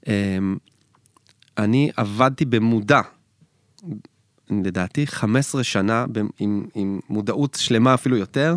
אה, 0.08 0.38
אני 1.58 1.90
עבדתי 1.96 2.44
במודע, 2.44 3.00
לדעתי 4.50 5.06
15 5.06 5.64
שנה, 5.64 6.04
עם, 6.38 6.66
עם 6.74 7.00
מודעות 7.08 7.56
שלמה 7.60 7.94
אפילו 7.94 8.16
יותר, 8.16 8.56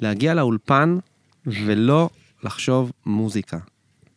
להגיע 0.00 0.34
לאולפן 0.34 0.98
ולא 1.46 2.10
לחשוב 2.44 2.92
מוזיקה, 3.06 3.58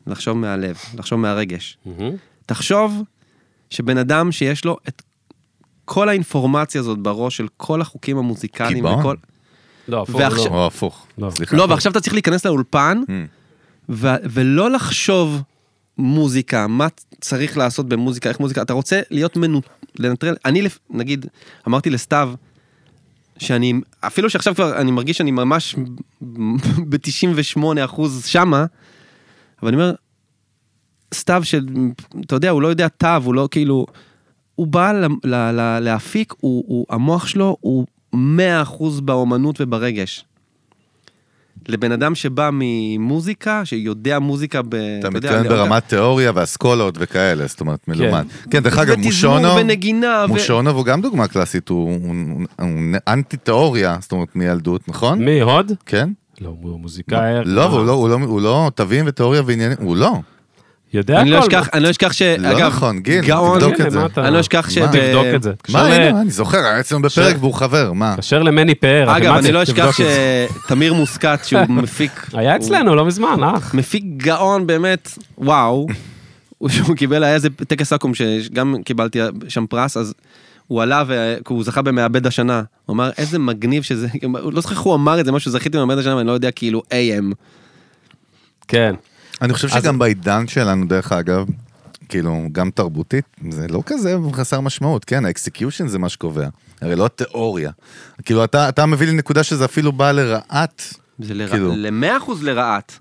לחשוב 0.08 0.38
מהלב, 0.38 0.78
לחשוב 0.96 1.20
מהרגש. 1.20 1.78
מהמם. 1.86 2.16
תחשוב 2.46 3.04
שבן 3.70 3.98
אדם 3.98 4.32
שיש 4.32 4.66
לו 4.66 4.78
את 4.88 5.02
כל 5.86 6.10
האינפורמציה 6.10 6.82
הזאת 6.82 7.00
בראש 7.00 7.38
של 7.38 7.48
כל 7.58 7.82
החוקים 7.82 8.18
המוזיקליים 8.18 8.76
קיבעון. 8.76 9.00
וכל... 9.00 9.16
לא, 9.88 10.02
הפוך, 10.02 10.16
ועכשיו- 10.16 10.52
לא. 10.54 10.68
הפוך. 10.68 11.08
לא. 11.18 11.30
סליחה. 11.30 11.58
לא, 11.58 11.68
ועכשיו 11.70 11.92
אתה 11.92 12.00
צריך 12.02 12.14
להיכנס 12.14 12.46
לאולפן 12.46 13.02
Mm. 13.08 13.12
ו- 13.90 14.08
ולא 14.24 14.72
לחשוב 14.72 15.42
מוזיקה, 15.98 16.68
מה 16.68 16.88
צריך 17.22 17.58
לעשות 17.58 17.90
במוזיקה, 17.90 18.30
איך 18.30 18.40
מוזיקה, 18.40 18.62
אתה 18.62 18.74
רוצה 18.74 19.02
להיות 19.12 19.38
מנו... 19.38 19.62
לנטרל, 20.00 20.36
אני 20.46 20.62
לפ- 20.62 20.80
נגיד, 20.90 21.26
אמרתי 21.68 21.90
לסתיו, 21.90 22.34
שאני, 23.38 23.74
אפילו 24.00 24.30
שעכשיו 24.30 24.56
כבר 24.56 24.78
אני 24.78 24.92
מרגיש 24.92 25.18
שאני 25.18 25.32
ממש 25.32 25.76
ב-98 26.90 27.60
אחוז 27.86 28.26
שמה, 28.26 28.66
אבל 29.62 29.68
אני 29.74 29.78
אומר, 29.78 29.94
סתיו 31.14 31.42
שאתה 31.44 31.66
יודע, 32.36 32.50
הוא 32.50 32.62
לא 32.62 32.68
יודע 32.68 32.88
תו, 32.88 33.08
הוא 33.24 33.34
לא 33.34 33.48
כאילו, 33.52 33.86
הוא 34.56 34.68
בא 34.68 34.92
ל- 34.92 35.06
ל- 35.24 35.52
ל- 35.52 35.80
להפיק, 35.80 36.34
הוא, 36.40 36.64
הוא, 36.68 36.86
המוח 36.90 37.28
שלו 37.28 37.58
הוא 37.62 37.86
100 38.14 38.62
אחוז 38.62 39.00
באומנות 39.02 39.56
וברגש. 39.62 40.26
לבן 41.68 41.92
אדם 41.92 42.16
שבא 42.16 42.50
ממוזיקה, 42.54 43.62
שיודע 43.66 44.20
מוזיקה 44.20 44.62
ב... 44.62 44.76
אתה 45.00 45.10
מתכוון 45.10 45.48
ברמת 45.48 45.84
תיאוריה 45.88 46.32
ואסכולות 46.36 46.96
וכאלה, 47.00 47.48
זאת 47.48 47.62
אומרת 47.62 47.88
מלומד. 47.88 48.26
כן, 48.52 48.64
דרך 48.64 48.78
אגב, 48.78 48.90
ותזמור 48.90 49.06
מושונו, 49.06 49.56
ונגינה, 49.56 50.26
ו- 50.26 50.34
מושונוב 50.34 50.76
הוא 50.76 50.86
גם 50.86 51.02
דוגמה 51.02 51.28
קלאסית, 51.28 51.70
הוא- 51.70 51.90
הוא 52.04 52.16
הוא 52.60 52.70
אנטי 53.08 53.38
תיאוריה, 53.38 53.98
זאת 54.02 54.12
אומרת 54.12 54.36
מילדות, 54.36 54.90
נכון? 54.90 55.26
מי, 55.26 55.42
הוד? 55.42 55.72
כן? 55.86 56.10
לא, 56.42 56.54
הוא 56.62 56.80
מוזיקאי. 56.80 57.34
לא, 57.46 57.86
לא- 57.86 57.92
הוא 57.94 58.10
לא- 58.10 58.16
הוא 58.16 58.42
לא 58.42 58.72
תווים 58.76 59.06
ותיאוריה 59.08 59.42
ועניינים, 59.46 59.78
הוא 59.82 59.96
לא. 59.96 60.14
יודע 60.94 61.22
אני 61.22 61.30
לא 61.30 61.38
הכל. 61.38 61.46
אשכח, 61.56 61.70
אני 61.74 61.84
לא 61.84 61.90
אשכח 61.90 62.14
ש... 62.14 62.22
לא 62.22 62.52
אגב, 62.52 62.68
נכון, 62.68 63.00
גיל, 63.00 63.22
גאון, 63.26 63.60
תבדוק 63.60 63.82
את 63.82 63.92
זה. 63.92 64.00
אני 64.18 64.34
לא 64.34 64.40
אשכח 64.40 64.70
ש... 64.70 64.78
מה? 64.78 64.88
תבדוק 64.88 65.26
את 65.36 65.44
זה. 65.44 65.52
מה, 65.70 65.82
הנה, 65.88 66.22
אני 66.22 66.32
זוכר, 66.32 66.58
היה 66.58 66.80
אצלנו 66.80 67.02
בפרק 67.02 67.36
והוא 67.40 67.54
חבר, 67.54 67.94
מה? 67.94 68.14
תקשר 68.16 68.44
למני 68.44 68.76
פאר. 68.76 69.18
אגב, 69.18 69.36
אני? 69.36 69.52
לא 69.52 69.64
אשכח 69.64 69.90
שתמיר 70.66 70.94
מוסקת, 70.94 71.40
שהוא 71.44 71.62
מפיק... 71.84 72.28
היה 72.34 72.56
אצלנו, 72.56 72.96
לא 72.96 73.06
מזמן, 73.06 73.38
אח. 73.44 73.74
מפיק 73.76 74.04
גאון 74.18 74.68
באמת, 74.68 75.18
וואו. 75.38 75.88
הוא- 76.58 76.70
שהוא 76.70 76.96
קיבל, 76.96 77.24
היה 77.24 77.34
איזה 77.34 77.50
טקס 77.50 77.94
אקו"ם 77.94 78.12
שגם 78.14 78.76
קיבלתי 78.86 79.20
שם 79.48 79.66
פרס, 79.70 79.98
אז 79.98 80.14
הוא 80.68 80.82
עלה 80.82 81.04
והוא 81.08 81.64
זכה 81.64 81.82
במעבד 81.82 82.28
השנה. 82.28 82.62
הוא 82.86 82.94
אמר, 82.94 83.10
איזה 83.18 83.40
מגניב 83.40 83.84
שזה, 83.84 84.08
לא 84.52 84.62
זוכר 84.62 84.74
איך 84.76 84.82
הוא 84.82 84.96
אמר 84.96 85.20
את 85.20 85.26
זה, 85.26 85.32
משהו, 85.32 85.52
זכיתי 85.52 85.78
במעבד 85.78 85.98
השנה, 86.00 86.16
ואני 86.16 86.28
לא 86.28 86.32
יודע, 86.32 86.52
כאילו, 86.52 86.82
AM. 86.90 87.34
כן. 88.68 88.96
אני 89.44 89.54
חושב 89.54 89.68
שגם 89.70 90.00
בעידן 90.00 90.48
שלנו, 90.48 90.86
דרך 90.88 91.12
אגב, 91.12 91.46
כאילו, 92.10 92.42
גם 92.52 92.70
תרבותית, 92.70 93.26
זה 93.50 93.68
לא 93.70 93.82
כזה 93.86 94.16
חסר 94.34 94.60
משמעות, 94.60 95.06
כן, 95.06 95.26
ה 95.26 95.32
execution 95.32 95.88
זה 95.88 96.00
מה 96.00 96.10
שקובע, 96.10 96.48
הרי 96.82 96.96
לא 96.96 97.06
התיאוריה. 97.06 97.72
כאילו, 98.26 98.44
אתה, 98.44 98.70
אתה 98.70 98.86
מביא 98.86 99.08
לי 99.08 99.14
נקודה 99.14 99.44
שזה 99.44 99.66
אפילו 99.66 99.92
בא 99.92 100.12
לרעד, 100.12 100.94
זה 101.20 101.34
לרע- 101.34 101.50
כאילו. 101.50 101.74
למאה 101.76 102.18
אחוז 102.18 102.44
לרעת. 102.44 102.98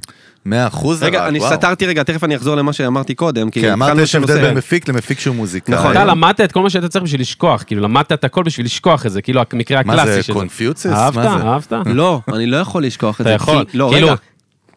100 0.47 0.67
אחוז 0.67 1.03
רגע, 1.03 1.19
לרעת, 1.19 1.29
אני 1.29 1.39
וואו. 1.39 1.55
סתרתי 1.55 1.87
רגע, 1.87 2.03
תכף 2.03 2.25
אני 2.25 2.37
אחזור 2.37 2.55
למה 2.55 2.73
שאמרתי 2.73 3.15
קודם. 3.15 3.51
כי 3.51 3.61
כן, 3.61 3.73
אמרת 3.73 3.99
יש. 3.99 4.15
הבדל 4.15 4.41
בין 4.41 4.55
מפיק 4.57 4.89
למפיק 4.89 5.21
שהוא 5.21 5.37
מוזיקאי. 5.37 5.75
נכון. 5.75 5.91
אתה 5.91 6.05
למדת 6.05 6.41
את 6.41 6.53
כל 6.53 6.63
מה 6.63 6.71
שאתה 6.71 6.89
צריך 6.89 7.05
בשביל 7.05 7.21
לשכוח, 7.21 7.63
כאילו 7.63 7.83
למדת 7.83 8.13
את 8.13 8.25
הכל 8.25 8.43
בשביל 8.43 8.67
לשכוח 8.67 9.07
את 9.07 9.13
זה, 9.13 9.23
כאילו 9.23 9.41
המקרה 9.53 9.81
הקלאסי 9.81 10.13
זה, 10.13 10.23
של 10.23 10.33
קונפיוצס? 10.33 10.87
אהבת? 10.87 11.17
מה 11.17 11.39
זה? 11.39 11.45
אהבת? 11.45 11.87
לא, 11.87 12.21
אני 12.35 12.47
לא 12.47 12.57
יכול 12.57 12.85
לשכוח 12.85 13.17
את 13.17 13.21
אתה 13.21 13.29
זה. 13.31 13.35
יכול, 13.35 13.65
כי- 13.71 13.79
לא, 13.79 13.91
כאילו- 13.95 14.07
רגע. 14.09 14.17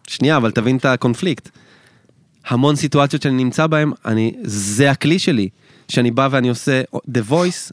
שנייה, 0.07 0.37
אבל 0.37 0.51
תבין 0.51 0.77
את 0.77 0.85
הקונפליקט. 0.85 1.49
המון 2.47 2.75
סיטואציות 2.75 3.21
שאני 3.21 3.43
נמצא 3.43 3.67
בהן, 3.67 3.91
אני, 4.05 4.31
זה 4.43 4.91
הכלי 4.91 5.19
שלי. 5.19 5.49
שאני 5.89 6.11
בא 6.11 6.27
ואני 6.31 6.49
עושה 6.49 6.81
The 7.07 7.31
Voice, 7.31 7.71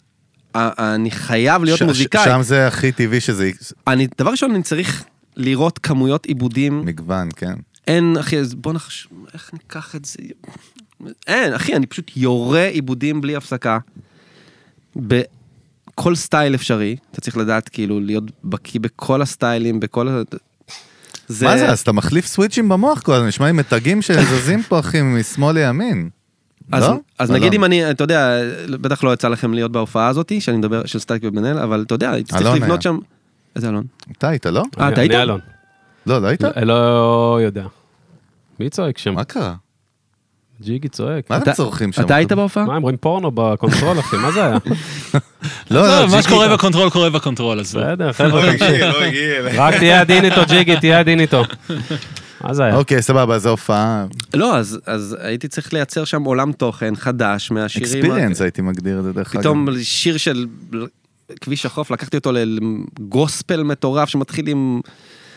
אני 0.54 1.10
חייב 1.10 1.64
להיות 1.64 1.78
ש- 1.78 1.82
מוזיקאי. 1.82 2.24
שם 2.24 2.42
זה 2.42 2.66
הכי 2.66 2.92
טבעי 2.92 3.20
שזה 3.20 3.50
אני, 3.86 4.06
דבר 4.18 4.30
ראשון, 4.30 4.50
אני 4.54 4.62
צריך 4.62 5.04
לראות 5.36 5.78
כמויות 5.78 6.26
עיבודים. 6.26 6.84
מגוון, 6.84 7.28
כן. 7.36 7.54
אין, 7.86 8.16
אחי, 8.20 8.38
אז 8.38 8.54
בוא 8.54 8.72
נחש... 8.72 9.08
איך 9.34 9.50
ניקח 9.52 9.96
את 9.96 10.04
זה? 10.04 10.18
אין, 11.26 11.52
אחי, 11.54 11.76
אני 11.76 11.86
פשוט 11.86 12.10
יורה 12.16 12.66
עיבודים 12.66 13.20
בלי 13.20 13.36
הפסקה. 13.36 13.78
בכל 14.96 16.14
סטייל 16.14 16.54
אפשרי. 16.54 16.96
אתה 17.10 17.20
צריך 17.20 17.36
לדעת, 17.36 17.68
כאילו, 17.68 18.00
להיות 18.00 18.24
בקיא 18.44 18.80
בכל 18.80 19.22
הסטיילים, 19.22 19.80
בכל. 19.80 20.22
זה... 21.32 21.46
מה 21.46 21.58
זה, 21.58 21.70
אז 21.70 21.80
אתה 21.80 21.92
מחליף 21.92 22.26
סוויצ'ים 22.26 22.68
במוח 22.68 23.00
כל 23.00 23.12
הזמן, 23.12 23.28
נשמע 23.28 23.46
לי 23.46 23.52
מתגים 23.52 24.02
שזזים 24.02 24.62
פה, 24.62 24.78
אחי, 24.78 25.02
משמאל 25.02 25.54
לימין. 25.54 26.08
אז, 26.72 26.82
לא? 26.82 26.96
אז 27.18 27.30
לא, 27.30 27.36
נגיד 27.36 27.52
לא. 27.52 27.56
אם 27.56 27.64
אני, 27.64 27.90
אתה 27.90 28.04
יודע, 28.04 28.40
בטח 28.68 29.04
לא 29.04 29.12
יצא 29.12 29.28
לכם 29.28 29.54
להיות 29.54 29.72
בהופעה 29.72 30.08
הזאתי, 30.08 30.40
שאני 30.40 30.56
מדבר, 30.56 30.86
של 30.86 30.98
סטייק 30.98 31.22
ובן-אל, 31.26 31.58
אבל 31.58 31.82
אתה 31.86 31.94
יודע, 31.94 32.10
הייתי 32.10 32.30
צריך 32.30 32.42
אלון 32.42 32.56
לבנות 32.56 32.86
היה. 32.86 32.94
שם... 32.94 32.98
איזה 33.56 33.68
אלון? 33.68 33.84
אתה 34.18 34.28
היית, 34.28 34.46
לא? 34.46 34.62
אה, 34.80 34.88
אתה 34.88 35.00
היית? 35.00 35.12
אני 35.12 35.22
אלון. 35.22 35.40
לא, 36.06 36.22
לא 36.22 36.26
היית? 36.26 36.40
לא 36.62 37.40
יודע. 37.42 37.66
מי 38.60 38.70
צועק 38.70 38.98
שם? 38.98 39.14
מה 39.14 39.24
קרה? 39.24 39.54
ג'יגי 40.62 40.88
צועק. 40.88 41.30
מה 41.30 41.36
אתה- 41.36 41.44
אתם 41.44 41.52
צורכים 41.52 41.92
שם? 41.92 42.02
אתה 42.02 42.14
היית 42.16 42.32
בהופעה? 42.32 42.64
מה, 42.64 42.76
הם 42.76 42.82
רואים 42.82 42.96
פורנו 42.96 43.30
ב 43.34 43.41
control, 43.41 43.98
אחי? 44.00 44.16
מה 44.16 44.32
זה 44.32 44.44
היה? 44.44 44.58
לא, 45.70 45.82
לא, 45.86 46.00
לא, 46.00 46.08
מה 46.08 46.22
שקורה 46.22 46.48
ב 46.56 46.60
control 46.60 46.90
קורה 46.90 47.10
ב 47.10 47.16
control, 47.16 47.60
אז. 47.60 47.74
בסדר, 47.76 48.12
חבר'ה, 48.12 48.46
לא 48.46 48.52
תמשיך. 48.52 48.68
הגיע, 49.00 49.42
לא. 49.42 49.50
רק 49.56 49.74
תהיה 49.74 50.00
עדין 50.00 50.24
איתו, 50.24 50.40
ג'יגי, 50.48 50.76
תהיה 50.76 50.98
עדין 51.00 51.20
איתו. 51.20 51.42
מה 52.44 52.54
זה 52.54 52.64
היה? 52.64 52.76
אוקיי, 52.76 53.02
סבבה, 53.02 53.38
זו 53.38 53.48
הופעה. 53.50 54.06
לא, 54.34 54.56
אז, 54.56 54.78
אז 54.86 55.16
הייתי 55.20 55.48
צריך 55.48 55.72
לייצר 55.72 56.04
שם 56.04 56.22
עולם 56.22 56.52
תוכן 56.52 56.96
חדש 56.96 57.50
מהשירים. 57.50 57.84
experience 58.04 58.40
הייתי 58.40 58.62
מגדיר 58.62 58.98
את 58.98 59.04
זה 59.04 59.12
דרך 59.12 59.32
אגב. 59.34 59.40
פתאום 59.42 59.68
שיר 59.82 60.16
של 60.16 60.46
כביש 61.40 61.66
החוף, 61.66 61.90
לקחתי 61.90 62.16
אותו 62.16 62.30
לגוספל 62.32 63.62
מטורף 63.62 64.08
שמתחיל 64.08 64.48
עם, 64.48 64.80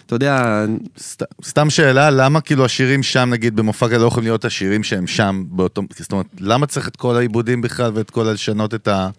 אתה 0.05 0.15
יודע, 0.15 0.65
סת- 0.97 1.23
סתם 1.43 1.69
שאלה, 1.69 2.09
למה 2.09 2.41
כאילו 2.41 2.65
השירים 2.65 3.03
שם, 3.03 3.29
נגיד 3.31 3.55
במופע 3.55 3.97
לא 3.97 4.07
יכולים 4.07 4.27
להיות 4.27 4.45
השירים 4.45 4.83
שהם 4.83 5.07
שם 5.07 5.43
באותו... 5.47 5.81
זאת 5.99 6.11
אומרת, 6.11 6.25
למה 6.39 6.65
צריך 6.67 6.87
את 6.87 6.95
כל 6.95 7.15
העיבודים 7.15 7.61
בכלל 7.61 7.91
ואת 7.95 8.09
כל 8.09 8.27
הלשנות 8.27 8.73
את 8.73 8.87
ה... 8.87 9.09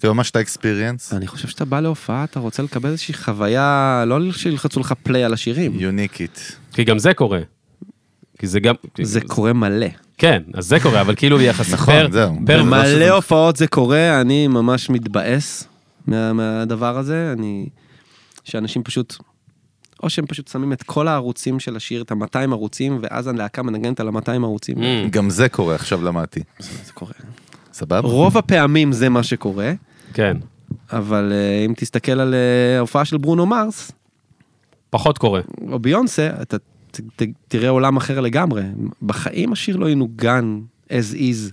כאילו 0.00 0.14
ממש 0.14 0.30
את 0.30 0.36
האקספיריאנס? 0.36 1.12
אני 1.12 1.26
חושב 1.26 1.48
שאתה 1.48 1.64
בא 1.64 1.80
להופעה, 1.80 2.24
אתה 2.24 2.40
רוצה 2.40 2.62
לקבל 2.62 2.90
איזושהי 2.90 3.14
חוויה, 3.14 4.04
לא 4.06 4.32
שילחצו 4.32 4.80
לך 4.80 4.94
פליי 5.02 5.24
על 5.24 5.32
השירים. 5.32 5.72
יוניקית. 5.80 6.56
כי 6.72 6.84
גם 6.84 6.98
זה 6.98 7.14
קורה. 7.14 7.40
כי 8.38 8.46
זה 8.46 8.60
גם... 8.60 8.74
זה 9.02 9.20
קורה 9.20 9.52
מלא. 9.52 9.86
כן, 10.18 10.42
אז 10.54 10.66
זה 10.66 10.80
קורה, 10.80 11.00
אבל 11.00 11.14
כאילו 11.14 11.40
יחסית 11.40 11.74
נכון, 11.74 11.94
פר... 11.94 12.08
זהו. 12.12 12.34
פר- 12.46 12.56
לא 12.56 12.62
שזה- 12.84 12.94
במלא 12.96 13.08
הופעות 13.10 13.56
זה 13.56 13.66
קורה, 13.66 14.20
אני 14.20 14.48
ממש 14.48 14.90
מתבאס 14.90 15.64
מה, 16.06 16.32
מהדבר 16.32 16.98
הזה, 16.98 17.34
אני... 17.38 17.68
שאנשים 18.44 18.82
פשוט... 18.82 19.16
או 20.02 20.10
שהם 20.10 20.26
פשוט 20.26 20.48
שמים 20.48 20.72
את 20.72 20.82
כל 20.82 21.08
הערוצים 21.08 21.60
של 21.60 21.76
השיר, 21.76 22.02
את 22.02 22.10
ה-200 22.12 22.38
ערוצים, 22.52 22.98
ואז 23.02 23.26
הלהקה 23.26 23.62
מנגנת 23.62 24.00
על 24.00 24.08
ה-200 24.08 24.30
ערוצים. 24.30 24.76
Mm, 24.78 25.10
גם 25.10 25.30
זה 25.30 25.48
קורה, 25.48 25.74
עכשיו 25.74 26.02
למדתי. 26.04 26.40
זה 26.58 26.92
קורה. 26.92 27.12
סבבה? 27.72 28.08
רוב 28.08 28.38
הפעמים 28.38 28.92
זה 28.92 29.08
מה 29.08 29.22
שקורה, 29.22 29.72
כן, 30.14 30.36
אבל 30.92 31.32
אה, 31.32 31.64
אם 31.66 31.72
תסתכל 31.76 32.12
על 32.20 32.34
אה, 32.34 32.76
ההופעה 32.76 33.04
של 33.04 33.16
ברונו 33.18 33.46
מרס, 33.46 33.92
פחות 34.90 35.18
קורה. 35.18 35.40
או 35.70 35.78
ביונסה, 35.78 36.30
אתה 36.42 36.58
ת, 36.58 36.64
ת, 37.16 37.22
תראה 37.48 37.68
עולם 37.68 37.96
אחר 37.96 38.20
לגמרי. 38.20 38.62
בחיים 39.02 39.52
השיר 39.52 39.76
לא 39.76 39.90
ינוגן 39.90 40.58
as 40.88 41.14
is. 41.14 41.52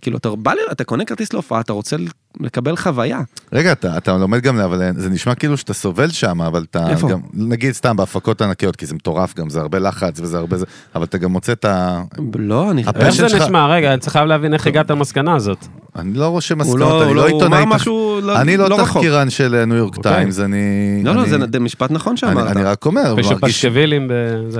כאילו, 0.00 0.18
אתה 0.18 0.36
בא, 0.36 0.52
ל- 0.52 0.72
אתה 0.72 0.84
קונה 0.84 1.04
כרטיס 1.04 1.32
להופעה, 1.32 1.60
אתה 1.60 1.72
רוצה 1.72 1.96
לקבל 2.40 2.76
חוויה. 2.76 3.20
רגע, 3.52 3.72
אתה, 3.72 3.96
אתה 3.96 4.16
לומד 4.16 4.40
גם, 4.42 4.58
אבל 4.58 4.90
זה 4.96 5.10
נשמע 5.10 5.34
כאילו 5.34 5.56
שאתה 5.56 5.74
סובל 5.74 6.08
שם, 6.10 6.40
אבל 6.40 6.64
אתה 6.70 6.90
איפה? 6.90 7.08
גם, 7.08 7.20
נגיד 7.34 7.72
סתם 7.72 7.96
בהפקות 7.96 8.42
ענקיות, 8.42 8.76
כי 8.76 8.86
זה 8.86 8.94
מטורף 8.94 9.34
גם, 9.38 9.50
זה 9.50 9.60
הרבה 9.60 9.78
לחץ 9.78 10.20
וזה 10.20 10.38
הרבה 10.38 10.56
זה, 10.56 10.66
אבל 10.94 11.04
אתה 11.04 11.18
גם 11.18 11.32
מוצא 11.32 11.52
את 11.52 11.64
ה... 11.64 12.02
לא, 12.38 12.70
אני... 12.70 12.84
איך 12.96 13.10
זה 13.14 13.28
שלך- 13.28 13.42
נשמע? 13.42 13.66
רגע, 13.66 13.92
אני 13.92 14.00
צריך 14.00 14.16
להבין 14.16 14.54
איך 14.54 14.66
הגעת 14.66 14.90
למסקנה 14.90 15.34
הזאת. 15.34 15.66
אני 15.96 16.12
לא 16.14 16.26
רושם 16.28 16.58
מסקנות, 16.58 16.78
לא- 16.78 17.02
אני 17.02 17.14
לא 17.14 17.16
לא- 17.16 17.28
הוא 17.28 17.40
עיתונאי, 17.40 17.62
אמר 17.62 17.70
תח- 17.76 17.80
משהו 17.80 18.20
לא- 18.22 18.40
אני 18.40 18.56
לא. 18.56 18.76
תחקירן 18.76 19.30
של 19.30 19.64
ניו 19.64 19.76
יורק 19.76 19.96
אוקיי. 19.96 20.12
טיימס, 20.12 20.38
אני... 20.40 20.56
לא, 21.04 21.14
לא, 21.14 21.22
זה 21.52 21.60
משפט 21.60 21.90
נכון 21.90 22.16
שאמרת. 22.16 22.50
אני 22.56 22.62
רק 22.64 22.86
אומר. 22.86 23.14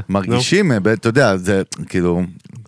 מרגישים, 0.09 0.73
אה, 0.73 0.77
אתה 0.93 1.09
יודע, 1.09 1.37
זה 1.37 1.63
כאילו, 1.89 2.23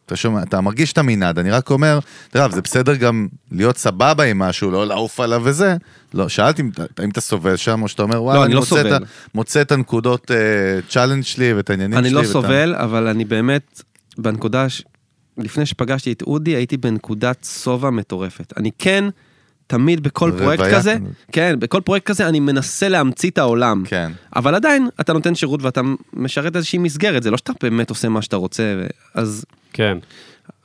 אתה 0.08 0.16
שומע, 0.16 0.42
אתה 0.42 0.60
מרגיש 0.60 0.92
את 0.92 0.98
המנעד, 0.98 1.38
אני 1.38 1.50
רק 1.50 1.70
אומר, 1.70 1.98
תראה, 2.30 2.48
זה 2.48 2.62
בסדר 2.62 2.94
גם 2.94 3.28
להיות 3.52 3.76
סבבה 3.76 4.24
עם 4.24 4.38
משהו, 4.38 4.70
לא 4.70 4.86
לעוף 4.86 5.20
עליו 5.20 5.42
וזה. 5.44 5.76
לא, 6.14 6.28
שאלתי 6.28 6.62
אם 6.62 6.70
אם 7.04 7.10
אתה 7.10 7.20
סובל 7.20 7.56
שם, 7.56 7.82
או 7.82 7.88
שאתה 7.88 8.02
אומר, 8.02 8.22
וואלה, 8.22 8.38
אני 8.40 8.46
אני 8.46 8.54
לא 8.54 8.60
מוצא 8.60 8.80
את 8.80 8.84
סובל. 8.86 9.04
מוצא 9.34 9.60
את 9.60 9.72
הנקודות 9.72 10.30
challenge 10.88 11.22
שלי 11.22 11.52
ואת 11.52 11.70
העניינים 11.70 11.98
שלי. 11.98 12.06
אני 12.08 12.14
לא 12.14 12.20
ואת 12.20 12.26
סובל, 12.28 12.74
אבל 12.74 13.06
אני 13.06 13.24
באמת, 13.24 13.82
בנקודה, 14.18 14.68
ש- 14.68 14.82
לפני 15.38 15.66
שפגשתי 15.66 16.12
את 16.12 16.22
אודי, 16.22 16.50
הייתי 16.56 16.76
בנקודת 16.76 17.46
שובע 17.62 17.90
מטורפת. 17.90 18.52
אני 18.56 18.70
כן, 18.78 19.04
תמיד 19.68 20.02
בכל 20.02 20.32
פרויקט 20.38 20.62
רוויה 20.62 20.78
כזה, 20.78 20.94
כזאת. 20.94 21.12
כן, 21.32 21.56
בכל 21.58 21.80
פרויקט 21.80 22.06
כזה 22.06 22.28
אני 22.28 22.40
מנסה 22.40 22.88
להמציא 22.88 23.30
את 23.30 23.38
העולם. 23.38 23.82
כן. 23.86 24.12
אבל 24.36 24.54
עדיין, 24.54 24.88
אתה 25.00 25.12
נותן 25.12 25.34
שירות 25.34 25.62
ואתה 25.62 25.80
משרת 26.12 26.56
איזושהי 26.56 26.78
מסגרת, 26.78 27.22
זה 27.22 27.30
לא 27.30 27.36
שאתה 27.36 27.52
באמת 27.62 27.90
עושה 27.90 28.08
מה 28.08 28.22
שאתה 28.22 28.36
רוצה, 28.36 28.82
אז 29.14 29.44
כן. 29.72 29.98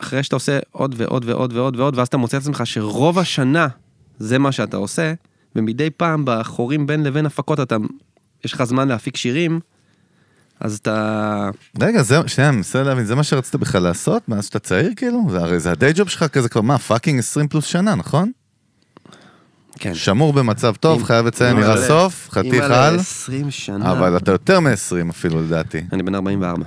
אחרי 0.01 0.23
שאתה 0.23 0.35
עושה 0.35 0.59
עוד 0.71 0.95
ועוד 0.97 1.25
ועוד 1.25 1.53
ועוד 1.53 1.79
ועוד, 1.79 1.97
ואז 1.97 2.07
אתה 2.07 2.17
מוצא 2.17 2.37
את 2.37 2.41
עצמך 2.41 2.61
שרוב 2.65 3.19
השנה 3.19 3.67
זה 4.19 4.39
מה 4.39 4.51
שאתה 4.51 4.77
עושה, 4.77 5.13
ומדי 5.55 5.89
פעם 5.89 6.23
בחורים 6.25 6.87
בין 6.87 7.03
לבין 7.03 7.25
הפקות 7.25 7.59
אתה, 7.59 7.75
יש 8.45 8.53
לך 8.53 8.63
זמן 8.63 8.87
להפיק 8.87 9.17
שירים, 9.17 9.59
אז 10.59 10.77
אתה... 10.77 11.49
רגע, 11.81 12.01
זה, 12.01 12.15
שנייה, 12.27 12.49
אני 12.49 12.57
מנסה 12.57 12.83
להבין, 12.83 13.05
זה 13.05 13.15
מה 13.15 13.23
שרצית 13.23 13.55
בכלל 13.55 13.83
לעשות 13.83 14.29
מאז 14.29 14.45
שאתה 14.45 14.59
צעיר 14.59 14.91
כאילו? 14.95 15.27
זה, 15.29 15.37
הרי 15.37 15.59
זה 15.59 15.71
ה 15.71 15.77
day 15.77 15.93
job 15.95 16.09
שלך 16.09 16.23
כזה 16.23 16.49
כבר 16.49 16.61
מה, 16.61 16.77
fucking 16.77 17.19
20 17.19 17.47
פלוס 17.47 17.65
שנה, 17.65 17.95
נכון? 17.95 18.31
כן. 19.79 19.93
שמור 19.93 20.33
במצב 20.33 20.75
טוב, 20.79 20.99
אם- 20.99 21.05
חייב 21.05 21.25
לציין, 21.25 21.57
נראה. 21.57 21.77
סוף, 21.87 22.27
חתיך 22.31 22.53
אימא'לה, 22.53 22.87
על, 22.87 22.95
20 22.99 23.51
שנה. 23.51 23.91
אבל 23.91 24.17
אתה 24.17 24.31
יותר 24.31 24.59
מ-20 24.59 24.75
אפילו 25.09 25.41
לדעתי. 25.41 25.81
אני 25.93 26.03
בן 26.03 26.15
44. 26.15 26.63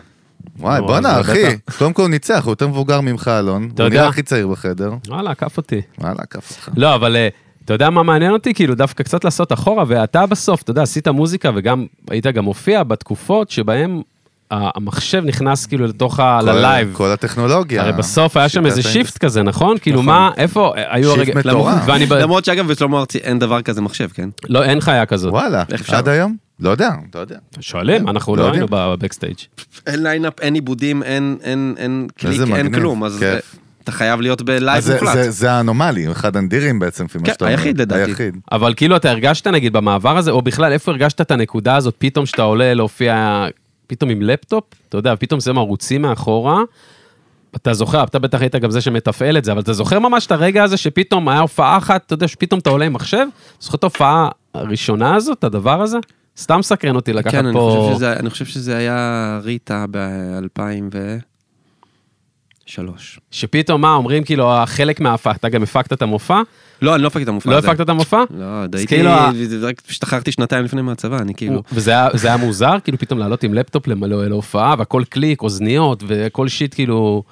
וואי, 0.58 0.80
בואנה, 0.80 1.20
אחי. 1.20 1.42
קודם 1.78 1.92
כל 1.92 2.02
הוא 2.02 2.10
ניצח, 2.10 2.44
הוא 2.44 2.52
יותר 2.52 2.68
מבוגר 2.68 3.00
ממך, 3.00 3.28
אלון. 3.38 3.70
אתה 3.74 3.82
הוא. 3.82 3.90
נראה 3.90 4.08
הכי 4.08 4.22
צעיר 4.22 4.48
בחדר. 4.48 4.92
וואלה, 5.08 5.30
עקף 5.30 5.56
אותי. 5.56 5.80
וואלה, 5.98 6.16
עקף 6.18 6.50
אותך. 6.50 6.68
לא, 6.76 6.94
אבל 6.94 7.16
אה, 7.16 7.28
אתה 7.64 7.72
יודע 7.74 7.90
מה 7.90 8.02
מעניין 8.02 8.32
אותי? 8.32 8.54
כאילו, 8.54 8.74
דווקא 8.74 9.04
קצת 9.04 9.24
לעשות 9.24 9.52
אחורה, 9.52 9.84
ואתה 9.86 10.26
בסוף, 10.26 10.62
אתה 10.62 10.70
יודע, 10.70 10.82
עשית 10.82 11.08
מוזיקה 11.08 11.50
וגם, 11.54 11.86
היית 12.10 12.26
גם 12.26 12.44
מופיע 12.44 12.82
בתקופות 12.82 13.50
שבהם 13.50 13.98
ה- 13.98 14.02
המחשב 14.50 15.22
נכנס 15.24 15.66
כאילו 15.66 15.86
לתוך 15.86 16.20
ה... 16.20 16.38
כל 16.42 16.48
ה- 16.48 16.52
ל 16.52 16.59
live. 16.59 16.90
כל 16.92 17.06
הטכנולוגיה. 17.12 17.82
הרי 17.82 17.92
בסוף 17.92 18.36
היה 18.36 18.48
שם 18.48 18.66
איזה 18.66 18.82
shift 18.82 19.18
כזה, 19.18 19.42
נכון? 19.42 19.78
כאילו 19.78 19.96
נכון. 19.96 20.06
מה, 20.06 20.30
איפה 20.36 20.72
היו 20.76 21.14
shift 21.14 21.36
הרגע... 21.36 21.50
מטורף. 21.50 21.88
למרות- 22.10 22.44
שאגב, 22.44 22.66
בשלמה 22.68 22.98
ארצי 22.98 23.18
אין 23.18 23.38
דבר 23.38 23.62
כזה 23.62 23.80
מחשב, 23.80 24.08
כן? 24.14 24.28
לא, 24.48 24.62
אין 24.64 24.80
חיה 24.80 25.06
כזאת. 25.06 25.32
וואלה, 25.32 25.64
איך 25.72 25.80
אפשר? 25.80 25.96
עד 25.96 26.08
היום? 26.08 26.36
לא 26.60 26.70
יודע, 26.70 26.90
אתה 27.10 27.18
יודע. 27.18 27.36
שואלים, 27.60 28.08
אנחנו 28.08 28.36
לא 28.36 28.46
לא. 28.46 28.52
היינו 28.52 28.66
ב 28.70 28.76
backstage. 28.76 29.36
אין 29.86 30.02
lineup, 30.02 30.40
אין 30.40 30.54
עיבודים, 30.54 31.02
אין, 31.02 31.36
קליק, 32.16 32.40
אין 32.54 32.74
כלום, 32.74 33.04
אז. 33.04 33.24
אתה 33.84 33.92
חייב 33.92 34.20
להיות 34.20 34.42
ב 34.42 34.51
live 34.51 34.84
מוחלט. 34.92 35.14
זה- 35.14 35.30
זה 35.30 35.50
האנומלי, 35.52 36.12
אחד 36.12 36.36
הנדירים 36.36 36.78
בעצם, 36.78 37.04
לפי 37.04 37.18
מה 37.18 37.24
כן, 37.24 37.32
שאתה 37.32 37.44
אומר. 37.44 37.56
היחיד 37.56 37.80
לדעתי. 37.80 38.10
היחיד. 38.10 38.36
אבל 38.52 38.74
כאילו 38.76 38.96
אתה 38.96 39.10
הרגשת 39.10 39.46
נגיד 39.46 39.72
במעבר 39.72 40.16
הזה, 40.16 40.30
או 40.30 40.42
בכלל 40.42 40.72
איפה 40.72 40.90
הרגשת 40.92 41.20
את 41.20 41.30
הנקודה 41.30 41.76
הזאת, 41.76 41.94
פתאום 41.98 42.26
שאתה 42.26 42.42
עולה 42.42 42.74
להופיע, 42.74 43.46
פתאום 43.86 44.10
עם 44.10 44.22
לפטופ, 44.22 44.64
אתה 44.88 44.96
יודע, 44.96 45.14
פתאום 45.18 45.40
זה 45.40 45.50
ערוצים 45.50 46.02
מאחורה. 46.02 46.62
אתה 47.56 47.74
זוכר, 47.74 48.04
אתה 48.04 48.18
בטח 48.18 48.40
היית 48.40 48.56
גם 48.56 48.70
זה 48.70 48.80
שמתפעל 48.80 49.38
את 49.38 49.44
זה, 49.44 49.52
אבל 49.52 49.60
אתה 49.60 49.72
זוכר 49.72 49.98
ממש 49.98 50.26
את 50.26 50.32
הרגע 50.32 50.64
הזה 50.64 50.76
שפתאום 50.76 51.28
היה 51.28 51.40
הופעה 51.40 51.76
אחת, 51.76 52.02
אתה 52.06 52.14
יודע, 52.14 52.28
שפתאום 52.28 52.60
אתה 52.60 52.70
עולה 52.70 52.84
עם 52.84 52.92
מחשב? 52.92 53.26
זוכר 53.60 53.76
את 53.76 53.82
ההופעה 53.82 54.28
הראשונה 54.54 55.14
הזאת, 55.14 55.44
הדבר 55.44 55.82
הזה? 55.82 55.98
סתם 56.38 56.62
סקרן 56.62 56.96
אותי 56.96 57.12
לקחת 57.12 57.32
כן, 57.32 57.46
אני 57.46 57.54
פה... 57.54 57.76
חושב, 57.80 57.96
שזה, 57.96 58.12
אני 58.12 58.30
חושב 58.30 58.44
שזה 58.44 58.76
היה 58.76 59.40
ריטה 59.42 59.84
ב-2003. 62.66 62.90
שפתאום 63.30 63.80
מה, 63.80 63.92
אומרים 63.94 64.24
כאילו, 64.24 64.52
חלק 64.66 65.00
מההופעה, 65.00 65.32
אתה 65.34 65.48
גם 65.48 65.62
הפקת 65.62 65.92
את 65.92 66.02
המופע? 66.02 66.40
לא, 66.82 66.94
אני 66.94 67.02
לא 67.02 67.06
הפקתי 67.06 67.22
את 67.22 67.28
המופע 67.28 67.50
לא 67.50 67.56
הזה. 67.58 67.68
הפקת 67.70 67.80
את 67.80 67.88
המופע? 67.88 68.22
לא, 68.38 68.44
אז 68.44 68.68
הייתי, 68.72 68.86
כאילו 68.94 69.10
רק 69.62 69.82
השתחררתי 69.88 70.32
שנתיים 70.32 70.64
לפני 70.64 70.82
מהצבא, 70.82 71.18
אני 71.18 71.34
כאילו... 71.34 71.62
וזה 71.72 71.90
היה, 71.90 72.08
זה 72.14 72.28
היה 72.28 72.36
מוזר, 72.36 72.76
כאילו 72.84 72.98
פתאום 72.98 73.18
לעלות 73.18 73.42
עם 73.42 73.54
לפטופ 73.54 73.86
למלא 73.88 74.26
להופעה, 74.26 74.74
והכל 74.78 75.02
קליק, 75.08 75.42
אוזניות, 75.42 76.02
וכל 76.06 76.48
שיט 76.48 76.74
כאילו... 76.74 77.22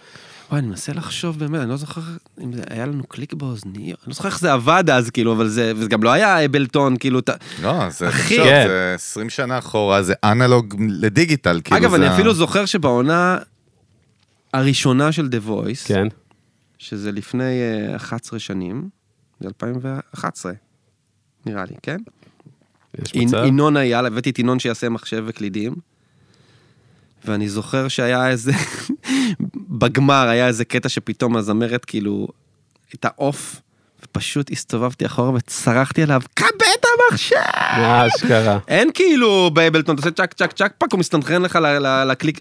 וואי, 0.50 0.60
אני 0.60 0.68
מנסה 0.68 0.92
לחשוב 0.92 1.38
באמת, 1.38 1.60
אני 1.60 1.70
לא 1.70 1.76
זוכר 1.76 2.00
אם 2.44 2.52
זה 2.52 2.62
היה 2.70 2.86
לנו 2.86 3.02
קליק 3.08 3.34
באוזניות, 3.34 3.76
אני 4.02 4.08
לא 4.08 4.14
זוכר 4.14 4.28
איך 4.28 4.40
זה 4.40 4.52
עבד 4.52 4.84
אז, 4.92 5.10
כאילו, 5.10 5.32
אבל 5.32 5.48
זה, 5.48 5.72
וזה 5.76 5.88
גם 5.88 6.02
לא 6.02 6.10
היה 6.12 6.44
אבלטון, 6.44 6.96
כאילו, 6.96 7.18
אתה... 7.18 7.32
לא, 7.62 7.88
זה, 7.90 8.08
אחי. 8.08 8.22
תחשוב, 8.22 8.44
כן. 8.44 8.64
זה 8.68 8.92
20 8.94 9.30
שנה 9.30 9.58
אחורה, 9.58 10.02
זה 10.02 10.14
אנלוג 10.24 10.74
לדיגיטל, 10.88 11.60
כאילו 11.64 11.76
אגב, 11.80 11.90
זה 11.90 11.96
אני 11.96 12.06
ה- 12.06 12.14
אפילו 12.14 12.34
זוכר 12.34 12.66
שבעונה 12.66 13.38
הראשונה 14.54 15.12
של 15.12 15.28
The 15.32 15.48
Voice, 15.48 15.86
כן. 15.88 16.06
שזה 16.78 17.12
לפני 17.12 17.60
אה, 17.60 17.96
11 17.96 18.38
שנים, 18.38 18.88
זה 19.40 19.48
2011, 19.48 20.52
נראה 21.46 21.64
לי, 21.64 21.74
כן? 21.82 21.96
יש 23.02 23.14
מצב? 23.14 23.44
ינון 23.46 23.76
היה, 23.76 24.00
הבאתי 24.00 24.30
את 24.30 24.38
ינון 24.38 24.58
שיעשה 24.58 24.88
מחשב 24.88 25.24
וקלידים. 25.26 25.74
ואני 27.24 27.48
זוכר 27.48 27.88
שהיה 27.88 28.28
איזה, 28.30 28.52
בגמר 29.80 30.28
היה 30.28 30.46
איזה 30.46 30.64
קטע 30.64 30.88
שפתאום 30.88 31.36
הזמרת 31.36 31.84
כאילו, 31.84 32.28
הייתה 32.92 33.08
עוף, 33.16 33.60
ופשוט 34.02 34.50
הסתובבתי 34.50 35.06
אחורה 35.06 35.30
וצרחתי 35.34 36.02
עליו, 36.02 36.22
את 36.34 36.84
המחשב! 37.10 37.36
מה 37.76 38.06
אשכרה. 38.06 38.58
אין 38.68 38.90
כאילו 38.94 39.50
ב 39.54 39.59
Ableton, 39.59 39.96
אתה 39.96 40.08
עושה 40.08 40.10
צ'ק 40.10 40.32
צ'ק 40.32 40.52
צ'ק 40.52 40.72
פאק, 40.78 40.92
הוא 40.92 41.00
מסתנכרן 41.00 41.42
לך 41.42 41.58
לקליק. 42.06 42.40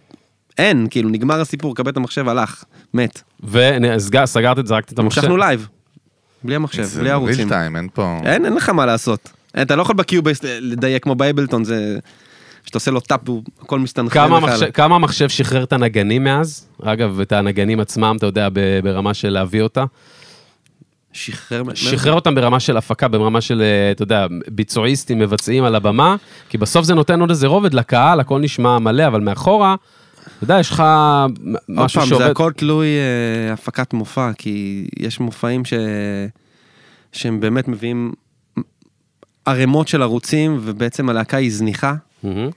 אין, 0.58 0.88
כאילו, 0.90 1.10
נגמר 1.10 1.42
הסיפור, 1.42 1.76
כבה 1.76 1.92
את 1.92 1.98
המחשב, 1.98 2.28
הלך, 2.30 2.64
מת. 2.94 3.22
וסגרת 3.44 4.60
את 4.60 4.68
זה, 4.68 4.70
זרקת 4.70 4.94
את 4.94 5.00
המחשב. 5.00 5.22
המשכנו 5.22 5.38
live. 5.38 5.68
בלי 6.44 6.56
המחשב, 6.56 6.84
זה 6.84 7.00
בלי 7.02 7.10
ערוצים. 7.12 7.38
real 7.40 7.50
time, 7.50 7.76
אין 7.76 7.88
פה... 7.94 8.18
אין, 8.26 8.46
אין 8.46 8.54
לך 8.54 8.70
מה 8.70 8.86
לעשות. 8.86 9.30
אין, 9.56 9.64
אתה 9.64 9.76
לא 9.76 9.82
יכול 9.82 9.96
ב 9.96 10.02
Cubase 10.02 10.40
לדייק 10.44 11.04
כמו 11.04 11.16
ב 11.16 11.21
Ableton, 11.21 11.64
זה... 11.64 11.98
שאתה 12.66 12.78
עושה 12.78 12.92
לו 12.92 13.00
טאפ, 13.00 13.20
הכל 13.62 13.80
מסתנכרן 13.80 14.28
כמה 14.28 14.38
לך. 14.38 14.44
המחשב- 14.44 14.72
כמה 14.72 14.96
המחשב 14.96 15.30
שחרר 15.30 15.64
את 15.64 15.74
הנגנים 15.74 16.24
מאז? 16.24 16.68
אגב, 16.84 17.20
את 17.20 17.32
הנגנים 17.32 17.80
עצמם, 17.80 18.16
אתה 18.18 18.26
יודע, 18.26 18.48
ברמה 18.84 19.14
של 19.14 19.30
להביא 19.30 19.62
אותה. 19.62 19.84
שחרר... 21.14 21.64
שחרר 21.74 22.14
אותם 22.14 22.36
ברמה 22.36 22.60
של 22.60 22.78
הפקה, 22.78 23.08
ברמה 23.08 23.42
של, 23.42 23.62
אה, 23.62 23.92
אתה 23.92 24.04
יודע, 24.04 24.28
ביצועיסטים 24.48 25.20
מבצעים 25.20 25.64
על 25.64 25.76
הבמה, 25.76 26.16
כי 26.50 26.58
בסוף 26.58 26.86
זה 26.86 26.94
נותן 26.94 27.20
עוד 27.20 27.30
איזה 27.30 27.48
רובד 27.48 27.74
לקהל, 27.74 28.20
הכל 28.20 28.40
נשמע 28.40 28.80
מלא, 28.80 29.08
אבל 29.08 29.20
מאחורה, 29.20 29.76
אתה 30.24 30.44
יודע, 30.44 30.60
יש 30.60 30.70
לך 30.70 30.84
עוד 31.24 31.40
משהו 31.70 32.02
פעם, 32.02 32.10
זה 32.10 32.16
שעובד. 32.16 32.30
הכל 32.30 32.52
תלוי 32.52 32.88
אה, 32.88 33.54
הפקת 33.54 33.94
מופע, 33.94 34.32
כי 34.38 34.88
יש 35.00 35.20
מופעים 35.20 35.66
ש... 35.66 35.74
שהם 37.12 37.40
באמת 37.40 37.68
מביאים 37.68 38.12
ערימות 39.46 39.88
של 39.88 40.02
ערוצים, 40.02 40.60
ובעצם 40.62 41.10
הלהקה 41.10 41.38
היא 41.38 41.52
זניחה. 41.52 41.96
מהמם. 42.24 42.50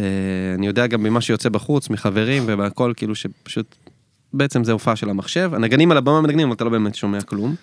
אה, 0.00 0.06
אני 0.54 0.66
יודע 0.66 0.86
גם 0.86 1.02
ממה 1.02 1.20
שיוצא 1.20 1.48
בחוץ, 1.48 1.90
מחברים 1.90 2.42
והכל, 2.46 2.92
כאילו 2.96 3.14
שפשוט, 3.14 3.76
בעצם 4.32 4.64
זה 4.64 4.72
הופעה 4.72 4.96
של 4.96 5.10
המחשב. 5.10 5.50
הנגנים 5.54 5.90
על 5.90 5.96
הבמה 5.96 6.20
מנגנים, 6.20 6.46
אבל 6.46 6.56
אתה 6.56 6.64
לא 6.64 6.70
באמת 6.70 6.94
שומע 6.94 7.20
כלום. 7.20 7.54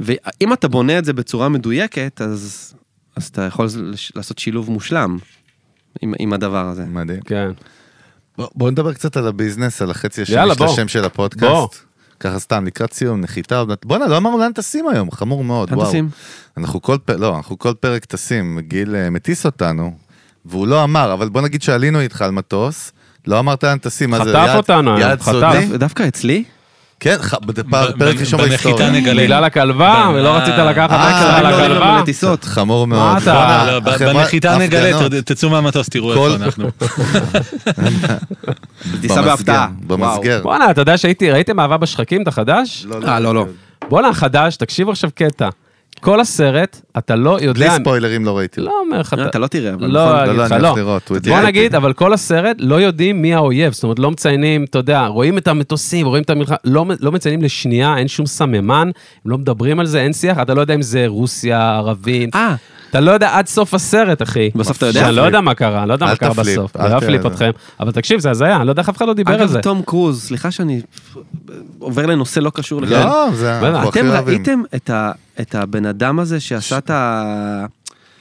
ואם 0.00 0.52
אתה 0.52 0.68
בונה 0.68 0.98
את 0.98 1.04
זה 1.04 1.12
בצורה 1.12 1.48
מדויקת, 1.48 2.20
אז, 2.20 2.74
אז 3.16 3.26
אתה 3.26 3.42
יכול 3.42 3.68
לעשות 4.14 4.38
שילוב 4.38 4.70
מושלם 4.70 5.18
עם, 6.02 6.14
עם 6.18 6.32
הדבר 6.32 6.66
הזה. 6.66 6.84
מדהים. 6.84 7.20
כן. 7.20 7.50
בוא- 8.38 8.48
בוא 8.54 8.70
נדבר 8.70 8.92
קצת 8.92 9.16
על 9.16 9.26
הביזנס, 9.26 9.82
על 9.82 9.90
החצי 9.90 10.22
השני 10.22 10.48
של 10.48 10.54
בוא. 10.54 10.66
השם 10.66 10.88
של 10.88 10.98
בוא. 10.98 11.06
הפודקאסט. 11.06 11.82
ככה 12.20 12.38
סתם, 12.38 12.64
לקראת 12.66 12.92
סיום, 12.92 13.20
נחיתה. 13.20 13.62
בואנה, 13.84 14.06
לא 14.06 14.16
אמרנו 14.16 14.38
לאן 14.38 14.52
טסים 14.52 14.88
היום, 14.88 15.10
חמור 15.10 15.44
מאוד, 15.44 15.72
וואו. 15.72 15.86
טסים? 15.88 16.08
אנחנו 16.56 16.82
כל 16.82 16.96
פרק, 17.04 17.18
לא, 17.20 17.36
אנחנו 17.36 17.58
כל 17.58 17.72
פרק 17.80 18.04
טסים, 18.04 18.58
גיל 18.60 18.96
אה, 18.96 19.10
מטיס 19.10 19.46
אותנו, 19.46 19.92
והוא 20.44 20.66
לא 20.66 20.84
אמר, 20.84 21.12
אבל 21.12 21.28
בוא 21.28 21.40
נגיד 21.40 21.62
שעלינו 21.62 22.00
איתך 22.00 22.22
על 22.22 22.30
מטוס, 22.30 22.92
לא 23.26 23.38
אמרת 23.38 23.64
לאן 23.64 23.78
טסים, 23.78 24.10
מה 24.10 24.16
זה, 24.18 24.24
חטף 24.24 24.34
יעד- 24.46 24.56
אותנו 24.56 24.98
יעד 24.98 25.20
חטף. 25.20 25.32
סודי? 25.32 25.66
דו- 25.66 25.76
דווקא 25.78 26.08
אצלי? 26.08 26.44
כן, 27.00 27.16
פרק 27.98 28.16
ראשון 28.20 28.40
בנחיתה 28.40 28.68
בהיסטוריה. 28.68 28.90
נגלה. 28.90 29.22
בגלל 29.22 29.44
הכלבה, 29.44 30.10
ולא 30.14 30.36
רצית 30.36 30.54
לקחת 30.54 30.90
אה, 30.90 31.10
אקסטרה 31.10 31.36
על 31.36 31.42
לא 31.42 31.48
עולים 31.54 31.64
לנו 31.70 31.74
הכלבה. 31.74 31.98
לטיסות. 32.02 32.44
חמור 32.44 32.86
מאוד. 32.86 33.16
אתה? 33.22 33.64
לא, 33.66 33.80
בנחיתה 33.80 34.58
נגלה, 34.58 34.90
תצאו 35.24 35.50
מהמטוס, 35.50 35.88
תראו 35.88 36.12
איפה 36.12 36.34
אנחנו. 36.34 36.70
טיסה 39.00 39.22
בהפתעה. 39.22 39.68
במסגר. 39.86 40.40
בואנה, 40.42 40.70
אתה 40.70 40.80
יודע 40.80 40.98
שהייתי, 40.98 41.30
ראיתם 41.30 41.60
אהבה 41.60 41.76
בשחקים, 41.76 42.22
את 42.22 42.28
החדש? 42.28 42.86
אה, 43.06 43.20
לא, 43.20 43.34
לא. 43.34 43.46
בואנה, 43.88 44.08
החדש, 44.08 44.56
תקשיבו 44.56 44.90
עכשיו 44.90 45.10
קטע. 45.14 45.48
כל 46.00 46.20
הסרט, 46.20 46.80
אתה 46.98 47.16
לא 47.16 47.36
בלי 47.36 47.46
יודע... 47.46 47.76
ספוילרים 47.80 48.24
לא 48.24 48.38
ראיתי. 48.38 48.60
לא 48.60 48.72
אומר 48.86 49.00
לך... 49.00 49.14
אה, 49.18 49.26
אתה 49.26 49.38
לא 49.38 49.46
תראה, 49.46 49.74
אבל 49.74 49.86
לא, 49.86 50.04
נכון. 50.04 50.18
אגיד 50.18 50.36
לא, 50.36 50.44
לך, 50.44 50.52
אני 50.52 50.62
לא. 50.62 50.74
לראות, 50.76 51.08
הוא 51.08 51.18
בוא 51.28 51.40
נגיד. 51.40 51.74
אבל 51.74 51.92
כל 51.92 52.12
הסרט 52.12 52.56
לא 52.58 52.80
יודעים 52.80 53.22
מי 53.22 53.34
האויב, 53.34 53.72
זאת 53.72 53.82
אומרת, 53.82 53.98
לא 53.98 54.10
מציינים, 54.10 54.64
אתה 54.64 54.78
יודע, 54.78 55.06
רואים 55.06 55.38
את 55.38 55.48
המטוסים, 55.48 56.06
רואים 56.06 56.22
את 56.22 56.30
המלחמה, 56.30 56.56
לא, 56.64 56.86
לא 57.00 57.12
מציינים 57.12 57.42
לשנייה, 57.42 57.98
אין 57.98 58.08
שום 58.08 58.26
סממן, 58.26 58.90
הם 59.24 59.30
לא 59.30 59.38
מדברים 59.38 59.80
על 59.80 59.86
זה, 59.86 60.00
אין 60.00 60.12
שיח, 60.12 60.38
אתה 60.42 60.54
לא 60.54 60.60
יודע 60.60 60.74
אם 60.74 60.82
זה 60.82 61.04
רוסיה, 61.06 61.76
ערבים, 61.76 62.30
אה, 62.34 62.54
אתה 62.90 63.00
לא 63.00 63.10
יודע 63.10 63.38
עד 63.38 63.46
סוף 63.46 63.74
הסרט, 63.74 64.22
אחי. 64.22 64.50
בסוף 64.54 64.76
אתה 64.76 64.86
יודע? 64.86 65.00
שאני 65.00 65.16
לא 65.16 65.22
יודע 65.22 65.40
מה 65.40 65.54
קרה, 65.54 65.80
אני 65.80 65.88
לא 65.88 65.92
יודע 65.92 66.06
מה 66.06 66.16
קרה 66.16 66.30
תפליפ, 66.30 66.58
בסוף. 66.58 66.76
אל 66.76 66.94
לא 66.94 67.00
ת- 67.00 67.02
אפליפ 67.02 67.26
אתכם, 67.26 67.50
אבל 67.80 67.90
תקשיב, 67.92 68.20
זה 68.20 68.30
הזיה, 68.30 68.56
אני 68.56 68.66
לא 68.66 68.72
יודע 68.72 68.80
איך 68.80 68.88
אף 68.88 68.96
אחד 68.96 69.06
לא 69.06 69.14
דיבר 69.14 69.32
על 69.42 69.48
זה. 69.48 69.54
אגב, 69.54 69.62
תום 69.62 69.82
קרוז, 69.86 70.22
סליחה 70.22 70.50
שאני 70.50 70.80
עובר 71.78 72.06
לנושא 72.06 72.40
לא 72.40 72.50
קשור 72.50 72.82
לכאן. 72.82 73.06
לא, 73.06 73.28
זה 73.34 73.58
אתם. 73.88 74.10
ראיתם 74.26 74.62
את 75.40 75.54
הבן 75.54 75.86
אדם 75.86 76.18
הזה 76.18 76.40
שעשה 76.40 76.78
את 76.78 76.90
ה... 76.90 77.66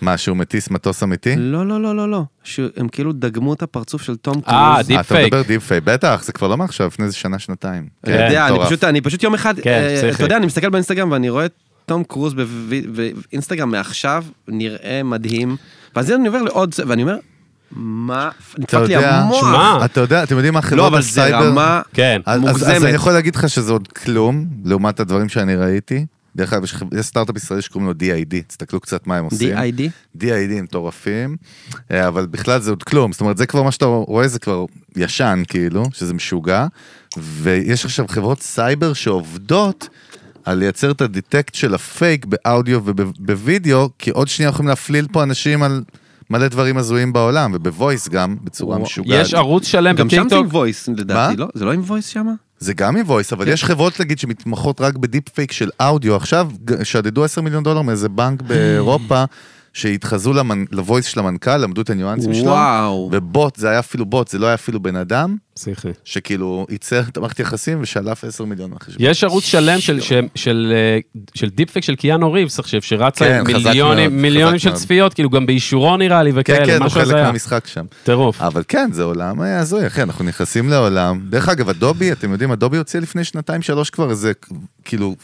מה, 0.01 0.17
שהוא 0.17 0.37
מטיס 0.37 0.69
מטוס 0.69 1.03
אמיתי? 1.03 1.35
לא, 1.37 1.67
לא, 1.67 1.81
לא, 1.81 1.95
לא, 1.95 2.11
לא. 2.11 2.23
שהם 2.43 2.87
כאילו 2.91 3.11
דגמו 3.13 3.53
את 3.53 3.61
הפרצוף 3.61 4.01
של 4.01 4.15
תום 4.15 4.41
אה, 4.47 4.73
קרוז. 4.75 4.87
deep 4.87 4.95
אה, 4.97 5.01
אתה 5.01 5.09
פייק. 5.15 5.33
מדבר 5.33 5.47
deep 5.47 5.63
fake, 5.67 5.83
בטח, 5.83 6.21
זה 6.23 6.33
כבר 6.33 6.47
לא 6.47 6.57
מעכשיו, 6.57 6.87
לפני 6.87 7.05
איזה 7.05 7.15
שנה, 7.15 7.39
שנתיים. 7.39 7.87
אני 8.07 8.13
יודע, 8.13 8.45
אני 8.45 8.53
מטורף. 8.53 8.67
פשוט, 8.67 8.83
אני 8.83 9.01
פשוט 9.01 9.23
יום 9.23 9.33
אחד, 9.33 9.59
כן, 9.59 9.71
אה. 10.03 10.09
אתה 10.15 10.23
יודע, 10.23 10.37
אני 10.37 10.45
מסתכל 10.45 10.69
באינסטגרם 10.69 11.11
ואני 11.11 11.29
רואה 11.29 11.45
את 11.45 11.51
תום 11.87 12.03
קרוז 12.03 12.33
באינסטגרם 13.31 13.71
מעכשיו, 13.71 14.25
נראה 14.47 15.01
מדהים, 15.03 15.55
ואז 15.95 16.11
אני 16.11 16.27
עובר 16.27 16.41
לעוד, 16.41 16.75
ואני 16.87 17.01
אומר, 17.01 17.17
מה, 17.71 18.29
אתה 18.53 18.59
נדפק 18.59 18.73
לי 18.87 18.93
יודע, 18.93 19.15
המוח. 19.19 19.85
אתה 19.85 20.01
יודע, 20.01 20.23
אתם 20.23 20.35
יודעים 20.35 20.53
מה 20.53 20.59
לא, 20.59 20.65
חברות 20.65 20.87
אבל 20.93 21.01
זה 21.01 21.07
הסייבר? 21.23 21.49
רמה 21.51 21.81
כן. 21.93 22.21
אז- 22.25 22.41
אז- 22.41 22.47
אז 22.47 22.51
מוגזמת. 22.51 22.83
אני 22.83 22.95
יכול 22.95 23.13
להגיד 23.13 23.35
לך 23.35 23.49
שזה 23.49 23.71
עוד 23.71 23.87
כלום, 23.87 24.45
לעומת 24.65 24.99
הדברים 24.99 25.29
שאני 25.29 25.55
ראיתי. 25.55 26.05
דרך 26.35 26.53
אגב, 26.53 26.63
יש 26.63 26.75
סטארט-אפ 27.01 27.37
ישראלי 27.37 27.61
שקוראים 27.61 27.87
לו 27.89 27.93
D-ID, 27.93 28.35
תסתכלו 28.47 28.79
קצת 28.79 29.07
מה 29.07 29.17
הם 29.17 29.25
עושים. 29.25 29.57
D-ID? 29.57 29.81
D-ID 30.21 30.61
מטורפים, 30.63 31.37
אה, 31.91 32.07
אבל 32.07 32.25
בכלל 32.25 32.61
זה 32.61 32.69
עוד 32.69 32.83
כלום, 32.83 33.11
זאת 33.11 33.21
אומרת, 33.21 33.37
זה 33.37 33.45
כבר 33.45 33.63
מה 33.63 33.71
שאתה 33.71 33.85
רואה, 33.85 34.27
זה 34.27 34.39
כבר 34.39 34.65
ישן, 34.95 35.43
כאילו, 35.47 35.85
שזה 35.93 36.13
משוגע, 36.13 36.65
ויש 37.17 37.85
עכשיו 37.85 38.05
חברות 38.07 38.41
סייבר 38.41 38.93
שעובדות 38.93 39.89
על 40.47 40.57
לייצר 40.57 40.91
את 40.91 41.01
ה 41.01 41.09
detect 41.09 41.55
של 41.55 41.73
הפייק 41.73 42.25
באודיו 42.25 42.81
ובווידאו, 42.85 43.89
כי 43.99 44.09
עוד 44.09 44.27
שנייה 44.27 44.49
יכולים 44.49 44.69
להפליל 44.69 45.07
פה 45.11 45.23
אנשים 45.23 45.63
על 45.63 45.83
מלא 46.29 46.47
דברים 46.47 46.77
הזויים 46.77 47.13
בעולם, 47.13 47.51
וב 47.53 47.69
voice 47.69 48.09
גם, 48.09 48.35
בצורה 48.43 48.77
משוגעת. 48.77 49.25
יש 49.25 49.33
ערוץ 49.33 49.67
שלם 49.67 49.95
גם 49.95 50.09
שם 50.09 50.15
זה 50.15 50.21
עם 50.21 50.27
בטיקטוק, 50.27 50.53
voice, 50.53 50.87
לדעתי? 50.87 51.35
לא? 51.35 51.47
זה 51.53 51.65
לא 51.65 51.73
עם 51.73 51.81
voice 51.81 52.07
שם? 52.07 52.27
זה 52.59 52.73
גם 52.73 52.97
עם 52.97 53.05
וויס, 53.05 53.33
אבל 53.33 53.47
יש 53.47 53.63
חברות, 53.63 53.99
נגיד, 53.99 54.19
שמתמחות 54.19 54.81
רק 54.81 54.97
ב 54.97 55.04
deep 55.04 55.29
fake 55.29 55.51
של 55.51 55.69
אודיו. 55.79 56.15
עכשיו, 56.15 56.51
שדדו 56.83 57.23
10 57.23 57.41
מיליון 57.41 57.63
דולר 57.63 57.81
מאיזה 57.81 58.09
בנק 58.09 58.41
באירופה, 58.41 59.23
שהתחזו 59.73 60.33
למנ... 60.33 60.65
ל 60.71 60.77
voice 60.77 61.05
של 61.05 61.19
המנכ"ל, 61.19 61.57
למדו 61.57 61.81
את 61.81 61.89
הניואנסים 61.89 62.33
שלו. 62.33 63.09
ובוט, 63.11 63.55
זה 63.55 63.69
היה 63.69 63.79
אפילו 63.79 64.05
בוט, 64.05 64.27
זה 64.27 64.39
לא 64.39 64.45
היה 64.45 64.55
אפילו 64.55 64.79
בן 64.79 64.95
אדם, 64.95 65.35
פסיכי. 65.57 65.87
שכאילו 66.03 66.67
ייצר 66.69 66.99
את 66.99 67.17
המערכת 67.17 67.39
יחסים 67.39 67.81
ושלף 67.81 68.23
10 68.23 68.45
מיליון 68.45 68.71
מהחשבון. 68.71 68.97
יש 68.99 69.23
ערוץ 69.23 69.43
שלם 69.43 69.79
של, 69.79 70.01
של, 70.01 70.25
של, 70.35 70.73
אה, 70.75 70.99
של 71.33 71.49
deep 71.49 71.66
fake 71.66 71.83
של 71.83 71.95
קיאנו 71.95 72.33
ריבס 72.33 72.59
עכשיו, 72.59 72.81
שרצה 72.81 73.25
כן, 73.25 73.43
מיליונים, 73.47 74.11
מאוד, 74.11 74.21
מיליונים 74.21 74.59
של 74.59 74.69
מאוד. 74.69 74.79
צפיות, 74.81 75.13
כאילו 75.13 75.29
גם 75.29 75.45
באישורו 75.45 75.97
נראה 75.97 76.23
לי 76.23 76.31
כן, 76.31 76.39
וכאלה, 76.39 76.65
כן, 76.65 76.77
הוא 76.77 76.85
משהו 76.85 77.01
חלק. 77.01 77.13
מהמשחק 77.13 77.67
שם. 77.67 77.85
טירוף. 78.03 78.41
אבל 78.41 78.63
כן, 78.67 78.89
זה 78.91 79.03
עולם 79.03 79.41
אה, 79.41 79.59
הזוי, 79.59 79.87
אחי, 79.87 80.01
אנחנו 80.01 80.25
נכנסים 80.25 80.69
לעולם. 80.69 81.21
דרך 81.29 81.49
אגב, 81.49 81.69
אדובי, 81.69 82.11
אתם 82.11 82.31
יודעים, 82.31 82.51
אדובי 82.51 82.77
הוציא 82.77 82.99
לפני 82.99 83.23
שנתיים, 83.23 83.61
שלוש 83.61 83.89
כבר 83.89 84.09
איזה, 84.09 84.31
כאילו, 84.85 85.15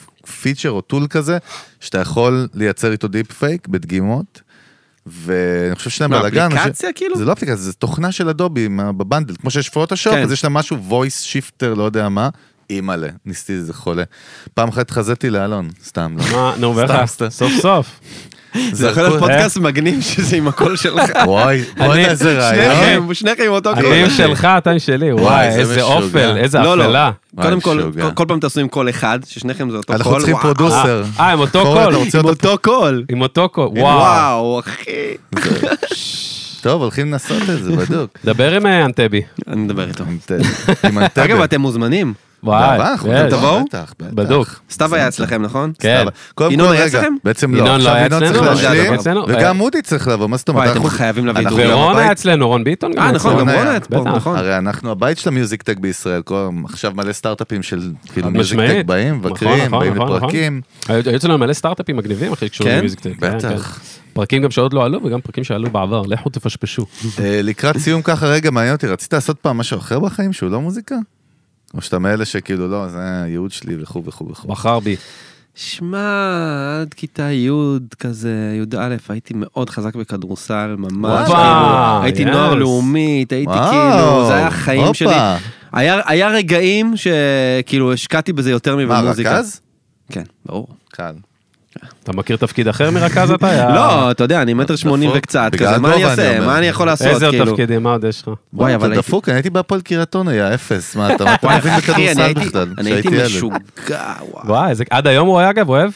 פיצ'ר 0.42 0.72
או 0.72 0.82
tool 0.82 1.08
כזה, 1.10 1.38
שאתה 1.80 1.98
יכול 1.98 2.48
לייצר 2.54 2.92
איתו 2.92 3.08
deep 3.08 3.32
fake 3.32 3.68
בדגימות, 3.68 4.42
ואני 5.06 5.76
חושב 5.76 5.90
שיש 5.90 6.02
להם 6.02 6.12
מה, 6.12 6.20
בלאגן. 6.20 6.58
אפליקציה 6.58 6.90
כאילו? 6.96 7.18
זה 7.18 7.26
לא 7.26 7.34
אפליקציה, 7.34 7.56
זה 7.56 7.74
תוכנה 7.74 8.12
של 8.12 8.30
אדובי 8.30 8.70
ב 8.98 9.03
bundle, 9.03 9.36
כמו 9.42 9.52
שיש 9.52 9.70
פוטושופ, 9.70 10.14
כן. 10.14 10.24
אז 10.24 10.32
יש 10.32 10.44
להם 10.44 10.54
משהו 10.54 10.78
voice 10.90 11.26
shifter, 11.26 11.76
לא 11.76 11.84
יודע 11.84 12.10
מה, 12.10 12.30
אימא'לה, 12.70 13.08
ניסיתי 13.26 13.54
איזה 13.54 13.74
חולה. 13.74 14.04
פעם 14.54 14.70
אחת 14.70 14.92
חזיתי 14.92 15.30
לאלון, 15.30 15.70
סתם 15.84 16.16
לא. 16.32 16.54
נו, 16.58 16.74
סתם, 16.74 16.94
ואיך? 16.94 17.06
סתם. 17.06 17.30
סוף 17.30 17.52
סוף. 17.62 18.00
זה 18.72 18.88
יכול 18.90 19.04
להיות 19.04 19.20
פודקאסט 19.20 19.58
מגניב 19.58 20.02
שזה 20.02 20.36
עם 20.36 20.48
הקול 20.48 20.76
שלך. 20.76 21.10
וואי, 21.26 21.64
בוא'נה 21.78 22.10
איזה 22.10 22.38
רעיון. 22.40 23.14
שניכם, 23.14 23.44
עם 23.46 23.52
אותו 23.52 23.74
קול. 23.76 23.86
אני 23.86 24.04
עם 24.04 24.10
שלך, 24.10 24.48
אתה 24.58 24.72
עם 24.72 24.80
שלי, 24.80 25.14
וואי, 25.14 25.52
זה 25.52 25.60
איזה. 25.60 25.82
אופל, 25.82 26.38
איזה 26.38 26.60
לא, 26.60 26.78
לא. 26.78 26.84
אפלה. 26.86 27.12
קודם 27.42 27.62
כל. 27.62 27.82
כל- 28.02 28.12
כל 28.14 28.26
פעם 28.28 28.40
תעשו 28.40 28.60
עם 28.60 28.68
קול 28.68 28.90
אחד, 28.90 29.20
ששניכם 29.28 29.70
זה 29.70 29.78
אותו 29.78 29.88
קול. 29.88 29.96
אנחנו 29.96 30.18
צריכים. 30.18 30.36
פרודוסר. 30.38 31.04
אה, 31.20 31.32
עם 31.32 31.40
אותו 31.40 31.64
קול. 31.64 31.96
עם 32.16 32.26
אותו 32.26 32.58
קול. 32.62 33.04
עם 33.12 33.22
אותו 33.22 33.50
קול, 33.50 33.68
וואו. 33.68 33.98
וואו, 33.98 34.60
אחי. 34.60 34.92
טוב, 36.62 36.82
הולכים 36.82 37.12
לנסות 37.12 37.42
את 37.50 37.64
זה, 37.64 37.72
בדוק. 37.76 38.10
דבר 38.26 38.54
עם 38.56 38.66
אה, 38.66 38.86
אנטבי. 38.86 39.22
אני 39.48 39.62
מדבר 39.62 39.88
איתו. 39.88 40.04
אגב, 41.16 41.42
אתם 41.42 41.62
מוזמנים. 41.62 42.14
וואי. 42.44 42.80
נבוא, 43.04 43.30
תבואו? 43.30 43.64
בטח, 43.66 43.94
בטח. 44.00 44.14
בדוק. 44.14 44.60
סתיו 44.72 44.96
היה 44.96 45.08
אצלכם, 45.08 45.42
נכון? 45.42 45.72
כן. 45.80 46.06
ינון 46.52 46.68
כל, 46.68 46.74
היה 46.74 46.84
רגע, 46.84 47.00
אצלכם? 47.00 47.14
בעצם 47.24 47.56
לא, 47.56 47.60
ינון 47.60 47.82
לא 47.82 47.90
עכשיו 47.90 48.72
היה 48.72 48.96
אצלנו, 48.96 49.28
לא. 49.28 49.34
וגם 49.34 49.58
אה, 49.60 49.66
אודי 49.66 49.82
צריך 49.82 50.08
לבוא, 50.08 50.28
מה 50.28 50.38
זאת 50.38 50.50
אומרת? 50.50 50.68
וואי, 50.68 50.78
אתם 50.78 50.90
חייבים 50.90 51.26
להביא. 51.26 51.44
גם 51.44 51.54
ורון 51.58 51.98
היה 51.98 52.12
אצלנו, 52.12 52.48
רון 52.48 52.64
ביטון. 52.64 52.92
גם 52.94 53.04
אה, 53.04 53.12
נכון. 53.12 53.40
גם. 53.40 53.50
רון 53.50 53.68
היה 53.68 53.80
פה, 53.80 54.02
בטח. 54.02 54.16
נכון. 54.16 54.38
הרי 54.38 54.58
אנחנו 54.58 54.92
הבית 54.92 55.18
של 55.18 55.30
המיוזיק 55.30 55.64
טק 55.64 55.78
בישראל, 55.78 56.22
עכשיו 56.66 56.92
מלא 56.96 57.14
סטארט-אפים 57.14 57.64
של 57.64 57.92
כאילו 58.14 58.28
חד 58.28 58.34
מיוזיק 58.34 58.60
משמעית. 58.60 58.80
טק 58.80 58.86
באים, 58.86 59.18
נכון, 59.20 59.32
מבקרים, 59.32 59.66
נכון, 59.66 59.80
באים 59.80 59.94
נכון, 59.96 60.18
לפרקים. 60.18 60.62
היו 60.88 61.16
אצלנו 61.16 61.38
מלא 61.38 61.54
סטארט-אפים 61.54 61.98
מגניבים 61.98 62.34
אחי 62.34 62.48
שקשורים 62.48 62.72
כן? 62.74 62.78
למיוזיק 62.78 63.00
טק. 63.00 63.12
כן, 63.20 63.38
בטח. 63.38 63.78
כן. 63.78 64.04
פרקים 64.14 64.42
גם 64.44 64.52
שעוד 64.52 64.74
לא 64.74 64.86
עלו 64.86 65.00
וגם 65.04 65.22
פרקים 65.22 65.44
שעלו 65.44 65.70
בעבר, 65.70 66.02
לכו 66.02 66.30
תפשפשו. 66.30 66.86
אה, 67.20 67.40
לקראת 67.44 67.78
סיום 67.78 68.02
ככה, 68.02 68.26
רגע, 68.26 68.52
מעניין 68.52 68.76
אותי, 68.76 68.88
רצית 68.88 69.14
לעשות 69.14 69.40
פעם 69.40 69.58
משהו 69.58 69.78
אחר 69.78 70.00
בחיים 70.00 70.34
שהוא 70.34 70.52
לא 70.52 70.62
מוזיקה? 70.62 70.96
או 71.74 71.82
שאתה 71.82 72.00
מאלה 72.00 72.26
שכאילו 72.26 72.68
לא, 72.68 72.88
זה 72.88 73.22
הייעוד 73.24 73.52
שלי 73.52 73.76
וכו' 73.82 74.04
וכו' 74.06 74.30
וכו'. 74.30 74.48
בחר 74.48 74.80
בי. 74.80 74.96
שמע, 75.56 76.80
עד 76.82 76.94
כיתה 76.94 77.32
י' 77.32 77.50
כזה, 78.00 78.60
י"א, 78.60 78.96
הייתי 79.10 79.34
מאוד 79.38 79.70
חזק 79.70 79.96
בכדורסל, 79.96 80.76
ממש. 80.78 81.28
כאילו, 81.28 82.02
הייתי 82.04 82.22
יס. 82.22 82.28
נוער 82.28 82.56
לאומית, 82.56 83.32
הייתי 83.32 83.50
וואו, 83.52 83.70
כאילו, 83.72 84.28
זה 84.28 84.36
היה 84.36 84.48
החיים 84.48 84.82
הופה. 84.82 84.94
שלי. 84.94 85.14
היה 85.74 86.02
היה 86.06 86.28
רגעים 86.30 86.94
שכאילו 86.98 87.94
השקעתי 87.94 88.34
בזה 88.34 88.52
יותר 88.52 88.76
מה, 88.76 88.84
מבמוזיקה. 88.84 89.32
רכז? 89.38 89.62
כן, 90.10 90.24
ברור. 90.46 90.68
קל. 90.92 91.14
אתה 92.04 92.14
מכיר 92.14 92.38
תפקיד 92.38 92.68
אחר 92.68 92.92
מרכז 92.92 93.32
אתה? 93.32 93.70
לא, 93.76 94.12
אתה 94.12 94.24
יודע, 94.24 94.42
אני 94.42 94.54
מטר 94.54 94.76
שמונים. 94.76 95.12
וקצת, 95.14 95.52
כזה, 95.58 95.78
מה 95.78 95.94
אני 95.94 96.06
אעשה? 96.06 96.40
מה 96.40 96.58
אני 96.58 96.66
יכול 96.66 96.88
לעשות? 96.88 97.08
איזה 97.08 97.28
כאילו? 97.30 97.46
תפקידים, 97.52 97.84
מה 97.84 97.92
עוד 97.92 98.04
יש 98.04 98.22
לך? 98.22 98.30
וואי, 98.54 98.76
אבל 98.76 98.92
הייתי... 98.92 98.98
דפוק, 99.08 99.30
אני 99.30 99.38
הייתי 99.38 99.50
בהפועל 99.50 99.82
קריית 99.82 100.16
אונו, 100.16 100.32
יא 100.32 100.44
אפס, 100.54 100.96
מה, 100.96 101.16
אתה 101.16 101.26
מה 101.26 101.36
וואי, 101.44 101.58
מבין 101.58 101.78
בכדורסל 101.78 102.34
בכלל? 102.34 102.74
אני 102.78 102.92
הייתי. 102.92 103.10
משוגע. 103.26 104.14
וואי, 104.46 104.70
איזה- 104.70 104.84
עד 104.90 105.08
היום 105.08 105.28
הוא 105.28 105.42
אגב 105.50 105.70
אוהב? 105.70 105.92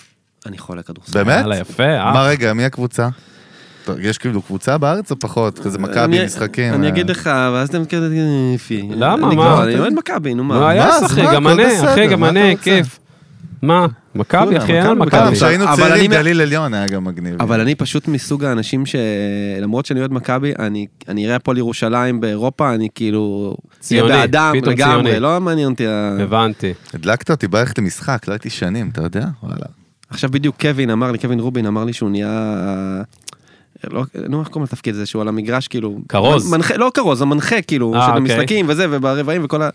אני 0.45 0.57
חולה 0.57 0.81
כדורסל. 0.81 1.23
באמת? 1.23 1.45
יפה, 1.61 1.83
אה? 1.83 2.13
מה 2.13 2.21
רגע, 2.23 2.53
מי 2.53 2.65
הקבוצה? 2.65 3.07
יש 3.99 4.17
כאילו 4.17 4.41
קבוצה 4.41 4.77
בארץ 4.77 5.11
או 5.11 5.19
פחות? 5.19 5.59
כזה 5.59 5.79
מכבי, 5.79 6.25
משחקים? 6.25 6.73
אני 6.73 6.85
אה. 6.87 6.91
אגיד 6.91 7.09
לך, 7.09 7.29
ואז 7.53 7.69
אתם 7.69 7.85
כזה, 7.85 8.15
יפי. 8.55 8.87
למה? 8.91 9.27
אני 9.27 9.35
מה? 9.35 9.63
אני 9.63 9.79
אוהד 9.79 9.93
מכבי, 9.93 10.33
נו 10.33 10.43
נו, 10.43 10.43
מה. 10.43 10.69
היה 10.69 10.85
מה, 10.85 11.33
גם 11.33 11.47
הכל 11.47 11.61
אני, 11.61 11.71
בסדר, 11.75 11.93
אחי, 11.93 12.07
גם 12.07 12.19
מה 12.19 12.29
אני? 12.29 12.55
כיף. 12.61 12.99
מה? 13.61 13.85
מכבי, 14.17 14.57
אחי, 14.57 14.73
אין 14.77 14.85
על 14.85 14.93
מכבי. 14.95 15.35
כשהיינו 15.35 15.63
אבל 15.65 15.75
צעירים, 15.75 16.11
אני- 16.11 16.19
גליל 16.21 16.41
עליון 16.41 16.73
היה 16.73 16.85
גם 16.87 17.03
מגניב. 17.03 17.41
אבל 17.41 17.59
אני 17.61 17.75
פשוט 17.75 18.07
מסוג 18.07 18.43
האנשים 18.43 18.83
שלמרות 18.85 19.85
שאני 19.85 19.99
אוהד 19.99 20.11
מכבי, 20.13 20.53
אני 20.59 20.87
אני 21.07 21.25
אראה 21.25 21.35
הפועל 21.35 21.57
ירושלים 21.57 22.19
באירופה, 22.21 22.73
אני 22.73 22.87
כאילו... 22.95 23.55
ציוני, 23.79 24.09
באדם 24.13 24.53
פתאום 24.57 24.73
לגמרי, 24.73 25.03
ציוני. 25.03 25.19
לא 25.19 25.39
מעניין 25.41 25.71
אותי. 25.71 25.87
ה- 25.87 26.17
הבנתי. 26.19 26.73
הדלקת 26.93 27.31
אותי, 27.31 27.47
בא 27.47 27.59
ללכת 27.59 27.77
למשחק, 27.79 28.27
לא 28.27 28.33
הייתי 28.33 28.49
שנים, 28.49 28.89
אתה 28.93 29.01
יודע? 29.01 29.25
וואלה. 29.43 29.65
עכשיו 30.09 30.29
בדיוק 30.31 30.55
קווין 30.61 30.89
אמר 30.89 31.11
לי, 31.11 31.17
קווין 31.17 31.39
רובין 31.39 31.65
אמר 31.65 31.83
לי 31.85 31.93
שהוא 31.93 32.09
נהיה... 32.09 33.01
לא, 33.91 34.03
נו, 34.29 34.39
איך 34.39 34.47
קוראים 34.47 34.63
לתפקיד 34.63 34.95
הזה, 34.95 35.05
שהוא 35.05 35.21
על 35.21 35.27
המגרש 35.27 35.67
כאילו... 35.67 35.97
כרוז. 36.09 36.51
מנחה, 36.53 36.77
לא 36.77 36.91
כרוז, 36.93 37.21
המנחה 37.21 37.61
כאילו, 37.61 37.93
אה, 37.95 38.01
של 38.05 38.17
אוקיי. 38.17 38.35
המשחקים 38.35 38.65
וזה, 38.69 38.85
וברבעים 38.89 39.41
וכל 39.45 39.61
ה... 39.61 39.69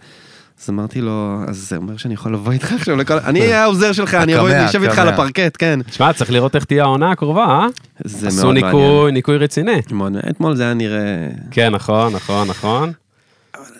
אז 0.60 0.70
אמרתי 0.70 1.00
לו, 1.00 1.40
אז 1.48 1.56
זה 1.68 1.76
אומר 1.76 1.96
שאני 1.96 2.14
יכול 2.14 2.34
לבוא 2.34 2.52
איתך 2.52 2.72
עכשיו 2.72 2.96
לכל... 2.96 3.18
אני 3.18 3.40
אהיה 3.42 3.62
העוזר 3.62 3.92
שלך, 3.92 4.14
אני 4.14 4.38
אבוא, 4.38 4.50
אשב 4.66 4.82
איתך 4.82 4.98
על. 4.98 5.08
הפרקט, 5.08 5.56
כן. 5.58 5.82
תשמע, 5.82 6.12
צריך 6.12 6.30
לראות 6.30 6.56
איך 6.56 6.64
תהיה 6.64 6.82
העונה 6.82 7.10
הקרובה, 7.10 7.44
אה? 7.44 7.66
זה 8.04 8.28
עשו 8.28 8.36
מאוד 8.36 8.54
מעניין. 8.54 8.66
ניקוי, 8.66 9.12
ניקוי 9.12 9.36
רציני. 9.36 9.72
מאוד 9.72 10.12
מעניין. 10.12 10.22
אתמול 10.30 10.54
זה 10.54 10.62
היה 10.62 10.74
נראה... 10.74 11.28
כן, 11.50 11.74
נכון, 11.74 12.12
נכון, 12.12 12.48
נכון. 12.48 12.92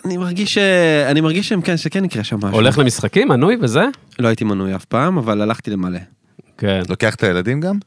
אני 0.05 0.17
מרגיש 0.17 0.53
ש... 0.53 0.57
אני 1.11 1.21
מרגיש 1.21 1.49
שהם 1.49 1.61
כן, 1.61 1.77
שכן 1.77 2.05
יקרה 2.05 2.23
שם 2.23 2.37
משהו. 2.37 2.49
הולך 2.49 2.77
למשחקים, 2.77 3.27
מנוי 3.27 3.57
וזה? 3.61 3.83
לא 4.19 4.27
הייתי 4.27 4.43
מנוי 4.43 4.75
אף 4.75 4.85
פעם, 4.85 5.17
אבל 5.17 5.41
הלכתי 5.41 5.71
למלא. 5.71 5.99
כן. 6.57 6.81
לוקח 6.89 7.15
את 7.15 7.23
הילדים 7.23 7.61
גם? 7.61 7.77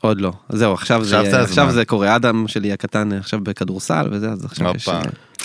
עוד 0.00 0.20
לא. 0.20 0.32
זהו, 0.48 0.72
עכשיו 0.72 1.04
זה, 1.04 1.20
עכשיו 1.20 1.30
זה 1.30 1.42
עכשיו 1.42 1.64
הזמן. 1.64 1.74
זה 1.74 1.84
קורה. 1.84 2.16
אדם 2.16 2.48
שלי 2.48 2.72
הקטן 2.72 3.12
עכשיו 3.12 3.40
בכדורסל 3.40 4.08
וזה, 4.10 4.30
אז 4.30 4.44
עכשיו 4.44 4.72
יש... 4.76 4.88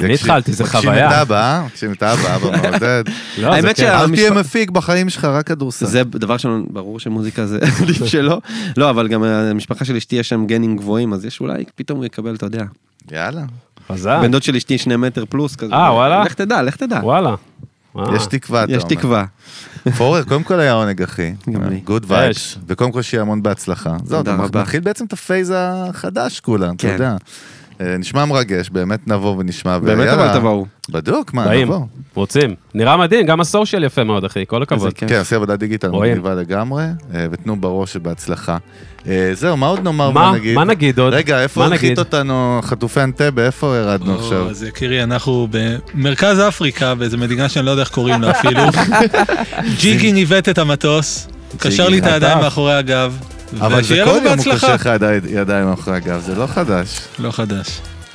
אני 0.02 0.14
התחלתי, 0.14 0.54
זה 0.54 0.64
מקשיב 0.64 0.82
חוויה. 0.82 1.08
את 1.10 1.14
אבא, 1.22 1.42
אה? 1.60 1.66
מקשיב 1.66 1.92
את 1.92 2.04
אבא, 2.04 2.36
אבא 2.36 2.52
מעודד. 2.62 3.04
לא, 3.38 3.54
האמת. 3.54 3.78
שה- 3.78 4.02
אל 4.04 4.12
תהיה 4.16 4.32
מפיק 4.32 4.70
בחיים 4.70 5.10
שלך, 5.10 5.26
רק 5.26 5.48
כדורסל. 5.48 5.86
זה 5.86 6.04
דבר 6.04 6.38
שלנו, 6.38 6.66
ברור 6.70 7.00
שמוזיקה 7.00 7.46
זה 7.46 7.60
עדיף 7.82 8.06
שלא. 8.06 8.42
לא, 8.78 8.90
אבל 8.90 9.08
גם 9.08 9.24
המשפחה 9.24 9.86
של 9.86 9.96
אשתי 9.96 10.16
יש 10.16 10.30
שם 10.30 10.46
גנים 10.48 10.78
גבוהים, 10.78 11.14
אז 11.14 11.26
יש 11.26 11.40
אולי 11.42 11.64
פתאום 11.76 11.98
הוא 11.98 12.06
יקבל, 12.06 12.36
אתה 12.36 12.46
יודע. 12.46 12.64
יאללה. 13.12 13.42
חזק. 13.92 14.18
בן 14.22 14.32
דוד 14.32 14.44
של 14.44 14.56
אשתי 14.56 14.78
שני 14.78 14.96
מטר 14.96 15.26
פלוס 15.30 15.56
כזה. 15.56 15.74
אה, 15.74 15.94
וואלה? 15.94 16.24
לך 16.24 16.34
תדע, 16.34 16.62
לך 16.62 16.76
תדע. 16.76 17.00
וואלה. 17.04 17.36
אה. 17.98 18.04
יש 18.16 18.26
תקווה, 18.26 18.64
אתה 18.64 18.72
יש 18.72 18.84
אומר. 18.84 18.96
תקווה. 18.96 19.26
פורר, 19.98 20.24
קודם 20.24 20.44
כל 20.44 20.60
היה 20.60 20.74
עונג, 20.74 21.02
אחי. 21.02 21.34
גם 21.54 21.70
לי. 21.70 21.80
good 21.80 22.04
יש. 22.04 22.12
vibes. 22.12 22.58
וקודם 22.68 22.92
כל 22.92 23.02
שיהיה 23.02 23.22
המון 23.22 23.44
בהצלחה. 23.44 23.98
זהו, 24.06 24.22
אתה. 24.22 24.38
מתחיל 24.38 24.80
בעצם 24.80 25.06
את 25.06 25.14
ה 25.14 25.20
phase 25.20 25.54
החדש 25.56 26.40
כולם, 26.40 26.76
אתה 26.76 26.88
כן. 26.88 26.94
יודע. 26.94 27.16
אה, 27.82 27.98
נשמע 27.98 28.26
מרגש, 28.26 28.70
באמת 28.70 29.08
נבוא 29.08 29.36
ונשמע. 29.38 29.80
באמת. 29.80 30.08
אבל 30.08 30.34
תבואו. 30.34 30.66
בדוק, 30.90 31.34
מה, 31.34 31.46
באים, 31.46 31.68
נבוא. 31.68 31.80
רוצים. 32.14 32.56
נראה 32.74 32.98
מדהים, 32.98 33.26
גם 33.26 33.42
הסושיאל 33.42 33.84
יפה 33.84 34.04
מאוד, 34.04 34.26
אחי, 34.26 34.44
כל 34.48 34.64
הכבוד. 34.64 34.94
כן, 34.94 35.20
עושה 35.20 35.36
עבודת 35.36 35.60
דיגיטל. 35.60 35.92
מגניבה 35.92 36.36
לגמרי, 36.36 36.84
אה, 37.14 37.26
ותנו 37.32 37.62
בראש 37.62 37.94
שבהצלחה. 37.94 38.58
אה, 39.08 39.32
זהו, 39.34 39.58
מה 39.58 39.68
עוד 39.68 39.84
נאמר 39.84 40.12
מה, 40.12 40.32
ונגיד? 40.32 40.56
מה 40.56 40.64
נגיד 40.64 41.00
עוד? 41.00 41.14
רגע, 41.14 41.42
איפה 41.42 41.66
הנחית? 41.66 42.00
אותנו 42.00 42.60
חטופי 42.64 43.04
אנטבה? 43.04 43.46
איפה 43.46 43.76
ירדנו 43.78 44.16
עכשיו? 44.20 44.50
אז 44.50 44.64
יקירי, 44.64 45.04
אנחנו 45.04 45.48
במרכז 45.52 46.40
אפריקה, 46.40 46.96
באיזו 46.96 47.18
מדינה 47.18 47.50
שאני 47.50 47.66
לא 47.66 47.72
יודע 47.72 47.84
איך 47.84 47.90
קוראים 47.90 48.22
לה 48.22 48.32
אפילו. 48.32 48.62
ג'יגי 49.82 50.12
ניווט 50.12 50.50
את 50.50 50.58
המטוס, 50.58 51.28
קשר 51.58 51.90
לי 51.90 52.00
את 52.00 52.06
הידיים. 52.06 52.38
מאחורי 52.38 52.74
הגב, 52.74 53.18
אבל 53.62 53.84
זה 53.84 54.02
כל 54.06 54.20
יום 54.26 54.40
הוא. 54.40 54.54
קושר 54.54 54.74
לך 54.76 54.90
ידיים- 55.32 55.66
מאחורי 55.70 55.96
הגב, 55.96 56.22
זה 56.26 56.36
לא 56.36 56.48
חדש. 56.48 57.00
לא 57.20 57.32
חדש. 57.32 57.68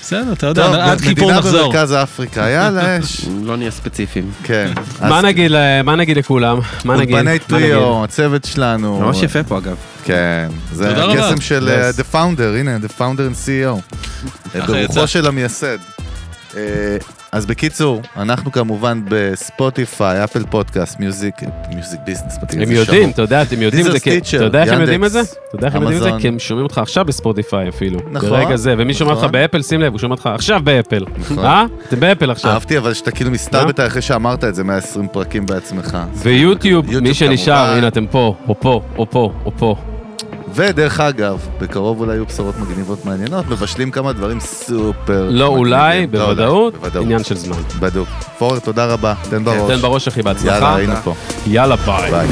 בסדר, 0.03 0.32
אתה 0.32 0.47
יודע, 0.47 0.84
עד 0.93 1.01
כיפור 1.01 1.24
מדינה 1.28 1.38
נחזור. 1.38 1.72
במרכז 1.72 1.93
אפריקה, 1.93 2.41
יאללה, 2.41 2.99
אש. 3.01 3.24
לא 3.43 3.57
נהיה 3.57 3.70
ספציפיים. 3.70 4.30
כן. 4.45 4.72
מה 5.01 5.20
נגיד 5.20 5.51
ל- 5.51 5.82
מה 5.82 5.97
נגיד 5.97 6.18
לכולם? 6.18 6.59
מה 6.84 6.97
נגיד? 6.97 7.14
אולפני 7.14 7.24
מה 7.24 7.30
נגיד? 7.30 7.43
טריו, 7.49 8.05
הצוות 8.05 8.45
שלנו. 8.45 9.01
ממש 9.01 9.22
יפה 9.22 9.43
פה 9.43 9.59
אגב. 9.59 9.76
כן, 10.05 10.49
זה. 10.72 10.91
הקסם 11.12 11.41
של 11.41 11.68
uh, 11.97 12.01
The 12.01 12.14
Founder, 12.14 12.59
הנה, 12.59 12.76
The 12.76 13.01
Founder 13.01 13.03
and 13.32 13.47
CEO. 13.47 13.97
ברוחו. 14.66 15.07
של 15.07 15.26
המייסד. 15.26 15.78
אה, 16.57 16.96
אז 17.32 17.46
בקיצור, 17.46 18.03
אנחנו 18.16 18.53
כמובן 18.53 19.01
בספוטיפיי, 19.09 20.24
אפל 20.24 20.44
פודקאסט, 20.51 21.01
מיוזיק, 21.01 21.34
music 21.74 22.01
business, 22.05 22.38
הם 22.53 22.70
יודעים, 22.72 23.11
אתה 23.11 23.22
יודע, 23.22 23.42
אתם 23.42 23.62
יודעים 23.62 23.86
את 23.86 23.92
זה, 23.92 23.98
אתה 24.36 24.44
יודע 24.44 24.62
איך 24.62 24.72
הם 24.72 24.80
יודעים 24.80 25.05
את 25.05 25.12
זה? 25.12 25.20
אתה 25.20 25.57
יודע 25.57 25.66
איך 25.66 25.74
הם 25.74 25.82
יודעים 25.82 25.98
את 25.98 26.03
זה? 26.03 26.11
כי 26.20 26.28
הם 26.28 26.38
שומעים 26.38 26.64
אותך 26.64 26.78
עכשיו 26.78 27.05
בספוטיפיי 27.05 27.68
אפילו. 27.68 28.01
נכון, 28.11 28.30
ברגע 28.30 28.57
זה, 28.57 28.74
ומי 28.78 28.94
שומע 28.94 29.11
אותך 29.11 29.22
נכון. 29.22 29.32
באפל, 29.32 29.62
שים 29.62 29.80
לב, 29.80 29.92
הוא 29.92 29.98
שומע 29.98 30.14
אותך 30.14 30.26
עכשיו 30.34 30.61
באפל. 30.64 31.05
נכון. 31.18 31.38
אה? 31.38 31.66
אתם 31.88 32.01
באפל 32.01 32.30
עכשיו. 32.30 32.51
אהבתי 32.51 32.78
אבל 32.78 32.94
שאתה 32.94 33.11
כאילו 33.11 33.30
מסתלבט 33.30 33.80
אחרי 33.80 34.03
שאמרת 34.03 34.44
את 34.44 34.55
זה 34.55 34.64
120 34.64 35.09
פרקים 35.09 35.46
בעצמך. 35.46 35.98
ויוטיוב, 36.14 36.84
יוטיוב 36.84 37.03
מי 37.03 37.14
שנשאר. 37.14 37.70
הנה 37.76 37.88
אתם 37.88 38.07
פה, 38.07 38.34
או 38.48 38.61
פה, 38.61 38.82
או 38.98 39.11
פה, 39.11 39.32
או 39.44 39.53
פה. 39.59 39.76
ודרך 40.55 41.01
אגב, 41.01 41.48
בקרוב 41.61 42.01
אולי 42.01 42.12
יהיו 42.12 42.26
בשורות 42.26 42.55
מגניבות 42.59 43.05
מעניינות, 43.05 43.48
מבשלים 43.48 43.90
כמה 43.90 44.12
דברים 44.12 44.40
סופר 44.40 45.28
לא 45.30 45.46
אולי. 45.46 46.07
לא 46.12 46.18
בוודאות. 46.18 46.74
עניין 47.01 47.24
של 47.24 47.36
זמן. 47.36 47.57
בדוק. 47.80 48.09
פורר, 48.38 48.59
תודה 48.59 48.86
רבה, 48.86 49.14
תן 49.30 49.44
בראש. 49.44 49.70
תן 49.70 49.76
בראש 49.80 50.09
אחי, 50.09 50.22
בהצלחה. 50.22 50.55
יאללה, 50.55 50.76
היינו 50.76 50.94
פה. 51.05 51.14
יאללה. 51.46 51.76
ביי. 51.76 52.28